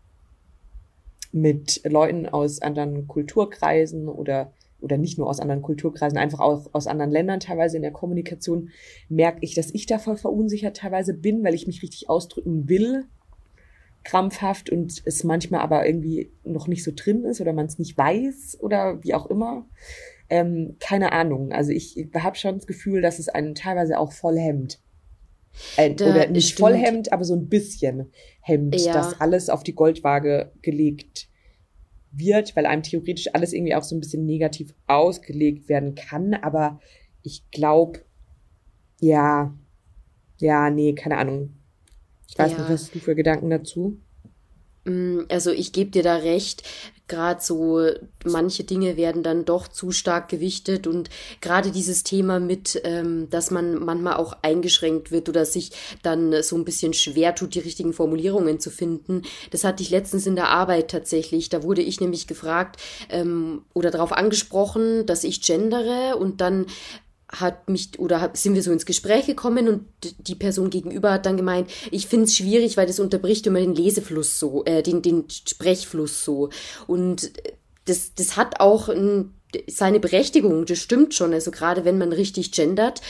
mit 1.31 1.81
Leuten 1.83 2.27
aus 2.27 2.61
anderen 2.61 3.07
Kulturkreisen 3.07 4.07
oder 4.07 4.53
oder 4.81 4.97
nicht 4.97 5.17
nur 5.17 5.27
aus 5.27 5.39
anderen 5.39 5.61
Kulturkreisen, 5.61 6.17
einfach 6.17 6.39
auch 6.39 6.69
aus 6.73 6.87
anderen 6.87 7.11
Ländern 7.11 7.39
teilweise 7.39 7.77
in 7.77 7.83
der 7.83 7.91
Kommunikation, 7.91 8.69
merke 9.09 9.39
ich, 9.41 9.55
dass 9.55 9.73
ich 9.73 9.85
da 9.85 9.97
voll 9.97 10.17
verunsichert 10.17 10.77
teilweise 10.77 11.13
bin, 11.13 11.43
weil 11.43 11.53
ich 11.53 11.67
mich 11.67 11.81
richtig 11.81 12.09
ausdrücken 12.09 12.69
will, 12.69 13.05
krampfhaft 14.03 14.69
und 14.69 15.01
es 15.05 15.23
manchmal 15.23 15.61
aber 15.61 15.85
irgendwie 15.85 16.31
noch 16.43 16.67
nicht 16.67 16.83
so 16.83 16.91
drin 16.95 17.23
ist 17.25 17.41
oder 17.41 17.53
man 17.53 17.65
es 17.65 17.79
nicht 17.79 17.97
weiß 17.97 18.57
oder 18.61 19.03
wie 19.03 19.13
auch 19.13 19.25
immer. 19.27 19.65
Ähm, 20.29 20.75
keine 20.79 21.11
Ahnung. 21.11 21.51
Also 21.51 21.71
ich 21.71 22.07
habe 22.13 22.37
schon 22.37 22.55
das 22.55 22.67
Gefühl, 22.67 23.01
dass 23.01 23.19
es 23.19 23.29
einen 23.29 23.55
teilweise 23.55 23.99
auch 23.99 24.11
voll 24.11 24.37
hemmt. 24.37 24.79
Äh, 25.75 25.91
oder 25.93 26.27
nicht 26.27 26.49
stimmt. 26.49 26.59
voll 26.59 26.75
hemmt, 26.75 27.11
aber 27.11 27.23
so 27.23 27.35
ein 27.35 27.49
bisschen 27.49 28.11
hemmt, 28.41 28.75
ja. 28.75 28.93
dass 28.93 29.19
alles 29.19 29.49
auf 29.49 29.63
die 29.63 29.73
Goldwaage 29.73 30.51
gelegt 30.61 31.29
wird, 32.17 32.55
weil 32.55 32.65
einem 32.65 32.83
theoretisch 32.83 33.33
alles 33.33 33.53
irgendwie 33.53 33.75
auch 33.75 33.83
so 33.83 33.95
ein 33.95 33.99
bisschen 33.99 34.25
negativ 34.25 34.73
ausgelegt 34.87 35.69
werden 35.69 35.95
kann. 35.95 36.33
Aber 36.33 36.79
ich 37.23 37.49
glaube, 37.51 37.99
ja, 38.99 39.53
ja, 40.39 40.69
nee, 40.69 40.93
keine 40.93 41.17
Ahnung. 41.17 41.53
Ich 42.27 42.37
weiß 42.37 42.51
ja. 42.51 42.57
nicht, 42.57 42.69
was 42.69 42.81
hast 42.81 42.95
du 42.95 42.99
für 42.99 43.15
Gedanken 43.15 43.49
dazu? 43.49 43.97
Mm, 44.85 45.21
also 45.29 45.51
ich 45.51 45.71
gebe 45.71 45.91
dir 45.91 46.03
da 46.03 46.17
recht, 46.17 46.63
gerade 47.07 47.41
so 47.41 47.81
manche 48.25 48.63
Dinge 48.63 48.97
werden 48.97 49.23
dann 49.23 49.45
doch 49.45 49.67
zu 49.67 49.91
stark 49.91 50.29
gewichtet 50.29 50.87
und 50.87 51.09
gerade 51.41 51.71
dieses 51.71 52.03
Thema 52.03 52.39
mit, 52.39 52.81
ähm, 52.83 53.29
dass 53.29 53.51
man 53.51 53.83
manchmal 53.83 54.15
auch 54.15 54.35
eingeschränkt 54.41 55.11
wird 55.11 55.29
oder 55.29 55.45
sich 55.45 55.71
dann 56.03 56.43
so 56.43 56.55
ein 56.55 56.65
bisschen 56.65 56.93
schwer 56.93 57.35
tut, 57.35 57.55
die 57.55 57.59
richtigen 57.59 57.93
Formulierungen 57.93 58.59
zu 58.59 58.69
finden. 58.69 59.21
Das 59.51 59.63
hatte 59.63 59.83
ich 59.83 59.89
letztens 59.89 60.27
in 60.27 60.35
der 60.35 60.49
Arbeit 60.49 60.89
tatsächlich. 60.89 61.49
Da 61.49 61.63
wurde 61.63 61.81
ich 61.81 62.01
nämlich 62.01 62.27
gefragt 62.27 62.77
ähm, 63.09 63.61
oder 63.73 63.91
darauf 63.91 64.11
angesprochen, 64.11 65.05
dass 65.05 65.23
ich 65.23 65.41
gendere 65.41 66.17
und 66.17 66.41
dann 66.41 66.65
hat 67.29 67.69
mich 67.69 67.99
oder 67.99 68.31
sind 68.33 68.55
wir 68.55 68.63
so 68.63 68.71
ins 68.71 68.85
Gespräch 68.85 69.25
gekommen 69.25 69.67
und 69.67 69.85
die 70.19 70.35
Person 70.35 70.69
gegenüber 70.69 71.11
hat 71.11 71.25
dann 71.25 71.35
gemeint, 71.35 71.69
ich 71.91 72.07
finde 72.07 72.25
es 72.25 72.37
schwierig, 72.37 72.77
weil 72.77 72.87
das 72.87 72.99
unterbricht 72.99 73.45
immer 73.47 73.59
den 73.59 73.75
Lesefluss 73.75 74.39
so, 74.39 74.63
äh, 74.65 74.81
den, 74.81 75.01
den 75.01 75.25
Sprechfluss 75.29 76.23
so. 76.23 76.49
Und 76.87 77.31
das, 77.85 78.13
das 78.15 78.37
hat 78.37 78.61
auch 78.61 78.87
ein, 78.87 79.33
seine 79.67 79.99
Berechtigung, 79.99 80.65
das 80.65 80.79
stimmt 80.79 81.13
schon. 81.13 81.33
Also 81.33 81.51
gerade 81.51 81.83
wenn 81.83 81.97
man 81.97 82.13
richtig 82.13 82.51
gendert, 82.51 83.01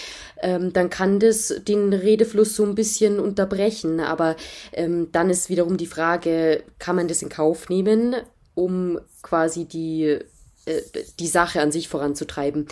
ähm, 0.41 0.73
dann 0.73 0.89
kann 0.89 1.19
das 1.19 1.53
den 1.67 1.93
Redefluss 1.93 2.55
so 2.55 2.63
ein 2.63 2.75
bisschen 2.75 3.19
unterbrechen. 3.19 3.99
Aber 3.99 4.35
ähm, 4.73 5.09
dann 5.11 5.29
ist 5.29 5.49
wiederum 5.49 5.77
die 5.77 5.87
Frage, 5.87 6.63
kann 6.79 6.95
man 6.95 7.07
das 7.07 7.21
in 7.21 7.29
Kauf 7.29 7.69
nehmen, 7.69 8.15
um 8.55 8.99
quasi 9.21 9.65
die, 9.65 10.19
äh, 10.65 10.81
die 11.19 11.27
Sache 11.27 11.61
an 11.61 11.71
sich 11.71 11.87
voranzutreiben. 11.87 12.67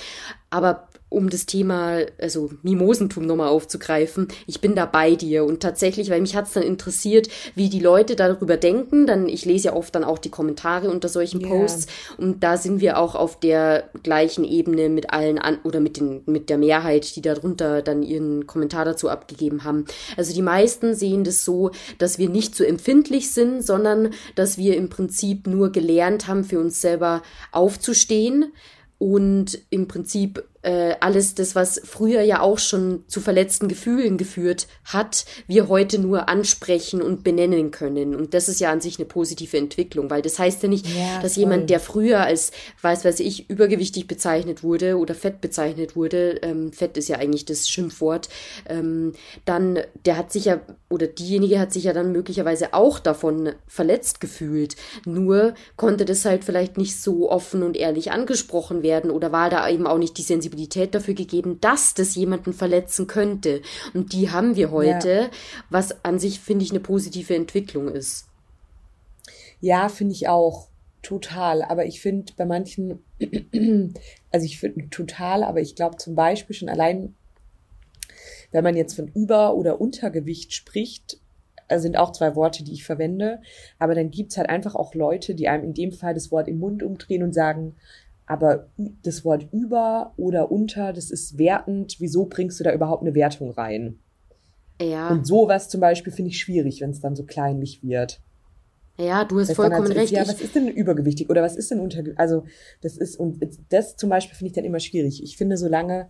Aber 0.50 0.88
um 1.16 1.30
das 1.30 1.46
Thema, 1.46 2.00
also 2.20 2.52
Mimosentum 2.62 3.26
nochmal 3.26 3.48
aufzugreifen, 3.48 4.28
ich 4.48 4.60
bin 4.60 4.76
da 4.76 4.86
bei 4.86 5.16
dir 5.16 5.46
und 5.46 5.62
tatsächlich, 5.62 6.10
weil 6.10 6.20
mich 6.20 6.36
hat's 6.36 6.52
dann 6.52 6.64
interessiert, 6.64 7.30
wie 7.56 7.70
die 7.70 7.80
Leute 7.80 8.18
darüber 8.18 8.58
denken, 8.58 9.08
dann, 9.08 9.30
ich 9.30 9.46
lese 9.46 9.70
ja 9.70 9.74
oft 9.74 9.96
dann 9.96 10.04
auch 10.04 10.20
die 10.20 10.30
Kommentare 10.30 10.90
unter 10.90 11.08
solchen 11.08 11.40
yeah. 11.40 11.50
Posts 11.50 11.88
und 12.18 12.44
da 12.44 12.58
sind 12.58 12.82
wir 12.82 13.00
auch 13.00 13.16
auf 13.16 13.40
der 13.40 13.90
gleichen 14.04 14.44
Ebene 14.44 14.90
mit 14.90 15.14
allen 15.14 15.40
an, 15.40 15.60
oder 15.64 15.80
mit 15.80 15.96
den, 15.96 16.22
mit 16.26 16.50
der 16.50 16.58
Mehrheit, 16.58 17.16
die 17.16 17.22
darunter 17.22 17.82
dann 17.82 18.04
ihren 18.04 18.46
Kommentar 18.46 18.84
dazu 18.84 19.08
abgegeben 19.08 19.64
haben. 19.64 19.86
Also 20.18 20.34
die 20.34 20.42
meisten 20.42 20.96
sehen 20.96 21.24
das 21.24 21.46
so, 21.46 21.72
dass 21.98 22.20
wir 22.20 22.28
nicht 22.28 22.56
so 22.56 22.66
empfindlich 22.66 23.32
sind, 23.32 23.66
sondern 23.66 24.10
dass 24.36 24.58
wir 24.58 24.76
im 24.76 24.90
Prinzip 24.90 25.48
nur 25.48 25.72
gelernt 25.72 26.28
haben, 26.28 26.44
für 26.44 26.60
uns 26.60 26.82
selber 26.82 27.24
aufzustehen, 27.54 28.52
und 28.98 29.60
im 29.70 29.88
Prinzip 29.88 30.44
äh, 30.66 30.96
alles 31.00 31.36
das, 31.36 31.54
was 31.54 31.80
früher 31.86 32.22
ja 32.22 32.42
auch 32.42 32.58
schon 32.58 33.04
zu 33.08 33.22
verletzten 33.22 33.68
Gefühlen 33.68 34.18
geführt 34.18 34.68
hat, 34.84 35.26
wir 35.46 35.68
heute 35.68 36.00
nur 36.00 36.28
ansprechen 36.28 37.04
und 37.04 37.24
benennen 37.24 37.70
können. 37.70 38.16
Und 38.16 38.34
das 38.34 38.50
ist 38.50 38.60
ja 38.60 38.72
an 38.72 38.82
sich 38.82 38.98
eine 38.98 39.06
positive 39.06 39.58
Entwicklung, 39.58 40.10
weil 40.10 40.24
das 40.24 40.40
heißt 40.40 40.64
ja 40.64 40.70
nicht, 40.70 40.88
ja, 40.88 41.22
dass 41.22 41.36
jemand, 41.36 41.70
der 41.70 41.80
früher 41.80 42.22
als, 42.22 42.52
weiß 42.82 43.06
weiß 43.06 43.20
ich, 43.20 43.48
übergewichtig 43.48 44.08
bezeichnet 44.08 44.64
wurde 44.64 44.98
oder 44.98 45.14
fett 45.14 45.40
bezeichnet 45.40 45.96
wurde, 45.96 46.40
ähm, 46.42 46.74
fett 46.74 46.98
ist 46.98 47.10
ja 47.10 47.18
eigentlich 47.18 47.46
das 47.46 47.70
Schimpfwort, 47.70 48.30
ähm, 48.68 49.14
dann, 49.46 49.80
der 50.06 50.18
hat 50.18 50.32
sich 50.32 50.46
ja, 50.46 50.62
oder 50.90 51.06
diejenige 51.06 51.60
hat 51.60 51.74
sich 51.74 51.84
ja 51.84 51.94
dann 51.94 52.12
möglicherweise 52.12 52.74
auch 52.74 52.98
davon 52.98 53.52
verletzt 53.68 54.20
gefühlt. 54.20 54.76
Nur 55.06 55.54
konnte 55.76 56.06
das 56.06 56.26
halt 56.26 56.44
vielleicht 56.44 56.78
nicht 56.78 57.00
so 57.00 57.30
offen 57.30 57.62
und 57.62 57.78
ehrlich 57.78 58.12
angesprochen 58.12 58.82
werden 58.82 59.12
oder 59.12 59.32
war 59.32 59.52
da 59.52 59.70
eben 59.70 59.86
auch 59.86 60.00
nicht 60.00 60.18
die 60.18 60.24
Sensibilität 60.24 60.55
Sensibilität 60.56 60.96
dafür 60.96 61.14
gegeben, 61.14 61.60
dass 61.62 61.94
das 61.94 62.16
jemanden 62.16 62.54
verletzen 62.54 63.08
könnte. 63.08 63.62
Und 63.94 64.14
die 64.14 64.32
haben 64.32 64.56
wir 64.56 64.72
heute, 64.72 65.10
ja. 65.10 65.30
was 65.70 66.04
an 66.04 66.20
sich, 66.20 66.40
finde 66.40 66.64
ich, 66.64 66.72
eine 66.72 66.80
positive 66.80 67.36
Entwicklung 67.36 67.90
ist. 67.90 68.28
Ja, 69.60 69.90
finde 69.90 70.14
ich 70.14 70.28
auch. 70.28 70.70
Total. 71.02 71.62
Aber 71.62 71.86
ich 71.86 72.02
finde 72.02 72.34
bei 72.36 72.46
manchen, 72.46 73.04
also 74.32 74.46
ich 74.46 74.60
finde 74.60 74.90
total, 74.90 75.44
aber 75.44 75.62
ich 75.62 75.76
glaube 75.76 75.98
zum 75.98 76.16
Beispiel 76.16 76.56
schon 76.56 76.70
allein, 76.70 77.14
wenn 78.52 78.64
man 78.64 78.76
jetzt 78.76 78.96
von 78.96 79.08
Über- 79.10 79.56
oder 79.56 79.80
Untergewicht 79.80 80.54
spricht, 80.54 81.20
sind 81.78 81.98
auch 81.98 82.12
zwei 82.12 82.36
Worte, 82.36 82.64
die 82.64 82.74
ich 82.74 82.84
verwende. 82.84 83.42
Aber 83.80 83.96
dann 83.96 84.12
gibt 84.12 84.32
es 84.32 84.38
halt 84.38 84.50
einfach 84.50 84.76
auch 84.76 84.94
Leute, 84.94 85.36
die 85.36 85.48
einem 85.48 85.64
in 85.64 85.74
dem 85.74 85.92
Fall 85.92 86.14
das 86.14 86.32
Wort 86.32 86.48
im 86.48 86.60
Mund 86.60 86.84
umdrehen 86.84 87.24
und 87.24 87.34
sagen, 87.34 87.76
aber 88.28 88.68
das 89.04 89.24
Wort 89.24 89.48
über 89.52 90.14
oder 90.18 90.52
unter, 90.52 90.94
das 90.94 91.12
ist 91.12 91.38
wertend. 91.38 91.98
Wieso 92.00 92.26
bringst 92.26 92.60
du 92.60 92.64
da 92.64 92.74
überhaupt 92.74 93.04
eine 93.04 93.14
Wertung 93.14 93.52
rein? 93.52 94.00
Ja. 94.82 95.10
Und 95.10 95.26
sowas 95.26 95.70
zum 95.70 95.80
Beispiel 95.80 96.12
finde 96.12 96.32
ich 96.32 96.40
schwierig, 96.40 96.82
wenn 96.82 96.90
es 96.90 97.00
dann 97.00 97.16
so 97.16 97.24
kleinlich 97.24 97.84
wird. 97.84 98.20
Ja, 98.98 99.26
du 99.26 99.40
hast 99.40 99.50
das 99.50 99.56
vollkommen 99.58 99.88
halt 99.88 99.98
recht. 99.98 100.14
Ja, 100.14 100.28
was 100.28 100.40
ist 100.40 100.56
denn 100.56 100.70
übergewichtig 100.70 101.30
oder 101.30 101.42
was 101.42 101.56
ist 101.56 101.70
denn 101.70 101.82
untergewichtig? 101.82 102.20
Also, 102.20 102.46
das 102.82 102.98
ist, 102.98 103.18
und 103.20 103.46
das 103.70 103.98
zum 103.98 104.10
Beispiel 104.10 104.36
finde 104.36 104.48
ich 104.48 104.54
dann 104.54 104.64
immer 104.64 104.80
schwierig. 104.80 105.22
Ich 105.22 105.38
finde, 105.38 105.58
solange, 105.58 106.10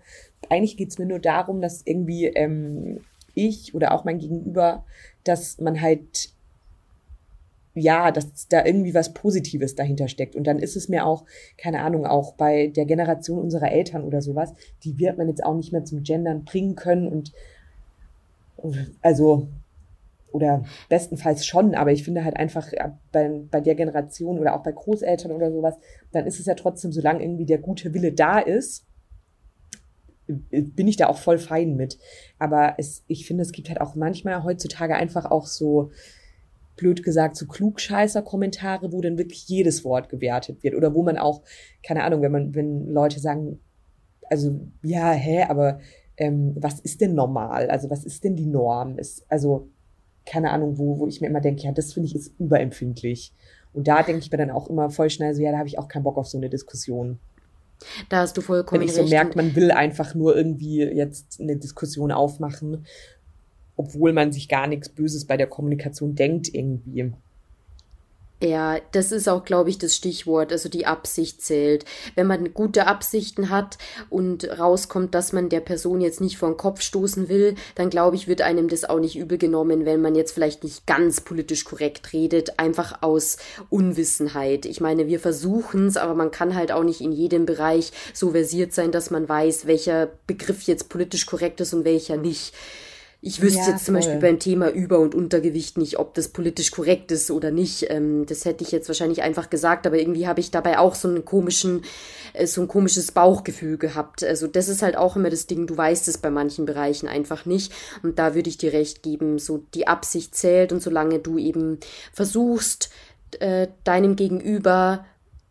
eigentlich 0.49 0.78
geht's 0.78 0.99
mir 0.99 1.07
nur 1.07 1.20
darum, 1.20 1.61
dass 1.61 1.82
irgendwie 1.84 2.26
ähm, 2.26 2.99
ich 3.34 3.74
oder 3.74 3.91
auch 3.93 4.05
mein 4.05 4.20
Gegenüber, 4.20 4.86
dass 5.24 5.59
man 5.59 5.82
halt 5.82 6.30
ja, 7.76 8.11
dass 8.11 8.47
da 8.47 8.65
irgendwie 8.65 8.93
was 8.93 9.13
Positives 9.13 9.76
dahinter 9.76 10.07
steckt. 10.07 10.36
Und 10.36 10.47
dann 10.47 10.59
ist 10.59 10.76
es 10.76 10.89
mir 10.89 11.05
auch, 11.05 11.26
keine 11.57 11.82
Ahnung, 11.82 12.05
auch 12.05 12.34
bei 12.34 12.67
der 12.67 12.86
Generation 12.86 13.39
unserer 13.39 13.71
Eltern 13.71 14.03
oder 14.03 14.21
sowas, 14.21 14.53
die 14.84 14.97
wird 14.97 15.17
man 15.17 15.28
jetzt 15.28 15.43
auch 15.43 15.55
nicht 15.55 15.73
mehr 15.73 15.84
zum 15.84 16.01
Gendern 16.01 16.45
bringen 16.45 16.76
können 16.76 17.07
und 17.07 17.34
also 19.01 19.49
oder 20.32 20.65
bestenfalls 20.89 21.45
schon, 21.45 21.76
aber 21.76 21.91
ich 21.91 22.03
finde 22.03 22.26
halt 22.26 22.36
einfach 22.36 22.69
bei, 23.11 23.30
bei 23.49 23.61
der 23.61 23.76
Generation 23.76 24.39
oder 24.39 24.55
auch 24.55 24.63
bei 24.63 24.71
Großeltern 24.73 25.32
oder 25.32 25.51
sowas, 25.51 25.76
dann 26.11 26.26
ist 26.26 26.39
es 26.39 26.45
ja 26.45 26.55
trotzdem, 26.55 26.91
solange 26.91 27.23
irgendwie 27.23 27.45
der 27.45 27.57
gute 27.57 27.93
Wille 27.93 28.11
da 28.11 28.39
ist, 28.39 28.86
bin 30.28 30.88
ich 30.88 30.97
da 30.97 31.07
auch 31.07 31.19
voll 31.19 31.38
fein 31.38 31.76
mit. 31.76 31.97
Aber 32.39 32.76
es, 32.78 33.03
ich 33.07 33.28
finde, 33.28 33.43
es 33.43 33.51
gibt 33.51 33.69
halt 33.69 33.80
auch 33.80 33.95
manchmal 33.95 34.43
heutzutage 34.43 34.95
einfach 34.95 35.26
auch 35.26 35.45
so, 35.45 35.91
blöd 36.76 37.03
gesagt, 37.03 37.36
so 37.36 37.45
Klugscheißer-Kommentare, 37.45 38.91
wo 38.91 39.01
dann 39.01 39.17
wirklich 39.17 39.47
jedes 39.47 39.84
Wort 39.84 40.09
gewertet 40.09 40.63
wird. 40.63 40.76
Oder 40.76 40.93
wo 40.93 41.03
man 41.03 41.17
auch, 41.17 41.41
keine 41.84 42.03
Ahnung, 42.03 42.21
wenn 42.21 42.32
man, 42.32 42.55
wenn 42.55 42.91
Leute 42.91 43.19
sagen, 43.19 43.59
also, 44.30 44.59
ja, 44.82 45.11
hä, 45.11 45.43
aber 45.43 45.80
ähm, 46.17 46.55
was 46.57 46.80
ist 46.80 47.01
denn 47.01 47.13
normal? 47.13 47.69
Also, 47.69 47.89
was 47.89 48.05
ist 48.05 48.23
denn 48.23 48.36
die 48.36 48.47
Norm? 48.47 48.97
Ist, 48.97 49.26
also, 49.30 49.69
keine 50.26 50.51
Ahnung, 50.51 50.78
wo, 50.78 50.99
wo 50.99 51.07
ich 51.07 51.21
mir 51.21 51.28
immer 51.28 51.41
denke, 51.41 51.63
ja, 51.63 51.71
das 51.71 51.93
finde 51.93 52.07
ich 52.07 52.15
ist 52.15 52.34
überempfindlich. 52.39 53.34
Und 53.73 53.88
da 53.88 54.03
denke 54.03 54.21
ich 54.21 54.32
mir 54.32 54.38
dann 54.38 54.51
auch 54.51 54.69
immer 54.69 54.89
voll 54.89 55.09
schnell 55.09 55.34
so, 55.36 55.41
ja, 55.41 55.51
da 55.51 55.57
habe 55.57 55.67
ich 55.67 55.78
auch 55.78 55.88
keinen 55.88 56.03
Bock 56.03 56.17
auf 56.17 56.28
so 56.28 56.38
eine 56.38 56.49
Diskussion. 56.49 57.19
Da 58.09 58.21
hast 58.21 58.38
du 58.38 58.41
vollkommen 58.41 58.82
Wenn 58.82 58.88
ich 58.88 58.95
so 58.95 59.05
merke, 59.05 59.36
man 59.36 59.55
will 59.55 59.71
einfach 59.71 60.15
nur 60.15 60.36
irgendwie 60.36 60.82
jetzt 60.82 61.39
eine 61.41 61.57
Diskussion 61.57 62.11
aufmachen 62.11 62.86
obwohl 63.76 64.13
man 64.13 64.32
sich 64.32 64.47
gar 64.47 64.67
nichts 64.67 64.89
Böses 64.89 65.26
bei 65.26 65.38
der 65.38 65.47
Kommunikation 65.47 66.15
denkt 66.15 66.53
irgendwie. 66.53 67.11
Ja, 68.43 68.80
das 68.91 69.13
ist 69.13 69.30
auch, 69.30 69.45
glaube 69.45 69.69
ich, 69.69 69.78
das 69.78 69.95
Stichwort. 69.95 70.51
Also 70.51 70.67
die 70.67 70.86
Absicht 70.86 71.41
zählt. 71.41 71.86
Wenn 72.15 72.28
man 72.28 72.53
gute 72.53 72.86
Absichten 72.86 73.49
hat 73.49 73.78
und 74.09 74.59
rauskommt, 74.59 75.15
dass 75.15 75.32
man 75.32 75.47
der 75.47 75.61
Person 75.61 76.01
jetzt 76.01 76.19
nicht 76.19 76.38
vor 76.38 76.49
den 76.49 76.57
Kopf 76.57 76.82
stoßen 76.82 77.30
will, 77.30 77.55
dann 77.76 77.89
glaube 77.89 78.17
ich, 78.17 78.28
wird 78.28 78.41
einem 78.41 78.67
das 78.67 78.84
auch 78.84 78.99
nicht 78.99 79.15
übel 79.17 79.38
genommen, 79.38 79.86
wenn 79.86 80.01
man 80.01 80.15
jetzt 80.15 80.34
vielleicht 80.34 80.65
nicht 80.65 80.86
ganz 80.86 81.21
politisch 81.21 81.63
korrekt 81.63 82.11
redet, 82.11 82.59
einfach 82.59 83.01
aus 83.01 83.38
Unwissenheit. 83.69 84.65
Ich 84.65 84.82
meine, 84.82 85.07
wir 85.07 85.21
versuchen 85.21 85.88
es, 85.88 85.95
aber 85.95 86.13
man 86.13 86.30
kann 86.30 86.55
halt 86.55 86.73
auch 86.73 86.84
nicht 86.84 86.99
in 86.99 87.13
jedem 87.13 87.45
Bereich 87.45 87.93
so 88.13 88.32
versiert 88.32 88.73
sein, 88.73 88.91
dass 88.91 89.11
man 89.11 89.30
weiß, 89.30 89.65
welcher 89.65 90.09
Begriff 90.28 90.63
jetzt 90.63 90.89
politisch 90.89 91.26
korrekt 91.26 91.61
ist 91.61 91.73
und 91.73 91.86
welcher 91.86 92.17
nicht. 92.17 92.53
Ich 93.28 93.41
wüsste 93.41 93.61
ja, 93.61 93.69
jetzt 93.71 93.86
zum 93.86 93.95
Beispiel 93.95 94.19
beim 94.19 94.38
Thema 94.38 94.69
Über- 94.69 94.99
und 94.99 95.15
Untergewicht 95.15 95.80
nicht, 95.80 95.97
ob 95.97 96.13
das 96.13 96.28
politisch 96.28 96.69
korrekt 96.69 97.11
ist 97.11 97.32
oder 97.32 97.49
nicht. 97.49 97.89
Ähm, 97.89 98.28
das 98.28 98.45
hätte 98.45 98.63
ich 98.63 98.71
jetzt 98.71 98.88
wahrscheinlich 98.88 99.23
einfach 99.23 99.49
gesagt, 99.49 99.88
aber 99.88 99.97
irgendwie 99.97 100.28
habe 100.28 100.41
ich 100.41 100.51
dabei 100.51 100.78
auch 100.78 100.93
so 100.93 101.07
einen 101.07 101.26
komischen, 101.26 101.82
äh, 102.34 102.45
so 102.45 102.61
ein 102.61 102.67
komisches 102.67 103.11
Bauchgefühl 103.11 103.80
gehabt. 103.80 104.23
Also 104.23 104.45
das 104.45 104.67
ist 104.67 104.84
halt 104.84 104.95
auch 104.95 105.15
immer 105.15 105.32
das 105.32 105.47
Ding, 105.47 105.65
du 105.65 105.76
weißt 105.76 106.07
es 106.07 106.19
bei 106.19 106.30
manchen 106.30 106.67
Bereichen 106.67 107.07
einfach 107.07 107.47
nicht. 107.47 107.73
Und 108.03 108.19
da 108.19 108.36
würde 108.36 108.47
ich 108.47 108.59
dir 108.59 108.73
recht 108.73 109.01
geben, 109.01 109.39
so 109.39 109.63
die 109.73 109.88
Absicht 109.88 110.36
zählt 110.36 110.71
und 110.71 110.84
solange 110.84 111.17
du 111.17 111.39
eben 111.39 111.80
versuchst, 112.13 112.91
äh, 113.39 113.69
deinem 113.86 114.15
Gegenüber 114.15 115.03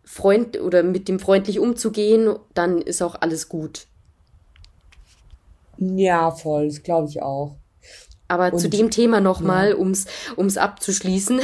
Freund 0.05 0.61
oder 0.61 0.85
mit 0.85 1.09
dem 1.09 1.18
freundlich 1.18 1.59
umzugehen, 1.59 2.37
dann 2.55 2.81
ist 2.81 3.03
auch 3.03 3.16
alles 3.20 3.49
gut. 3.49 3.89
Ja, 5.79 6.31
voll, 6.31 6.68
das 6.68 6.81
glaube 6.85 7.09
ich 7.09 7.20
auch. 7.20 7.57
Aber 8.35 8.53
und, 8.53 8.59
zu 8.59 8.68
dem 8.68 8.91
Thema 8.91 9.20
nochmal, 9.20 9.70
ja. 9.70 9.76
ums, 9.76 10.07
ums 10.37 10.57
abzuschließen. 10.57 11.41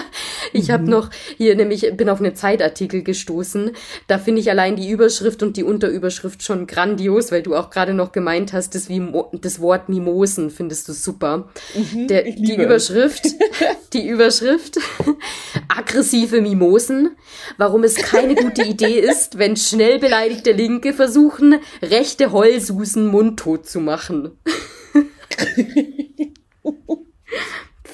ich 0.52 0.68
mhm. 0.68 0.72
habe 0.72 0.90
noch 0.90 1.10
hier 1.38 1.56
nämlich, 1.56 1.96
bin 1.96 2.10
auf 2.10 2.20
einen 2.20 2.36
Zeitartikel 2.36 3.02
gestoßen. 3.02 3.70
Da 4.08 4.18
finde 4.18 4.42
ich 4.42 4.50
allein 4.50 4.76
die 4.76 4.90
Überschrift 4.90 5.42
und 5.42 5.56
die 5.56 5.64
Unterüberschrift 5.64 6.42
schon 6.42 6.66
grandios, 6.66 7.32
weil 7.32 7.42
du 7.42 7.54
auch 7.56 7.70
gerade 7.70 7.94
noch 7.94 8.12
gemeint 8.12 8.52
hast, 8.52 8.74
das, 8.74 8.88
wie, 8.88 9.02
das 9.32 9.60
Wort 9.60 9.88
Mimosen 9.88 10.50
findest 10.50 10.88
du 10.88 10.92
super. 10.92 11.48
Mhm, 11.74 12.08
Der, 12.08 12.24
die 12.24 12.56
Überschrift, 12.56 13.24
die 13.94 14.06
Überschrift, 14.06 14.78
aggressive 15.74 16.40
Mimosen, 16.40 17.16
warum 17.56 17.84
es 17.84 17.94
keine 17.94 18.34
gute 18.34 18.62
Idee 18.62 19.00
ist, 19.00 19.38
wenn 19.38 19.56
schnell 19.56 19.98
beleidigte 19.98 20.52
Linke 20.52 20.92
versuchen, 20.92 21.56
rechte 21.80 22.32
Heulsusen 22.32 23.06
mundtot 23.06 23.66
zu 23.66 23.80
machen. 23.80 24.32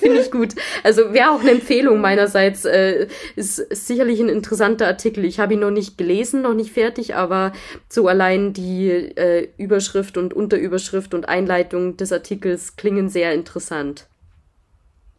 Finde 0.00 0.20
ich 0.20 0.30
gut. 0.30 0.54
Also 0.82 1.12
wäre 1.12 1.30
auch 1.30 1.40
eine 1.40 1.50
Empfehlung 1.52 2.00
meinerseits. 2.00 2.64
Äh, 2.64 3.08
ist, 3.36 3.58
ist 3.58 3.86
sicherlich 3.86 4.18
ein 4.18 4.30
interessanter 4.30 4.86
Artikel. 4.86 5.24
Ich 5.26 5.38
habe 5.38 5.54
ihn 5.54 5.60
noch 5.60 5.70
nicht 5.70 5.98
gelesen, 5.98 6.42
noch 6.42 6.54
nicht 6.54 6.72
fertig, 6.72 7.14
aber 7.14 7.52
so 7.88 8.08
allein 8.08 8.54
die 8.54 8.88
äh, 8.88 9.48
Überschrift 9.58 10.16
und 10.16 10.32
Unterüberschrift 10.32 11.12
und 11.12 11.28
Einleitung 11.28 11.98
des 11.98 12.12
Artikels 12.12 12.76
klingen 12.76 13.10
sehr 13.10 13.32
interessant. 13.34 14.06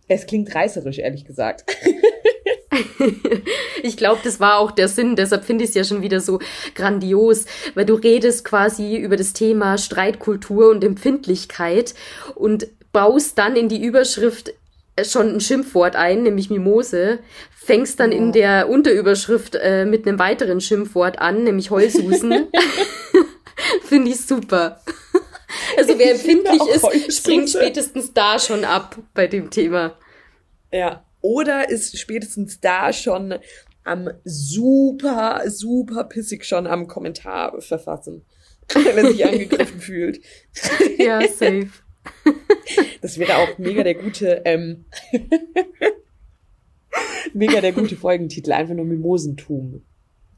Es 0.07 0.25
klingt 0.25 0.53
reißerisch, 0.53 0.97
ehrlich 0.97 1.25
gesagt. 1.25 1.63
ich 3.83 3.97
glaube, 3.97 4.21
das 4.23 4.39
war 4.39 4.57
auch 4.57 4.71
der 4.71 4.87
Sinn, 4.87 5.15
deshalb 5.15 5.45
finde 5.45 5.63
ich 5.63 5.69
es 5.69 5.75
ja 5.75 5.83
schon 5.83 6.01
wieder 6.01 6.19
so 6.19 6.39
grandios, 6.73 7.45
weil 7.75 7.85
du 7.85 7.93
redest 7.93 8.43
quasi 8.43 8.97
über 8.97 9.15
das 9.15 9.33
Thema 9.33 9.77
Streitkultur 9.77 10.69
und 10.69 10.83
Empfindlichkeit 10.83 11.93
und 12.35 12.67
baust 12.91 13.37
dann 13.37 13.55
in 13.55 13.69
die 13.69 13.81
Überschrift 13.83 14.53
schon 15.05 15.35
ein 15.35 15.41
Schimpfwort 15.41 15.95
ein, 15.95 16.23
nämlich 16.23 16.49
Mimose, 16.49 17.19
fängst 17.55 17.99
dann 17.99 18.11
ja. 18.11 18.17
in 18.17 18.31
der 18.31 18.69
Unterüberschrift 18.69 19.55
äh, 19.55 19.85
mit 19.85 20.07
einem 20.07 20.19
weiteren 20.19 20.61
Schimpfwort 20.61 21.19
an, 21.19 21.43
nämlich 21.43 21.69
Heulsusen. 21.69 22.47
Finde 23.83 24.11
ich 24.11 24.25
super. 24.25 24.81
Also 25.77 25.97
wer 25.97 26.11
empfindlich 26.11 26.61
ist, 26.73 27.17
springt 27.17 27.49
spätestens 27.49 28.13
da 28.13 28.39
schon 28.39 28.63
ab 28.63 28.97
bei 29.13 29.27
dem 29.27 29.49
Thema. 29.49 29.97
Ja, 30.71 31.05
oder 31.21 31.69
ist 31.69 31.97
spätestens 31.99 32.61
da 32.61 32.93
schon 32.93 33.35
am 33.83 34.09
super, 34.23 35.43
super 35.47 36.05
pissig 36.05 36.45
schon 36.45 36.67
am 36.67 36.87
Kommentar 36.87 37.61
verfassen, 37.61 38.25
wenn 38.73 38.97
er 38.97 39.11
sich 39.11 39.25
angegriffen 39.25 39.81
fühlt. 39.81 40.21
Ja, 40.97 41.21
safe. 41.21 41.69
Das 43.01 43.17
wäre 43.17 43.37
auch 43.37 43.57
mega 43.57 43.83
der 43.83 43.95
gute, 43.95 44.41
ähm, 44.45 44.85
mega 47.33 47.61
der 47.61 47.71
gute 47.71 47.95
Folgentitel, 47.95 48.51
einfach 48.51 48.75
nur 48.75 48.85
Mimosentum. 48.85 49.83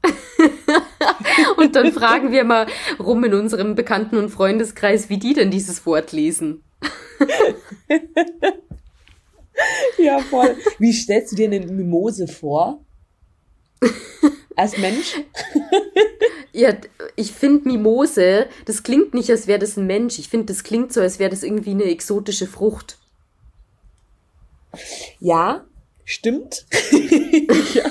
und 1.56 1.76
dann 1.76 1.92
fragen 1.92 2.32
wir 2.32 2.44
mal 2.44 2.66
rum 2.98 3.24
in 3.24 3.34
unserem 3.34 3.74
Bekannten- 3.74 4.16
und 4.16 4.30
Freundeskreis, 4.30 5.08
wie 5.08 5.18
die 5.18 5.34
denn 5.34 5.50
dieses 5.50 5.84
Wort 5.86 6.12
lesen. 6.12 6.62
ja, 9.98 10.18
voll. 10.18 10.56
Wie 10.78 10.92
stellst 10.92 11.32
du 11.32 11.36
dir 11.36 11.46
eine 11.46 11.60
Mimose 11.60 12.26
vor? 12.26 12.84
Als 14.56 14.78
Mensch? 14.78 15.20
ja, 16.52 16.76
ich 17.16 17.32
finde 17.32 17.68
Mimose, 17.68 18.46
das 18.64 18.82
klingt 18.82 19.14
nicht, 19.14 19.30
als 19.30 19.46
wäre 19.46 19.58
das 19.58 19.76
ein 19.76 19.86
Mensch. 19.86 20.18
Ich 20.18 20.28
finde, 20.28 20.46
das 20.46 20.62
klingt 20.62 20.92
so, 20.92 21.00
als 21.00 21.18
wäre 21.18 21.30
das 21.30 21.42
irgendwie 21.42 21.72
eine 21.72 21.84
exotische 21.84 22.46
Frucht. 22.46 22.98
Ja, 25.20 25.64
stimmt. 26.04 26.66
ja. 27.74 27.90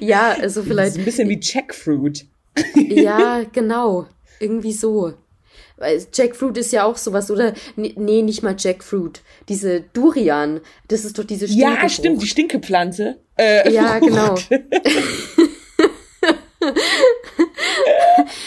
ja, 0.00 0.32
also 0.32 0.62
vielleicht. 0.62 0.88
Das 0.88 0.96
ist 0.96 0.98
ein 0.98 1.04
bisschen 1.04 1.28
wie 1.28 1.40
Jackfruit. 1.40 2.26
ja, 2.74 3.44
genau. 3.52 4.06
Irgendwie 4.40 4.72
so. 4.72 5.14
Jackfruit 6.12 6.56
ist 6.56 6.72
ja 6.72 6.84
auch 6.84 6.96
sowas, 6.96 7.30
oder? 7.30 7.52
Nee, 7.76 8.22
nicht 8.22 8.42
mal 8.42 8.56
Jackfruit. 8.58 9.22
Diese 9.48 9.82
Durian, 9.82 10.60
das 10.88 11.04
ist 11.04 11.18
doch 11.18 11.24
diese 11.24 11.46
Stinkepflanze. 11.46 11.82
Ja, 11.82 11.88
stimmt, 11.88 12.22
die 12.22 12.26
Stinkepflanze. 12.26 13.18
Äh, 13.36 13.72
ja, 13.72 13.98
genau. 13.98 14.36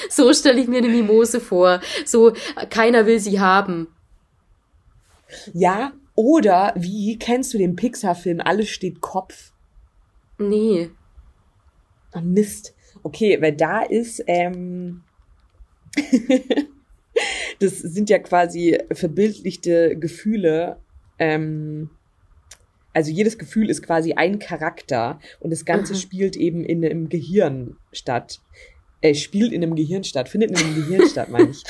so 0.09 0.33
stelle 0.33 0.59
ich 0.59 0.67
mir 0.67 0.79
eine 0.79 0.89
Mimose 0.89 1.39
vor. 1.39 1.79
So, 2.05 2.33
keiner 2.69 3.05
will 3.05 3.19
sie 3.19 3.39
haben. 3.39 3.87
Ja, 5.53 5.93
oder 6.15 6.73
wie 6.75 7.19
kennst 7.19 7.53
du 7.53 7.59
den 7.59 7.75
Pixar-Film 7.75 8.41
Alles 8.41 8.69
steht 8.69 9.01
Kopf? 9.01 9.51
Nee. 10.39 10.89
Oh, 12.13 12.21
Mist. 12.21 12.73
Okay, 13.03 13.39
weil 13.41 13.55
da 13.55 13.83
ist, 13.83 14.23
ähm, 14.27 15.03
das 17.59 17.79
sind 17.79 18.09
ja 18.09 18.19
quasi 18.19 18.77
verbildlichte 18.91 19.97
Gefühle. 19.97 20.77
Ähm, 21.17 21.89
also 22.93 23.11
jedes 23.11 23.37
Gefühl 23.37 23.69
ist 23.69 23.83
quasi 23.83 24.13
ein 24.13 24.39
Charakter 24.39 25.19
und 25.39 25.51
das 25.51 25.65
Ganze 25.65 25.93
Aha. 25.93 25.99
spielt 25.99 26.35
eben 26.35 26.63
in 26.63 26.83
einem 26.83 27.09
Gehirn 27.09 27.77
statt. 27.91 28.39
Äh, 29.01 29.13
spielt 29.13 29.53
in 29.53 29.63
einem 29.63 29.75
Gehirn 29.75 30.03
statt, 30.03 30.27
findet 30.27 30.51
in 30.51 30.57
einem 30.57 30.75
Gehirn 30.75 31.07
statt, 31.07 31.29
meine 31.29 31.51
ich. 31.51 31.63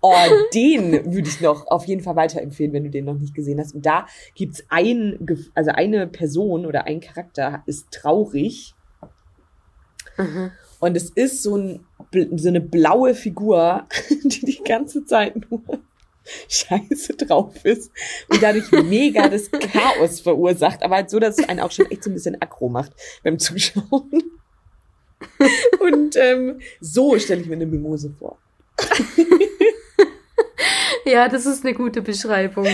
Oh, 0.00 0.14
den 0.54 1.12
würde 1.12 1.28
ich 1.28 1.40
noch 1.40 1.66
auf 1.66 1.84
jeden 1.86 2.02
Fall 2.02 2.16
weiterempfehlen, 2.16 2.72
wenn 2.72 2.84
du 2.84 2.90
den 2.90 3.04
noch 3.04 3.18
nicht 3.18 3.34
gesehen 3.34 3.58
hast. 3.58 3.74
Und 3.74 3.84
da 3.84 4.06
gibt's 4.34 4.64
ein, 4.68 5.18
also 5.54 5.72
eine 5.72 6.06
Person 6.06 6.66
oder 6.66 6.84
ein 6.84 7.00
Charakter 7.00 7.62
ist 7.66 7.90
traurig. 7.90 8.74
Mhm. 10.16 10.52
Und 10.80 10.96
es 10.96 11.10
ist 11.10 11.42
so, 11.42 11.56
ein, 11.56 11.84
so 12.36 12.48
eine 12.48 12.60
blaue 12.60 13.14
Figur, 13.14 13.86
die 14.24 14.44
die 14.44 14.62
ganze 14.62 15.04
Zeit 15.04 15.50
nur 15.50 15.62
scheiße 16.48 17.14
drauf 17.16 17.64
ist 17.64 17.90
und 18.28 18.42
dadurch 18.42 18.70
mega 18.70 19.28
das 19.28 19.50
Chaos 19.50 20.20
verursacht, 20.20 20.82
aber 20.82 20.96
halt 20.96 21.10
so, 21.10 21.18
dass 21.18 21.38
es 21.38 21.48
einen 21.48 21.60
auch 21.60 21.70
schon 21.70 21.90
echt 21.90 22.04
so 22.04 22.10
ein 22.10 22.14
bisschen 22.14 22.40
aggro 22.40 22.68
macht 22.68 22.92
beim 23.22 23.38
Zuschauen. 23.38 24.22
Und 25.80 26.16
ähm, 26.16 26.60
so 26.80 27.18
stelle 27.18 27.40
ich 27.40 27.48
mir 27.48 27.56
eine 27.56 27.66
Mimose 27.66 28.14
vor. 28.16 28.38
ja, 31.04 31.28
das 31.28 31.44
ist 31.44 31.64
eine 31.64 31.74
gute 31.74 32.02
Beschreibung. 32.02 32.68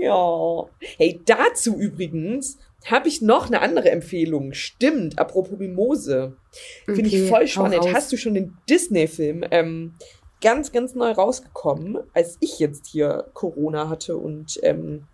ja. 0.00 0.64
Hey, 0.96 1.20
dazu 1.26 1.76
übrigens 1.76 2.58
habe 2.86 3.08
ich 3.08 3.22
noch 3.22 3.46
eine 3.46 3.60
andere 3.60 3.90
Empfehlung. 3.90 4.52
Stimmt, 4.52 5.18
apropos 5.18 5.58
Mimose. 5.58 6.36
Finde 6.84 7.06
okay, 7.06 7.24
ich 7.24 7.28
voll 7.28 7.46
spannend. 7.46 7.92
Hast 7.92 8.12
du 8.12 8.16
schon 8.16 8.34
den 8.34 8.56
Disney-Film 8.68 9.44
ähm, 9.50 9.94
ganz, 10.40 10.72
ganz 10.72 10.94
neu 10.94 11.12
rausgekommen, 11.12 11.98
als 12.12 12.36
ich 12.40 12.58
jetzt 12.58 12.86
hier 12.86 13.30
Corona 13.32 13.88
hatte 13.88 14.16
und 14.16 14.58
ähm, 14.62 15.04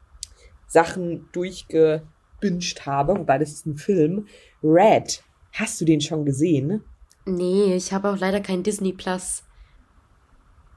Sachen 0.67 1.29
durchgebünscht 1.33 2.87
habe, 2.87 3.19
wobei 3.19 3.39
das 3.39 3.53
ist 3.53 3.67
ein 3.67 3.77
Film. 3.77 4.27
Red. 4.63 5.23
Hast 5.53 5.81
du 5.81 5.85
den 5.85 6.01
schon 6.01 6.25
gesehen? 6.25 6.83
Nee, 7.27 7.75
ich 7.75 7.93
habe 7.93 8.11
auch 8.11 8.19
leider 8.19 8.41
kein 8.41 8.63
Disney 8.63 8.93
Plus. 8.93 9.43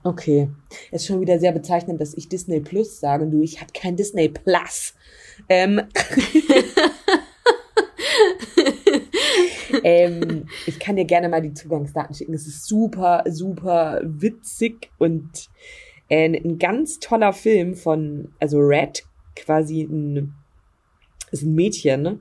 Okay. 0.03 0.49
Ist 0.91 1.05
schon 1.05 1.21
wieder 1.21 1.39
sehr 1.39 1.51
bezeichnend, 1.51 2.01
dass 2.01 2.15
ich 2.15 2.27
Disney 2.27 2.59
Plus 2.59 2.99
sage 2.99 3.23
und 3.23 3.31
du, 3.31 3.41
ich 3.41 3.61
habe 3.61 3.71
kein 3.73 3.95
Disney 3.95 4.29
Plus. 4.29 4.95
Ähm, 5.47 5.81
ähm, 9.83 10.47
ich 10.65 10.79
kann 10.79 10.95
dir 10.95 11.05
gerne 11.05 11.29
mal 11.29 11.41
die 11.41 11.53
Zugangsdaten 11.53 12.15
schicken. 12.15 12.33
Es 12.33 12.47
ist 12.47 12.67
super, 12.67 13.23
super 13.27 14.01
witzig 14.03 14.89
und 14.97 15.49
äh, 16.09 16.25
ein 16.25 16.57
ganz 16.59 16.99
toller 16.99 17.33
Film 17.33 17.75
von, 17.75 18.33
also 18.39 18.59
Red, 18.59 19.03
quasi 19.35 19.83
ein, 19.83 20.33
ist 21.31 21.43
ein 21.43 21.55
Mädchen, 21.55 22.01
ne? 22.01 22.19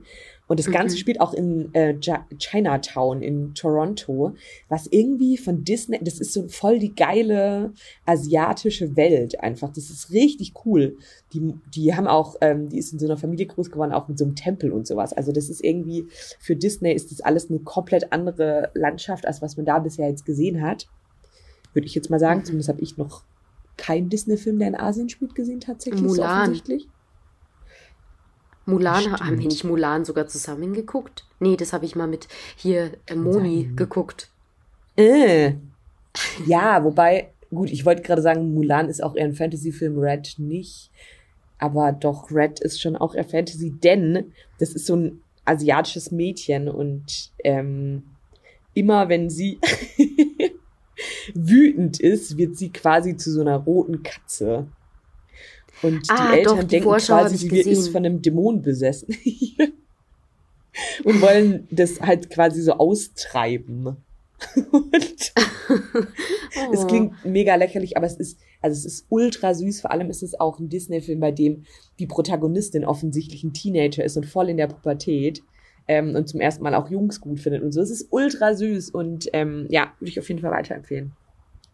Und 0.51 0.59
das 0.59 0.69
Ganze 0.69 0.97
mhm. 0.97 0.99
spielt 0.99 1.21
auch 1.21 1.33
in 1.33 1.73
äh, 1.73 1.97
Chinatown 2.37 3.21
in 3.21 3.53
Toronto, 3.55 4.35
was 4.67 4.85
irgendwie 4.87 5.37
von 5.37 5.63
Disney, 5.63 5.97
das 6.01 6.19
ist 6.19 6.33
so 6.33 6.49
voll 6.49 6.77
die 6.77 6.93
geile 6.93 7.71
asiatische 8.05 8.97
Welt 8.97 9.39
einfach. 9.39 9.71
Das 9.71 9.89
ist 9.89 10.11
richtig 10.11 10.51
cool. 10.65 10.97
Die, 11.31 11.53
die 11.73 11.95
haben 11.95 12.05
auch, 12.05 12.35
ähm, 12.41 12.67
die 12.67 12.79
ist 12.79 12.91
in 12.91 12.99
so 12.99 13.05
einer 13.05 13.15
Familie 13.15 13.45
groß 13.45 13.71
geworden, 13.71 13.93
auch 13.93 14.09
mit 14.09 14.17
so 14.17 14.25
einem 14.25 14.35
Tempel 14.35 14.73
und 14.73 14.85
sowas. 14.85 15.13
Also 15.13 15.31
das 15.31 15.49
ist 15.49 15.63
irgendwie, 15.63 16.07
für 16.37 16.57
Disney 16.57 16.91
ist 16.91 17.11
das 17.11 17.21
alles 17.21 17.49
eine 17.49 17.59
komplett 17.59 18.11
andere 18.11 18.71
Landschaft, 18.73 19.25
als 19.25 19.41
was 19.41 19.55
man 19.55 19.65
da 19.65 19.79
bisher 19.79 20.09
jetzt 20.09 20.25
gesehen 20.25 20.61
hat. 20.61 20.89
Würde 21.71 21.87
ich 21.87 21.95
jetzt 21.95 22.09
mal 22.09 22.19
sagen. 22.19 22.41
Mhm. 22.41 22.45
Zumindest 22.45 22.67
habe 22.67 22.81
ich 22.81 22.97
noch 22.97 23.23
keinen 23.77 24.09
Disney-Film, 24.09 24.59
der 24.59 24.67
in 24.67 24.75
Asien 24.75 25.07
spielt, 25.07 25.33
gesehen 25.33 25.61
tatsächlich. 25.61 26.01
Mulan. 26.01 26.15
So 26.15 26.23
offensichtlich. 26.23 26.89
Mulan, 28.71 29.01
Stimmt. 29.01 29.19
haben 29.19 29.39
wir 29.39 29.47
nicht 29.47 29.63
Mulan 29.63 30.05
sogar 30.05 30.27
zusammen 30.27 30.73
geguckt? 30.73 31.25
Nee, 31.39 31.57
das 31.57 31.73
habe 31.73 31.85
ich 31.85 31.95
mal 31.95 32.07
mit 32.07 32.27
hier 32.55 32.91
äh, 33.05 33.15
Moni 33.15 33.65
Nein. 33.65 33.75
geguckt. 33.75 34.29
Äh. 34.97 35.53
Ja, 36.45 36.83
wobei, 36.83 37.29
gut, 37.49 37.71
ich 37.71 37.85
wollte 37.85 38.01
gerade 38.01 38.21
sagen, 38.21 38.53
Mulan 38.53 38.89
ist 38.89 39.03
auch 39.03 39.15
eher 39.15 39.25
ein 39.25 39.33
Fantasy-Film, 39.33 39.97
Red 39.99 40.35
nicht. 40.37 40.89
Aber 41.57 41.91
doch, 41.91 42.31
Red 42.31 42.59
ist 42.59 42.81
schon 42.81 42.95
auch 42.95 43.13
eher 43.13 43.23
Fantasy, 43.23 43.71
denn 43.71 44.31
das 44.59 44.71
ist 44.71 44.87
so 44.87 44.95
ein 44.95 45.21
asiatisches 45.45 46.11
Mädchen 46.11 46.67
und 46.67 47.31
ähm, 47.43 48.03
immer 48.73 49.09
wenn 49.09 49.29
sie 49.29 49.59
wütend 51.33 51.99
ist, 51.99 52.37
wird 52.37 52.57
sie 52.57 52.71
quasi 52.71 53.17
zu 53.17 53.31
so 53.31 53.41
einer 53.41 53.57
roten 53.57 54.03
Katze. 54.03 54.67
Und 55.81 56.01
ah, 56.09 56.31
die 56.31 56.37
Eltern 56.39 56.55
doch, 56.55 56.63
die 56.63 56.67
denken 56.67 56.89
Vorschau 56.89 57.19
quasi, 57.19 57.37
sie 57.37 57.59
ist 57.59 57.89
von 57.89 58.05
einem 58.05 58.21
Dämon 58.21 58.61
besessen. 58.61 59.09
und 61.03 61.21
wollen 61.21 61.67
das 61.71 61.99
halt 62.01 62.29
quasi 62.29 62.61
so 62.61 62.73
austreiben. 62.73 63.97
und 64.71 65.33
oh. 65.69 66.73
es 66.73 66.87
klingt 66.87 67.25
mega 67.25 67.55
lächerlich, 67.55 67.97
aber 67.97 68.05
es 68.05 68.15
ist, 68.15 68.39
also 68.61 68.77
es 68.77 68.85
ist 68.85 69.05
ultra 69.09 69.53
süß. 69.53 69.81
Vor 69.81 69.91
allem 69.91 70.09
ist 70.09 70.23
es 70.23 70.39
auch 70.39 70.59
ein 70.59 70.69
Disney-Film, 70.69 71.19
bei 71.19 71.31
dem 71.31 71.65
die 71.99 72.07
Protagonistin 72.07 72.85
offensichtlich 72.85 73.43
ein 73.43 73.53
Teenager 73.53 74.03
ist 74.03 74.17
und 74.17 74.25
voll 74.25 74.49
in 74.49 74.57
der 74.57 74.67
Pubertät. 74.67 75.41
Ähm, 75.87 76.15
und 76.15 76.29
zum 76.29 76.39
ersten 76.39 76.63
Mal 76.63 76.75
auch 76.75 76.89
Jungs 76.91 77.19
gut 77.21 77.39
findet 77.39 77.63
und 77.63 77.71
so. 77.71 77.81
Es 77.81 77.89
ist 77.89 78.07
ultra 78.11 78.53
süß 78.53 78.91
und 78.91 79.27
ähm, 79.33 79.65
ja, 79.69 79.91
würde 79.99 80.11
ich 80.11 80.19
auf 80.19 80.29
jeden 80.29 80.39
Fall 80.39 80.51
weiterempfehlen. 80.51 81.11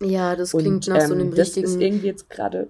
Ja, 0.01 0.35
das 0.35 0.51
klingt 0.51 0.87
und, 0.87 0.93
nach 0.93 1.01
so 1.01 1.13
einem 1.13 1.27
ähm, 1.27 1.33
richtigen. 1.33 1.65
Das 1.65 1.75
ist 1.75 1.81
irgendwie 1.81 2.07
jetzt 2.07 2.29
gerade 2.29 2.69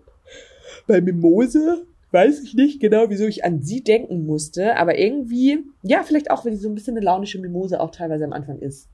bei 0.87 1.01
Mimose 1.01 1.85
weiß 2.11 2.41
ich 2.43 2.53
nicht 2.53 2.79
genau, 2.79 3.09
wieso 3.09 3.25
ich 3.25 3.43
an 3.43 3.61
sie 3.61 3.83
denken 3.83 4.25
musste, 4.25 4.77
aber 4.77 4.97
irgendwie, 4.97 5.65
ja, 5.83 6.03
vielleicht 6.03 6.31
auch, 6.31 6.45
weil 6.45 6.53
sie 6.53 6.61
so 6.61 6.69
ein 6.69 6.75
bisschen 6.75 6.95
eine 6.95 7.05
launische 7.05 7.39
Mimose 7.39 7.79
auch 7.79 7.91
teilweise 7.91 8.25
am 8.25 8.33
Anfang 8.33 8.59
ist. 8.59 8.87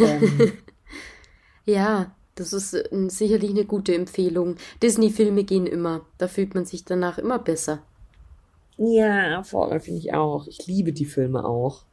ähm. 0.00 0.52
Ja, 1.66 2.16
das 2.34 2.52
ist 2.52 2.74
äh, 2.74 2.88
sicherlich 3.08 3.50
eine 3.50 3.64
gute 3.64 3.94
Empfehlung. 3.94 4.56
Disney-Filme 4.82 5.44
gehen 5.44 5.66
immer. 5.66 6.06
Da 6.18 6.26
fühlt 6.26 6.54
man 6.54 6.64
sich 6.64 6.84
danach 6.84 7.18
immer 7.18 7.38
besser. 7.38 7.82
Ja, 8.76 9.42
voll, 9.42 9.78
finde 9.78 10.00
ich 10.00 10.14
auch. 10.14 10.46
Ich 10.46 10.66
liebe 10.66 10.92
die 10.92 11.04
Filme 11.04 11.44
auch. 11.44 11.84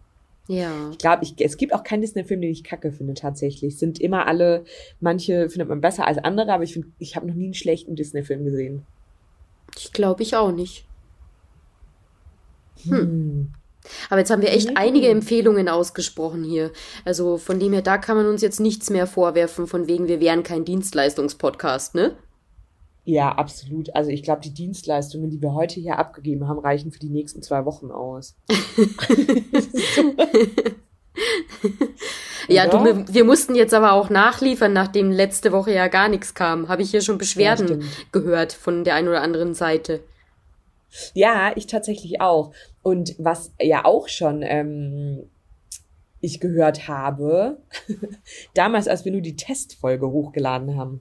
Ja. 0.48 0.89
Ich 0.91 0.98
glaube, 0.98 1.24
ich, 1.24 1.34
es 1.39 1.58
gibt 1.58 1.74
auch 1.74 1.84
keinen 1.84 2.02
Disney-Film, 2.02 2.41
den 2.41 2.52
ich 2.52 2.64
kacke 2.64 2.91
finde, 2.91 3.14
tatsächlich. 3.14 3.78
Sind 3.78 4.00
immer 4.00 4.28
alle, 4.28 4.64
manche 5.00 5.50
findet 5.50 5.68
man 5.68 5.82
besser 5.82 6.08
als 6.08 6.18
andere, 6.20 6.54
aber 6.54 6.64
ich 6.64 6.74
finde, 6.74 6.88
ich 7.00 7.16
habe 7.16 7.28
noch 7.28 7.36
nie 7.36 7.45
einen 7.45 7.54
schlechten 7.54 7.95
Disney-Film 7.95 8.45
gesehen. 8.45 8.86
Ich 9.76 9.91
glaube 9.91 10.24
ich 10.24 10.36
auch 10.36 10.52
nicht. 10.52 10.86
Hm. 12.84 12.98
hm. 12.98 13.54
Aber 14.10 14.20
jetzt 14.20 14.32
haben 14.32 14.41
wir 14.41 14.52
echt 14.52 14.76
einige 14.76 15.08
Empfehlungen 15.08 15.70
ausgesprochen 15.70 16.43
hier. 16.43 16.72
Also 17.06 17.38
von 17.38 17.60
dem 17.60 17.72
her, 17.74 17.82
da 17.82 17.98
kann 17.98 18.18
man 18.18 18.26
uns 18.26 18.41
jetzt 18.41 18.60
nichts 18.60 18.89
mehr 18.89 19.08
vorwerfen, 19.08 19.66
von 19.66 19.88
wegen, 19.88 20.08
wir 20.08 20.20
wären 20.20 20.43
kein 20.43 20.66
Dienstleistungspodcast, 20.66 21.95
ne? 21.95 22.16
Ja, 23.08 23.32
absolut. 23.32 23.95
Also 23.95 24.10
ich 24.10 24.22
glaube, 24.22 24.41
die 24.41 24.53
Dienstleistungen, 24.53 25.30
die 25.30 25.41
wir 25.41 25.53
heute 25.53 25.80
hier 25.80 25.97
abgegeben 25.97 26.49
haben, 26.49 26.60
reichen 26.60 26.91
für 26.91 26.99
die 26.99 27.08
nächsten 27.08 27.41
zwei 27.41 27.64
Wochen 27.64 27.89
aus. 27.89 28.36
ja, 32.49 32.68
du, 32.68 32.84
wir, 32.84 33.08
wir 33.08 33.24
mussten 33.24 33.55
jetzt 33.55 33.74
aber 33.74 33.93
auch 33.93 34.10
nachliefern, 34.10 34.74
nachdem 34.74 35.10
letzte 35.10 35.53
Woche 35.53 35.72
ja 35.72 35.88
gar 35.88 36.10
nichts 36.10 36.34
kam. 36.34 36.68
Habe 36.68 36.82
ich 36.82 36.91
hier 36.91 36.99
schon 36.99 37.18
Beschwerden 37.18 37.80
ja, 37.80 37.88
gehört 38.12 38.51
von 38.51 38.84
der 38.84 38.95
einen 38.95 39.08
oder 39.08 39.22
anderen 39.22 39.53
Seite. 39.53 40.01
Ja, 41.14 41.53
ich 41.55 41.66
tatsächlich 41.66 42.20
auch. 42.20 42.51
Und 42.82 43.16
was 43.20 43.53
ja 43.58 43.86
auch 43.86 44.10
schon 44.10 44.41
ähm, 44.41 45.30
ich 46.20 46.41
gehört 46.41 46.89
habe, 46.89 47.62
damals, 48.53 48.89
als 48.89 49.05
wir 49.05 49.14
nur 49.14 49.22
die 49.22 49.38
Testfolge 49.38 50.12
hochgeladen 50.12 50.76
haben. 50.76 50.99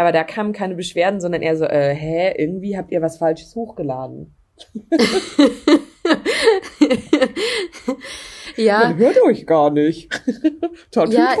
Aber 0.00 0.12
da 0.12 0.24
kamen 0.24 0.54
keine 0.54 0.76
Beschwerden, 0.76 1.20
sondern 1.20 1.42
eher 1.42 1.58
so, 1.58 1.66
äh, 1.66 1.94
hä, 1.94 2.32
irgendwie 2.38 2.78
habt 2.78 2.90
ihr 2.90 3.02
was 3.02 3.18
Falsches 3.18 3.54
hochgeladen. 3.54 4.34
ja. 8.56 8.78
Man 8.78 8.96
hört 8.96 9.20
euch 9.22 9.46
gar 9.46 9.68
nicht. 9.70 10.08
ja, 10.96 11.36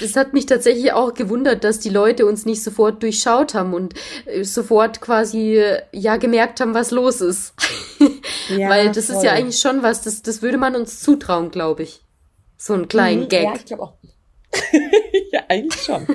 es 0.00 0.16
hat 0.16 0.32
mich 0.32 0.46
tatsächlich 0.46 0.94
auch 0.94 1.12
gewundert, 1.12 1.62
dass 1.62 1.78
die 1.78 1.90
Leute 1.90 2.24
uns 2.24 2.46
nicht 2.46 2.62
sofort 2.62 3.02
durchschaut 3.02 3.52
haben 3.52 3.74
und 3.74 3.92
äh, 4.24 4.42
sofort 4.42 5.02
quasi 5.02 5.62
ja 5.92 6.16
gemerkt 6.16 6.60
haben, 6.60 6.72
was 6.72 6.90
los 6.90 7.20
ist. 7.20 7.52
Ja, 8.48 8.68
Weil 8.68 8.92
das 8.92 9.06
voll. 9.06 9.16
ist 9.16 9.24
ja 9.24 9.32
eigentlich 9.32 9.58
schon 9.58 9.82
was, 9.82 10.02
das, 10.02 10.22
das 10.22 10.40
würde 10.40 10.56
man 10.56 10.76
uns 10.76 11.00
zutrauen, 11.00 11.50
glaube 11.50 11.82
ich. 11.82 12.00
So 12.56 12.74
einen 12.74 12.86
kleinen 12.86 13.22
mhm, 13.24 13.28
Gag. 13.28 13.42
Ja, 13.42 13.54
ich 13.56 13.64
glaube 13.64 13.82
auch. 13.82 13.94
ja, 15.32 15.40
eigentlich 15.48 15.82
schon. 15.82 16.06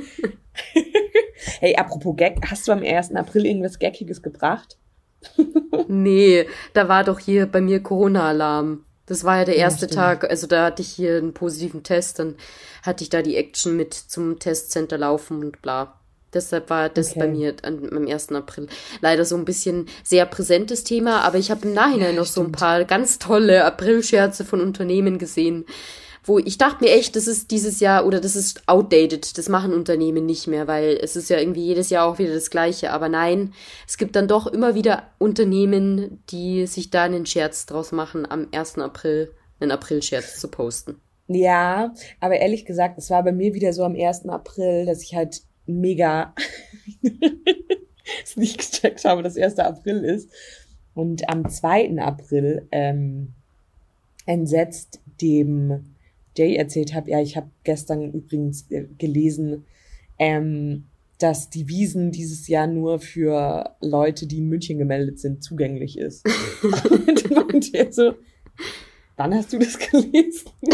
hey, 1.60 1.76
apropos 1.76 2.16
Gag, 2.16 2.40
hast 2.50 2.68
du 2.68 2.72
am 2.72 2.84
1. 2.84 3.16
April 3.16 3.46
irgendwas 3.46 3.80
Gaggiges 3.80 4.22
gebracht? 4.22 4.78
nee, 5.88 6.48
da 6.74 6.88
war 6.88 7.04
doch 7.04 7.20
hier 7.20 7.46
bei 7.46 7.62
mir 7.62 7.82
Corona-Alarm. 7.82 8.86
Das 9.06 9.24
war 9.24 9.40
ja 9.40 9.46
der 9.46 9.58
erste 9.58 9.88
ja, 9.88 9.92
Tag, 9.94 10.30
also 10.30 10.48
da 10.48 10.66
hatte 10.66 10.82
ich 10.82 10.90
hier 10.90 11.18
einen 11.18 11.34
positiven 11.34 11.84
Test, 11.84 12.20
dann 12.20 12.36
hatte 12.84 13.04
ich 13.04 13.10
da 13.10 13.22
die 13.22 13.36
Action 13.36 13.76
mit 13.76 13.94
zum 13.94 14.40
Testcenter 14.40 14.98
laufen 14.98 15.44
und 15.44 15.62
bla. 15.62 15.98
Deshalb 16.34 16.70
war 16.70 16.88
das 16.88 17.12
okay. 17.12 17.20
bei 17.20 17.28
mir 17.28 17.56
an, 17.64 17.90
am 17.92 18.08
1. 18.08 18.32
April 18.32 18.68
leider 19.02 19.26
so 19.26 19.36
ein 19.36 19.44
bisschen 19.44 19.88
sehr 20.04 20.26
präsentes 20.26 20.86
Thema, 20.86 21.22
aber 21.22 21.38
ich 21.38 21.52
habe 21.52 21.68
im 21.68 21.74
Nachhinein 21.74 22.16
ja, 22.16 22.22
noch 22.22 22.26
stimmt. 22.26 22.34
so 22.36 22.44
ein 22.44 22.52
paar 22.54 22.86
ganz 22.86 23.20
tolle 23.20 23.66
Aprilscherze 23.66 24.46
von 24.46 24.62
Unternehmen 24.62 25.18
gesehen, 25.18 25.66
wo 26.24 26.38
ich 26.38 26.58
dachte 26.58 26.84
mir 26.84 26.92
echt, 26.92 27.16
das 27.16 27.28
ist 27.28 27.52
dieses 27.52 27.80
Jahr 27.80 28.06
oder 28.06 28.20
das 28.20 28.36
ist 28.36 28.68
outdated, 28.68 29.38
das 29.38 29.50
machen 29.50 29.74
Unternehmen 29.74 30.26
nicht 30.26 30.48
mehr, 30.48 30.68
weil 30.68 30.98
es 31.02 31.16
ist 31.16 31.30
ja 31.30 31.40
irgendwie 31.40 31.66
jedes 31.66 31.90
Jahr 31.90 32.06
auch 32.06 32.20
wieder 32.20 32.34
das 32.34 32.50
gleiche, 32.50 32.92
aber 32.92 33.10
nein, 33.10 33.54
es 33.88 33.98
gibt 33.98 34.16
dann 34.16 34.28
doch 34.28 34.48
immer 34.48 34.76
wieder 34.76 35.04
Unternehmen, 35.18 36.24
die 36.30 36.68
sich 36.68 36.92
da 36.92 37.04
einen 37.04 37.26
Scherz 37.26 37.66
draus 37.66 37.92
machen, 37.92 38.30
am 38.30 38.48
1. 38.52 38.78
April 38.78 39.32
einen 39.60 39.72
Aprilscherz 39.72 40.40
zu 40.40 40.48
posten. 40.48 41.02
Ja, 41.28 41.94
aber 42.20 42.38
ehrlich 42.38 42.66
gesagt, 42.66 42.98
es 42.98 43.10
war 43.10 43.24
bei 43.24 43.32
mir 43.32 43.54
wieder 43.54 43.74
so 43.74 43.84
am 43.84 43.96
1. 43.96 44.28
April, 44.28 44.86
dass 44.86 45.02
ich 45.02 45.16
halt 45.16 45.42
mega 45.66 46.34
es 48.24 48.36
nicht 48.36 48.58
gecheckt 48.60 49.04
habe, 49.06 49.24
dass 49.24 49.38
1. 49.38 49.58
April 49.60 50.04
ist. 50.04 50.30
Und 50.94 51.30
am 51.30 51.50
2. 51.50 51.98
April 52.00 52.68
ähm, 52.72 53.34
entsetzt 54.26 55.00
dem 55.22 55.96
Jay 56.38 56.56
erzählt 56.56 56.94
habe, 56.94 57.12
ja, 57.12 57.22
ich 57.22 57.36
habe 57.36 57.50
gestern 57.64 58.14
übrigens 58.14 58.70
äh, 58.72 58.86
gelesen, 58.98 59.66
ähm, 60.18 60.86
dass 61.18 61.50
die 61.50 61.68
Wiesen 61.68 62.12
dieses 62.12 62.48
Jahr 62.48 62.68
nur 62.68 63.00
für 63.00 63.76
Leute, 63.82 64.28
die 64.28 64.40
in 64.40 64.48
München 64.48 64.78
gemeldet 64.78 65.20
sind, 65.20 65.44
zugänglich 65.44 65.98
ist. 65.98 66.26
und 67.54 67.74
er 67.74 67.92
so, 67.92 68.14
wann 69.18 69.36
hast 69.36 69.54
du 69.54 69.60
das 69.60 69.78
gelesen? 69.78 70.50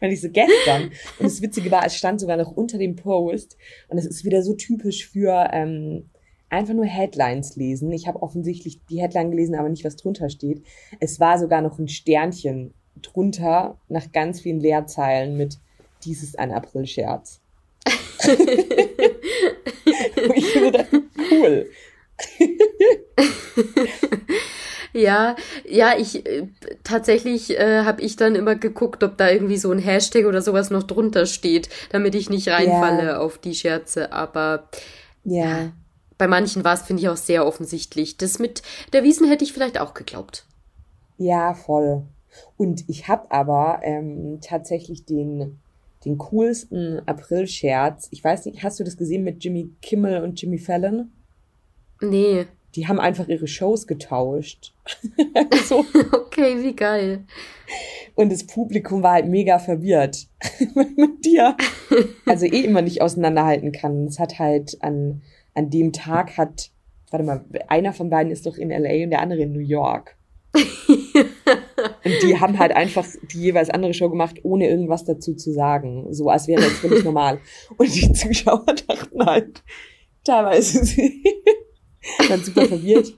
Weil 0.00 0.12
ich 0.12 0.20
so 0.20 0.28
gestern. 0.28 0.90
Und 1.18 1.24
das 1.24 1.40
Witzige 1.40 1.70
war, 1.70 1.86
es 1.86 1.96
stand 1.96 2.20
sogar 2.20 2.36
noch 2.36 2.52
unter 2.52 2.78
dem 2.78 2.94
Post. 2.94 3.56
Und 3.88 3.98
es 3.98 4.06
ist 4.06 4.24
wieder 4.24 4.42
so 4.42 4.54
typisch 4.54 5.08
für 5.08 5.48
ähm, 5.52 6.10
einfach 6.50 6.74
nur 6.74 6.84
Headlines 6.84 7.56
lesen. 7.56 7.90
Ich 7.92 8.06
habe 8.06 8.22
offensichtlich 8.22 8.84
die 8.86 9.00
Headline 9.00 9.30
gelesen, 9.30 9.54
aber 9.54 9.68
nicht, 9.68 9.84
was 9.84 9.96
drunter 9.96 10.28
steht. 10.30 10.62
Es 11.00 11.20
war 11.20 11.38
sogar 11.38 11.62
noch 11.62 11.78
ein 11.78 11.88
Sternchen 11.88 12.74
drunter 13.02 13.76
nach 13.88 14.12
ganz 14.12 14.40
vielen 14.40 14.60
Leerzeilen 14.60 15.36
mit 15.36 15.58
dies 16.04 16.22
ist 16.22 16.38
ein 16.38 16.52
April-Scherz. 16.52 17.40
ich 20.34 20.46
finde 20.46 20.86
cool. 21.30 21.70
ja, 24.92 25.36
ja, 25.68 25.94
ich 25.98 26.26
äh, 26.26 26.48
tatsächlich 26.84 27.58
äh, 27.58 27.82
habe 27.84 28.02
ich 28.02 28.16
dann 28.16 28.34
immer 28.34 28.54
geguckt, 28.54 29.02
ob 29.02 29.18
da 29.18 29.30
irgendwie 29.30 29.56
so 29.56 29.72
ein 29.72 29.78
Hashtag 29.78 30.26
oder 30.26 30.42
sowas 30.42 30.70
noch 30.70 30.84
drunter 30.84 31.26
steht, 31.26 31.68
damit 31.90 32.14
ich 32.14 32.30
nicht 32.30 32.48
reinfalle 32.48 33.06
ja. 33.06 33.18
auf 33.18 33.38
die 33.38 33.54
Scherze. 33.54 34.12
Aber 34.12 34.68
ja, 35.24 35.72
bei 36.18 36.28
manchen 36.28 36.64
war 36.64 36.74
es, 36.74 36.82
finde 36.82 37.02
ich, 37.02 37.08
auch 37.08 37.16
sehr 37.16 37.46
offensichtlich. 37.46 38.16
Das 38.16 38.38
mit 38.38 38.62
der 38.92 39.02
Wiesen 39.02 39.28
hätte 39.28 39.44
ich 39.44 39.52
vielleicht 39.52 39.80
auch 39.80 39.94
geglaubt. 39.94 40.46
Ja, 41.18 41.54
voll. 41.54 42.04
Und 42.56 42.88
ich 42.88 43.08
habe 43.08 43.30
aber 43.30 43.80
ähm, 43.82 44.38
tatsächlich 44.40 45.04
den, 45.04 45.58
den 46.04 46.18
coolsten 46.18 47.00
April-Scherz. 47.06 48.08
Ich 48.10 48.22
weiß 48.22 48.46
nicht, 48.46 48.62
hast 48.62 48.80
du 48.80 48.84
das 48.84 48.96
gesehen 48.96 49.24
mit 49.24 49.42
Jimmy 49.42 49.70
Kimmel 49.82 50.22
und 50.22 50.40
Jimmy 50.40 50.58
Fallon? 50.58 51.10
Nee. 52.00 52.46
Die 52.74 52.88
haben 52.88 52.98
einfach 52.98 53.28
ihre 53.28 53.46
Shows 53.46 53.86
getauscht. 53.86 54.74
so. 55.64 55.84
Okay, 56.12 56.60
wie 56.60 56.74
geil. 56.74 57.24
Und 58.16 58.32
das 58.32 58.44
Publikum 58.44 59.02
war 59.02 59.12
halt 59.12 59.28
mega 59.28 59.58
verwirrt 59.58 60.26
mit 60.96 61.24
dir. 61.24 61.56
Also 62.26 62.46
eh 62.46 62.60
immer 62.60 62.82
nicht 62.82 63.00
auseinanderhalten 63.00 63.72
kann. 63.72 64.06
Es 64.06 64.18
hat 64.18 64.38
halt 64.38 64.76
an, 64.82 65.22
an 65.54 65.70
dem 65.70 65.92
Tag 65.92 66.36
hat, 66.36 66.70
warte 67.10 67.24
mal, 67.24 67.44
einer 67.68 67.92
von 67.92 68.10
beiden 68.10 68.32
ist 68.32 68.46
doch 68.46 68.56
in 68.56 68.70
LA 68.70 69.04
und 69.04 69.10
der 69.10 69.20
andere 69.20 69.42
in 69.42 69.52
New 69.52 69.60
York. 69.60 70.16
Und 72.04 72.22
die 72.22 72.38
haben 72.38 72.58
halt 72.58 72.72
einfach 72.72 73.06
die 73.32 73.40
jeweils 73.40 73.70
andere 73.70 73.94
Show 73.94 74.08
gemacht, 74.08 74.36
ohne 74.42 74.68
irgendwas 74.68 75.04
dazu 75.04 75.34
zu 75.34 75.52
sagen. 75.52 76.06
So 76.12 76.28
als 76.28 76.46
wäre 76.46 76.62
es 76.62 76.78
völlig 76.78 77.04
normal. 77.04 77.40
Und 77.76 77.94
die 77.94 78.12
Zuschauer 78.12 78.64
dachten 78.86 79.24
halt, 79.24 79.62
teilweise 80.22 80.84
sie 80.84 81.24
waren 82.28 82.42
super 82.42 82.66
verwirrt. 82.66 83.14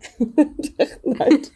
dachten 0.78 1.18
halt, 1.18 1.52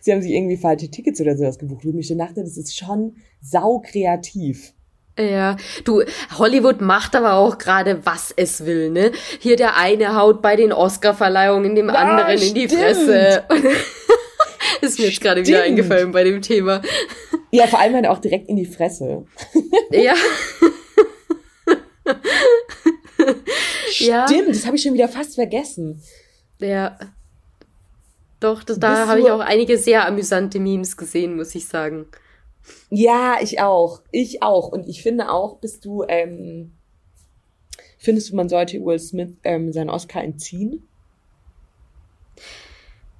sie 0.00 0.12
haben 0.12 0.22
sich 0.22 0.32
irgendwie 0.32 0.56
falsche 0.56 0.90
Tickets 0.90 1.20
oder 1.20 1.36
sowas 1.36 1.58
gebucht. 1.58 1.84
Wo 1.84 1.98
ich 1.98 2.16
dachte, 2.16 2.42
das 2.42 2.56
ist 2.56 2.76
schon 2.76 3.16
sau 3.40 3.80
kreativ. 3.80 4.74
Ja, 5.18 5.56
du, 5.84 6.02
Hollywood 6.38 6.82
macht 6.82 7.16
aber 7.16 7.34
auch 7.34 7.56
gerade, 7.56 8.04
was 8.04 8.34
es 8.36 8.66
will, 8.66 8.90
ne? 8.90 9.12
Hier 9.38 9.56
der 9.56 9.76
eine 9.78 10.14
haut 10.14 10.42
bei 10.42 10.56
den 10.56 10.72
Oscar-Verleihungen 10.72 11.74
dem 11.74 11.88
ja, 11.88 11.94
anderen 11.94 12.36
stimmt. 12.36 12.56
in 12.56 12.68
die 12.68 12.68
Fresse. 12.68 13.44
ist 14.82 14.98
mir 14.98 15.06
jetzt 15.06 15.22
gerade 15.22 15.46
wieder 15.46 15.62
eingefallen 15.62 16.12
bei 16.12 16.22
dem 16.22 16.42
Thema. 16.42 16.82
Ja, 17.50 17.66
vor 17.66 17.78
allem 17.78 17.94
halt 17.94 18.06
auch 18.06 18.18
direkt 18.18 18.48
in 18.48 18.56
die 18.56 18.66
Fresse. 18.66 19.24
Ja. 23.98 24.26
Stimmt, 24.28 24.50
das 24.50 24.66
habe 24.66 24.76
ich 24.76 24.82
schon 24.82 24.94
wieder 24.94 25.08
fast 25.08 25.34
vergessen. 25.34 26.02
Ja. 26.58 26.98
Doch, 28.40 28.62
das, 28.62 28.78
da 28.78 29.06
habe 29.06 29.20
ich 29.20 29.30
auch 29.30 29.40
einige 29.40 29.78
sehr 29.78 30.06
amüsante 30.06 30.60
Memes 30.60 30.96
gesehen, 30.96 31.36
muss 31.36 31.54
ich 31.54 31.66
sagen. 31.66 32.06
Ja, 32.90 33.38
ich 33.40 33.60
auch. 33.60 34.02
Ich 34.12 34.42
auch. 34.42 34.68
Und 34.68 34.88
ich 34.88 35.02
finde 35.02 35.30
auch, 35.30 35.58
bist 35.58 35.84
du, 35.84 36.04
ähm, 36.08 36.72
findest 37.98 38.30
du, 38.30 38.36
man 38.36 38.48
sollte 38.48 38.84
Will 38.84 38.98
Smith 38.98 39.32
ähm, 39.44 39.72
seinen 39.72 39.90
Oscar 39.90 40.22
entziehen? 40.22 40.86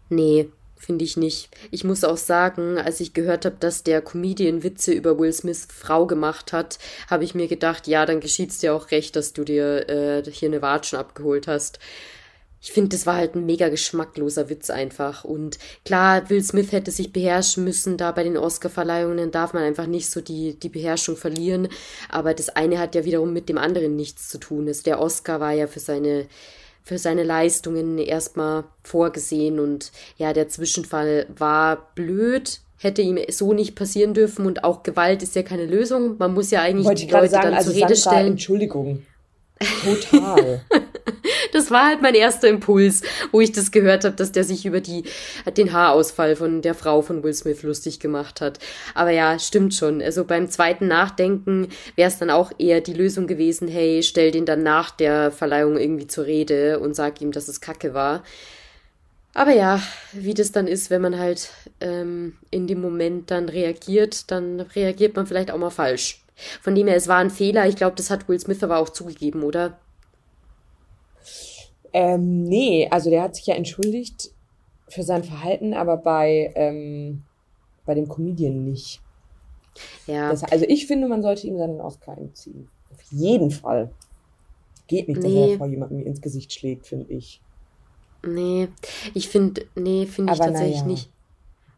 Nee, 0.09 0.49
finde 0.76 1.05
ich 1.05 1.16
nicht. 1.16 1.49
Ich 1.70 1.82
muss 1.82 2.05
auch 2.05 2.16
sagen, 2.16 2.78
als 2.78 3.01
ich 3.01 3.12
gehört 3.12 3.44
habe, 3.44 3.57
dass 3.59 3.82
der 3.82 4.03
Comedian 4.03 4.62
Witze 4.62 4.92
über 4.92 5.18
Will 5.18 5.32
Smiths 5.32 5.66
Frau 5.68 6.07
gemacht 6.07 6.53
hat, 6.53 6.78
habe 7.11 7.24
ich 7.24 7.34
mir 7.34 7.49
gedacht, 7.49 7.88
ja, 7.88 8.07
dann 8.07 8.20
geschieht's 8.20 8.59
dir 8.59 8.74
auch 8.74 8.92
recht, 8.92 9.16
dass 9.16 9.32
du 9.32 9.42
dir 9.42 9.88
äh, 9.88 10.30
hier 10.30 10.49
eine 10.49 10.62
Watschen 10.62 10.99
abgeholt 10.99 11.49
hast 11.49 11.80
ich 12.66 12.72
finde, 12.72 12.88
das 12.88 13.06
war 13.06 13.14
halt 13.14 13.36
ein 13.36 13.46
mega 13.46 13.68
geschmackloser 13.68 14.48
Witz 14.48 14.70
einfach. 14.70 15.22
Und 15.22 15.56
klar, 15.84 16.28
Will 16.28 16.42
Smith 16.42 16.72
hätte 16.72 16.90
sich 16.90 17.12
beherrschen 17.12 17.62
müssen, 17.62 17.96
da 17.96 18.10
bei 18.10 18.24
den 18.24 18.36
Oscar-Verleihungen 18.36 19.30
darf 19.30 19.52
man 19.52 19.62
einfach 19.62 19.86
nicht 19.86 20.10
so 20.10 20.20
die, 20.20 20.58
die 20.58 20.68
Beherrschung 20.68 21.16
verlieren. 21.16 21.68
Aber 22.08 22.34
das 22.34 22.48
eine 22.48 22.80
hat 22.80 22.96
ja 22.96 23.04
wiederum 23.04 23.32
mit 23.32 23.48
dem 23.48 23.56
anderen 23.56 23.94
nichts 23.94 24.28
zu 24.28 24.38
tun. 24.38 24.66
Also 24.66 24.82
der 24.82 24.98
Oscar 24.98 25.38
war 25.38 25.52
ja 25.52 25.68
für 25.68 25.78
seine, 25.78 26.26
für 26.82 26.98
seine 26.98 27.22
Leistungen 27.22 27.98
erstmal 27.98 28.64
vorgesehen 28.82 29.60
und 29.60 29.92
ja, 30.18 30.32
der 30.32 30.48
Zwischenfall 30.48 31.28
war 31.38 31.92
blöd, 31.94 32.58
hätte 32.78 33.00
ihm 33.00 33.20
so 33.30 33.52
nicht 33.52 33.76
passieren 33.76 34.12
dürfen 34.12 34.44
und 34.44 34.64
auch 34.64 34.82
Gewalt 34.82 35.22
ist 35.22 35.36
ja 35.36 35.44
keine 35.44 35.66
Lösung. 35.66 36.16
Man 36.18 36.34
muss 36.34 36.50
ja 36.50 36.62
eigentlich 36.62 36.86
Wollte 36.86 37.06
die 37.06 37.12
Leute 37.12 37.28
sagen, 37.28 37.44
dann 37.44 37.54
also 37.54 37.70
zur 37.70 37.80
Rede 37.80 37.94
Sandra, 37.94 38.18
stellen. 38.18 38.32
Entschuldigung. 38.32 39.02
Total. 39.84 40.62
das 41.52 41.70
war 41.70 41.86
halt 41.86 42.02
mein 42.02 42.14
erster 42.14 42.48
Impuls, 42.48 43.02
wo 43.32 43.40
ich 43.40 43.52
das 43.52 43.70
gehört 43.70 44.04
habe, 44.04 44.16
dass 44.16 44.32
der 44.32 44.44
sich 44.44 44.66
über 44.66 44.80
die, 44.80 45.04
den 45.57 45.72
Haarausfall 45.72 46.36
von 46.36 46.62
der 46.62 46.74
Frau 46.74 47.02
von 47.02 47.22
Will 47.22 47.34
Smith 47.34 47.62
lustig 47.62 48.00
gemacht 48.00 48.40
hat. 48.40 48.59
Aber 48.94 49.11
ja, 49.11 49.38
stimmt 49.38 49.74
schon. 49.74 50.02
Also 50.02 50.24
beim 50.24 50.48
zweiten 50.48 50.88
Nachdenken 50.88 51.68
wäre 51.94 52.09
es 52.09 52.18
dann 52.18 52.30
auch 52.30 52.52
eher 52.59 52.80
die 52.80 52.94
Lösung 52.94 53.26
gewesen, 53.26 53.68
hey, 53.68 54.02
stell 54.02 54.30
den 54.30 54.46
dann 54.46 54.62
nach 54.62 54.90
der 54.90 55.30
Verleihung 55.30 55.76
irgendwie 55.76 56.07
zur 56.07 56.26
Rede 56.26 56.78
und 56.80 56.94
sag 56.94 57.20
ihm, 57.20 57.32
dass 57.32 57.48
es 57.48 57.61
Kacke 57.61 57.94
war. 57.94 58.22
Aber 59.34 59.52
ja, 59.52 59.82
wie 60.12 60.32
das 60.32 60.50
dann 60.50 60.66
ist, 60.66 60.88
wenn 60.88 61.02
man 61.02 61.18
halt 61.18 61.50
ähm, 61.80 62.38
in 62.50 62.66
dem 62.66 62.80
Moment 62.80 63.30
dann 63.30 63.50
reagiert, 63.50 64.30
dann 64.30 64.61
reagiert 64.61 65.14
man 65.14 65.26
vielleicht 65.26 65.50
auch 65.50 65.59
mal 65.59 65.68
falsch. 65.68 66.22
Von 66.62 66.74
dem 66.74 66.86
her, 66.86 66.96
es 66.96 67.07
war 67.07 67.18
ein 67.18 67.30
Fehler. 67.30 67.66
Ich 67.66 67.76
glaube, 67.76 67.96
das 67.96 68.11
hat 68.11 68.28
Will 68.28 68.40
Smith 68.40 68.62
aber 68.62 68.78
auch 68.78 68.88
zugegeben, 68.88 69.42
oder? 69.42 69.78
Ähm, 71.99 72.42
nee, 72.42 72.86
also 72.90 73.09
der 73.09 73.22
hat 73.22 73.36
sich 73.36 73.47
ja 73.47 73.55
entschuldigt 73.55 74.30
für 74.86 75.03
sein 75.03 75.24
Verhalten, 75.24 75.72
aber 75.72 75.97
bei, 75.97 76.53
ähm, 76.55 77.22
bei 77.86 77.94
dem 77.94 78.07
Comedian 78.07 78.64
nicht. 78.64 79.01
Ja. 80.07 80.28
Das, 80.28 80.44
also 80.44 80.66
ich 80.68 80.86
finde, 80.86 81.09
man 81.09 81.22
sollte 81.22 81.47
ihm 81.47 81.57
seinen 81.57 81.80
Oscar 81.80 82.18
entziehen. 82.18 82.68
Auf 82.92 83.01
jeden 83.11 83.51
Fall. 83.51 83.90
Geht 84.88 85.09
nicht, 85.09 85.24
dass 85.24 85.30
nee. 85.32 85.53
er 85.53 85.57
vor 85.57 85.68
jemandem 85.68 86.05
ins 86.05 86.20
Gesicht 86.20 86.53
schlägt, 86.53 86.86
finde 86.86 87.11
ich. 87.14 87.40
Nee, 88.22 88.68
ich 89.14 89.30
finde, 89.30 89.64
nee, 89.74 90.05
finde 90.05 90.34
ich 90.34 90.38
tatsächlich 90.38 90.80
ja. 90.80 90.86
nicht. 90.86 91.11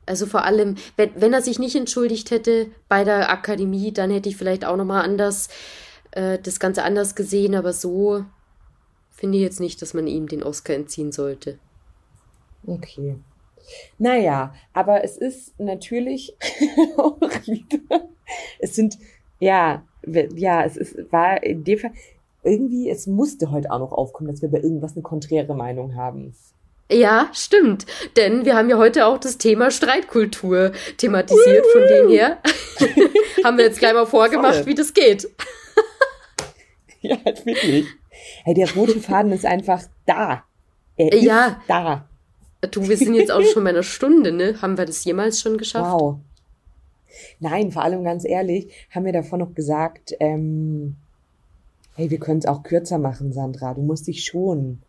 Also 0.04 0.26
vor 0.26 0.44
allem, 0.44 0.74
wenn, 0.96 1.10
wenn 1.14 1.32
er 1.32 1.42
sich 1.42 1.60
nicht 1.60 1.76
entschuldigt 1.76 2.32
hätte 2.32 2.66
bei 2.88 3.04
der 3.04 3.30
Akademie, 3.30 3.92
dann 3.92 4.10
hätte 4.10 4.28
ich 4.28 4.36
vielleicht 4.36 4.64
auch 4.64 4.76
nochmal 4.76 5.04
anders, 5.04 5.48
äh, 6.10 6.40
das 6.40 6.58
Ganze 6.58 6.82
anders 6.82 7.14
gesehen, 7.14 7.54
aber 7.54 7.72
so 7.72 8.24
finde 9.18 9.36
ich 9.36 9.42
jetzt 9.42 9.58
nicht, 9.60 9.82
dass 9.82 9.94
man 9.94 10.06
ihm 10.06 10.28
den 10.28 10.44
Oscar 10.44 10.74
entziehen 10.74 11.10
sollte. 11.10 11.58
Okay. 12.64 13.16
Naja, 13.98 14.54
aber 14.72 15.02
es 15.02 15.16
ist 15.18 15.58
natürlich 15.58 16.36
auch 16.96 17.20
wieder, 17.20 18.08
es 18.60 18.76
sind, 18.76 18.96
ja, 19.40 19.82
ja, 20.06 20.64
es 20.64 20.76
ist, 20.76 21.12
war 21.12 21.42
in 21.42 21.64
dem 21.64 21.78
Fall, 21.80 21.90
irgendwie, 22.44 22.88
es 22.88 23.08
musste 23.08 23.50
heute 23.50 23.70
auch 23.72 23.80
noch 23.80 23.92
aufkommen, 23.92 24.30
dass 24.30 24.40
wir 24.40 24.48
bei 24.48 24.60
irgendwas 24.60 24.92
eine 24.92 25.02
konträre 25.02 25.54
Meinung 25.54 25.96
haben. 25.96 26.34
Ja, 26.90 27.28
stimmt. 27.34 27.84
Denn 28.16 28.46
wir 28.46 28.56
haben 28.56 28.70
ja 28.70 28.78
heute 28.78 29.04
auch 29.04 29.18
das 29.18 29.36
Thema 29.36 29.70
Streitkultur 29.70 30.72
thematisiert. 30.96 31.66
Von 31.72 31.82
dem 31.82 32.08
her 32.08 32.38
haben 33.44 33.58
wir 33.58 33.64
jetzt 33.64 33.80
gleich 33.80 33.92
mal 33.92 34.06
vorgemacht, 34.06 34.54
Voll. 34.54 34.66
wie 34.66 34.74
das 34.74 34.94
geht. 34.94 35.28
ja, 37.02 37.18
halt 37.24 37.44
wirklich. 37.44 37.86
Hey, 38.44 38.54
der 38.54 38.72
rote 38.74 39.00
Faden 39.00 39.32
ist 39.32 39.46
einfach 39.46 39.82
da. 40.06 40.44
Er 40.96 41.12
ist 41.12 41.22
ja. 41.22 41.60
da. 41.68 42.08
Du, 42.70 42.88
wir 42.88 42.96
sind 42.96 43.14
jetzt 43.14 43.30
auch 43.30 43.42
schon 43.42 43.62
bei 43.62 43.70
einer 43.70 43.84
Stunde, 43.84 44.32
ne? 44.32 44.60
Haben 44.60 44.76
wir 44.76 44.84
das 44.84 45.04
jemals 45.04 45.40
schon 45.40 45.58
geschafft? 45.58 45.92
Wow. 45.92 46.18
Nein, 47.40 47.70
vor 47.70 47.82
allem 47.82 48.02
ganz 48.04 48.24
ehrlich, 48.24 48.72
haben 48.90 49.04
wir 49.04 49.12
davor 49.12 49.38
noch 49.38 49.54
gesagt, 49.54 50.14
ähm, 50.18 50.96
hey, 51.94 52.10
wir 52.10 52.18
können 52.18 52.40
es 52.40 52.46
auch 52.46 52.62
kürzer 52.62 52.98
machen, 52.98 53.32
Sandra. 53.32 53.74
Du 53.74 53.82
musst 53.82 54.06
dich 54.06 54.24
schonen. 54.24 54.82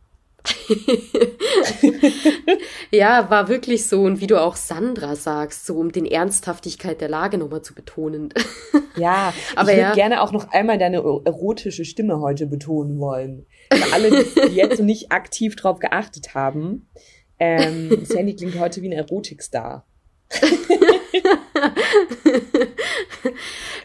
ja, 2.91 3.29
war 3.29 3.47
wirklich 3.47 3.87
so. 3.87 4.01
Und 4.01 4.21
wie 4.21 4.27
du 4.27 4.41
auch 4.41 4.55
Sandra 4.55 5.15
sagst, 5.15 5.65
so 5.65 5.75
um 5.75 5.91
den 5.91 6.05
Ernsthaftigkeit 6.05 7.01
der 7.01 7.09
Lage 7.09 7.37
nochmal 7.37 7.61
zu 7.61 7.73
betonen. 7.73 8.33
ja, 8.97 9.33
aber 9.55 9.71
ich 9.71 9.77
würde 9.77 9.89
ja. 9.89 9.93
gerne 9.93 10.21
auch 10.21 10.31
noch 10.31 10.51
einmal 10.51 10.77
deine 10.77 10.97
erotische 10.97 11.85
Stimme 11.85 12.19
heute 12.19 12.47
betonen 12.47 12.99
wollen. 12.99 13.45
Für 13.71 13.93
alle, 13.93 14.09
die 14.09 14.39
jetzt 14.55 14.81
nicht 14.81 15.11
aktiv 15.11 15.55
drauf 15.55 15.79
geachtet 15.79 16.33
haben, 16.35 16.89
ähm, 17.39 18.03
Sandy 18.03 18.35
klingt 18.35 18.59
heute 18.59 18.81
wie 18.81 18.89
ein 18.89 18.93
Erotikstar. 18.93 19.85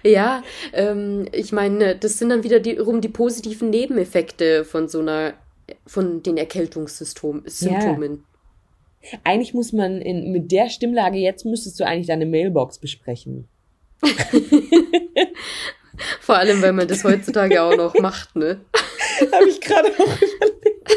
ja, 0.03 0.43
ähm, 0.73 1.27
ich 1.33 1.53
meine, 1.53 1.97
das 1.97 2.19
sind 2.19 2.31
dann 2.31 2.43
wieder 2.43 2.61
die, 2.61 2.77
rum 2.77 3.01
die 3.01 3.09
positiven 3.09 3.71
Nebeneffekte 3.71 4.65
von 4.65 4.89
so 4.89 5.01
einer 5.01 5.35
von 5.87 6.23
den 6.23 6.37
Erkältungssymptomen. 6.37 7.45
Ja. 9.03 9.19
Eigentlich 9.23 9.55
muss 9.55 9.73
man 9.73 10.01
in, 10.01 10.33
mit 10.33 10.51
der 10.51 10.71
Stimmlage 10.71 11.19
jetzt 11.19 11.45
müsstest 11.45 11.79
du 11.79 11.85
eigentlich 11.85 12.07
deine 12.07 12.27
Mailbox 12.27 12.79
besprechen. 12.79 13.49
Vor 16.21 16.37
allem, 16.37 16.61
weil 16.63 16.73
man 16.73 16.89
das 16.89 17.05
heutzutage 17.05 17.63
auch 17.63 17.77
noch 17.77 17.95
macht, 17.95 18.35
ne? 18.35 18.61
Habe 19.33 19.49
ich 19.49 19.61
gerade 19.61 19.89
auch 19.89 20.17
überlegt. 20.23 20.97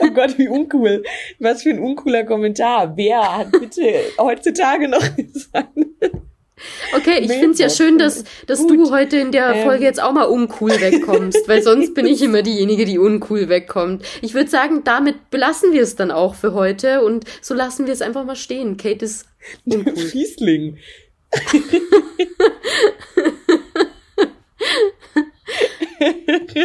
oh 0.00 0.10
Gott, 0.10 0.36
wie 0.38 0.48
uncool. 0.48 1.04
Was 1.38 1.62
für 1.62 1.70
ein 1.70 1.78
uncooler 1.78 2.24
Kommentar. 2.24 2.96
Wer 2.96 3.38
hat 3.38 3.52
bitte 3.52 3.94
heutzutage 4.18 4.88
noch 4.88 5.16
gesagt? 5.16 5.78
Okay, 6.94 7.18
ich 7.20 7.32
finde 7.32 7.50
es 7.50 7.58
ja 7.58 7.68
schön, 7.68 7.98
dass, 7.98 8.24
dass 8.46 8.66
du 8.66 8.90
heute 8.90 9.18
in 9.18 9.30
der 9.30 9.54
ähm. 9.54 9.64
Folge 9.64 9.84
jetzt 9.84 10.02
auch 10.02 10.12
mal 10.12 10.24
uncool 10.24 10.80
wegkommst, 10.80 11.46
weil 11.48 11.62
sonst 11.62 11.92
bin 11.94 12.06
ich 12.06 12.22
immer 12.22 12.40
diejenige, 12.42 12.86
die 12.86 12.98
uncool 12.98 13.50
wegkommt. 13.50 14.04
Ich 14.22 14.32
würde 14.32 14.48
sagen, 14.48 14.82
damit 14.84 15.28
belassen 15.30 15.72
wir 15.72 15.82
es 15.82 15.96
dann 15.96 16.10
auch 16.10 16.34
für 16.34 16.54
heute 16.54 17.04
und 17.04 17.24
so 17.42 17.52
lassen 17.54 17.84
wir 17.86 17.92
es 17.92 18.00
einfach 18.00 18.24
mal 18.24 18.36
stehen. 18.36 18.78
Kate 18.78 19.04
ist 19.04 19.26
uncool. 19.66 19.96
Fiesling. 20.06 20.78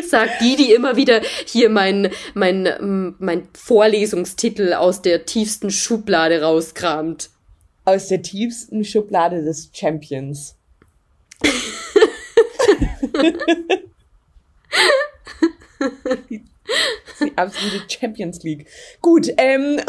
Sagt 0.07 0.41
die, 0.41 0.55
die 0.55 0.73
immer 0.73 0.95
wieder 0.95 1.21
hier 1.45 1.69
mein, 1.69 2.09
mein, 2.33 3.13
mein 3.19 3.49
Vorlesungstitel 3.53 4.73
aus 4.73 5.01
der 5.01 5.25
tiefsten 5.25 5.71
Schublade 5.71 6.41
rauskramt 6.41 7.29
aus 7.85 8.07
der 8.07 8.21
tiefsten 8.21 8.83
Schublade 8.83 9.43
des 9.43 9.69
Champions. 9.73 10.55
die, 16.29 16.43
die 17.19 17.37
absolute 17.37 17.83
Champions 17.87 18.43
League. 18.43 18.67
Gut, 19.01 19.31
ähm. 19.37 19.79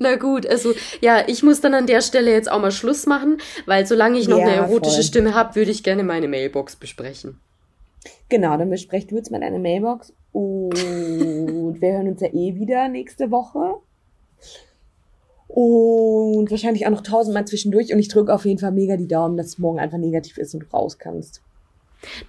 Na 0.00 0.14
gut, 0.14 0.46
also 0.46 0.74
ja, 1.00 1.24
ich 1.26 1.42
muss 1.42 1.60
dann 1.60 1.74
an 1.74 1.86
der 1.86 2.02
Stelle 2.02 2.30
jetzt 2.30 2.50
auch 2.50 2.60
mal 2.60 2.70
Schluss 2.70 3.06
machen, 3.06 3.38
weil 3.66 3.84
solange 3.84 4.18
ich 4.18 4.28
noch 4.28 4.38
ja, 4.38 4.46
eine 4.46 4.54
erotische 4.54 4.96
voll. 4.96 5.04
Stimme 5.04 5.34
habe, 5.34 5.56
würde 5.56 5.72
ich 5.72 5.82
gerne 5.82 6.04
meine 6.04 6.28
Mailbox 6.28 6.76
besprechen. 6.76 7.40
Genau, 8.28 8.56
dann 8.56 8.70
besprecht 8.70 9.10
du 9.10 9.16
jetzt 9.16 9.32
mal 9.32 9.40
deine 9.40 9.58
Mailbox 9.58 10.12
und 10.32 11.80
wir 11.80 11.92
hören 11.92 12.08
uns 12.08 12.20
ja 12.20 12.28
eh 12.28 12.54
wieder 12.54 12.88
nächste 12.88 13.32
Woche 13.32 13.80
und 15.48 16.50
wahrscheinlich 16.50 16.86
auch 16.86 16.90
noch 16.90 17.02
tausendmal 17.02 17.46
zwischendurch. 17.46 17.92
Und 17.92 17.98
ich 17.98 18.08
drücke 18.08 18.32
auf 18.32 18.44
jeden 18.44 18.58
Fall 18.58 18.72
mega 18.72 18.96
die 18.96 19.08
Daumen, 19.08 19.36
dass 19.36 19.46
es 19.46 19.58
morgen 19.58 19.80
einfach 19.80 19.98
negativ 19.98 20.38
ist 20.38 20.54
und 20.54 20.60
du 20.60 20.66
raus 20.72 20.98
kannst. 20.98 21.40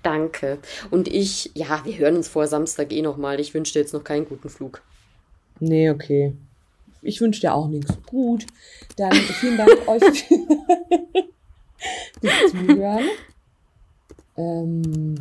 Danke. 0.02 0.58
Und 0.90 1.08
ich, 1.08 1.52
ja, 1.54 1.82
wir 1.84 1.98
hören 1.98 2.16
uns 2.16 2.28
vor 2.28 2.48
Samstag 2.48 2.92
eh 2.92 3.02
nochmal. 3.02 3.40
Ich 3.40 3.54
wünsche 3.54 3.74
dir 3.74 3.80
jetzt 3.80 3.94
noch 3.94 4.04
keinen 4.04 4.28
guten 4.28 4.50
Flug. 4.50 4.82
Nee, 5.60 5.90
okay. 5.90 6.34
Ich 7.02 7.22
wünsche 7.22 7.42
dir 7.42 7.54
auch 7.54 7.68
nichts. 7.68 7.94
Gut. 8.08 8.46
Dann 8.98 9.14
vielen 9.14 9.58
Dank 9.58 9.70
euch 9.88 10.04
fürs 12.22 12.52
Zuhören. 12.52 13.06
Ähm, 14.38 15.16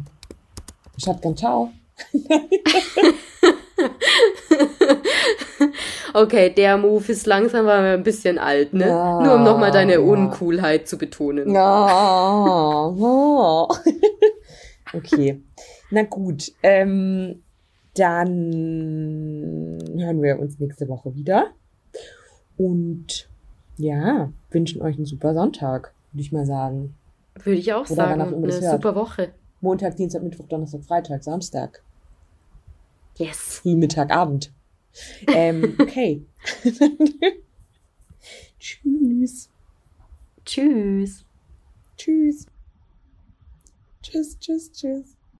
Shotgun, 0.96 1.36
ciao. 1.36 1.70
okay, 6.14 6.50
der 6.50 6.78
Move 6.78 7.12
ist 7.12 7.26
langsam 7.26 7.66
aber 7.66 7.94
ein 7.94 8.02
bisschen 8.02 8.38
alt, 8.38 8.72
ne? 8.72 8.88
Ja, 8.88 9.22
Nur 9.22 9.34
um 9.34 9.44
nochmal 9.44 9.70
deine 9.70 10.00
Uncoolheit 10.00 10.88
zu 10.88 10.98
betonen. 10.98 11.54
Ja. 11.54 12.86
okay. 14.92 15.40
Na 15.90 16.02
gut. 16.02 16.52
Ähm, 16.62 17.42
dann 17.94 19.78
hören 19.96 20.22
wir 20.22 20.38
uns 20.38 20.58
nächste 20.58 20.88
Woche 20.88 21.14
wieder. 21.14 21.48
Und 22.56 23.28
ja, 23.76 24.30
wünschen 24.50 24.82
euch 24.82 24.96
einen 24.96 25.06
super 25.06 25.34
Sonntag, 25.34 25.92
würde 26.12 26.22
ich 26.22 26.32
mal 26.32 26.46
sagen. 26.46 26.94
Würde 27.34 27.58
ich 27.58 27.72
auch 27.72 27.88
Oder 27.90 27.94
sagen. 27.94 28.20
Eine 28.20 28.52
super 28.52 28.94
Woche. 28.94 29.30
Montag, 29.60 29.96
Dienstag, 29.96 30.22
Mittwoch, 30.22 30.46
Donnerstag, 30.46 30.84
Freitag, 30.84 31.24
Samstag. 31.24 31.82
Yes. 33.18 33.60
Früh, 33.60 33.74
Mittag, 33.76 34.10
Abend. 34.10 34.52
Ähm, 35.26 35.76
okay. 35.80 36.24
tschüss. 38.58 39.50
Tschüss. 40.44 41.24
Tschüss. 41.96 42.46
Tschüss, 44.02 44.38
tschüss, 44.38 44.72
tschüss. 44.72 45.17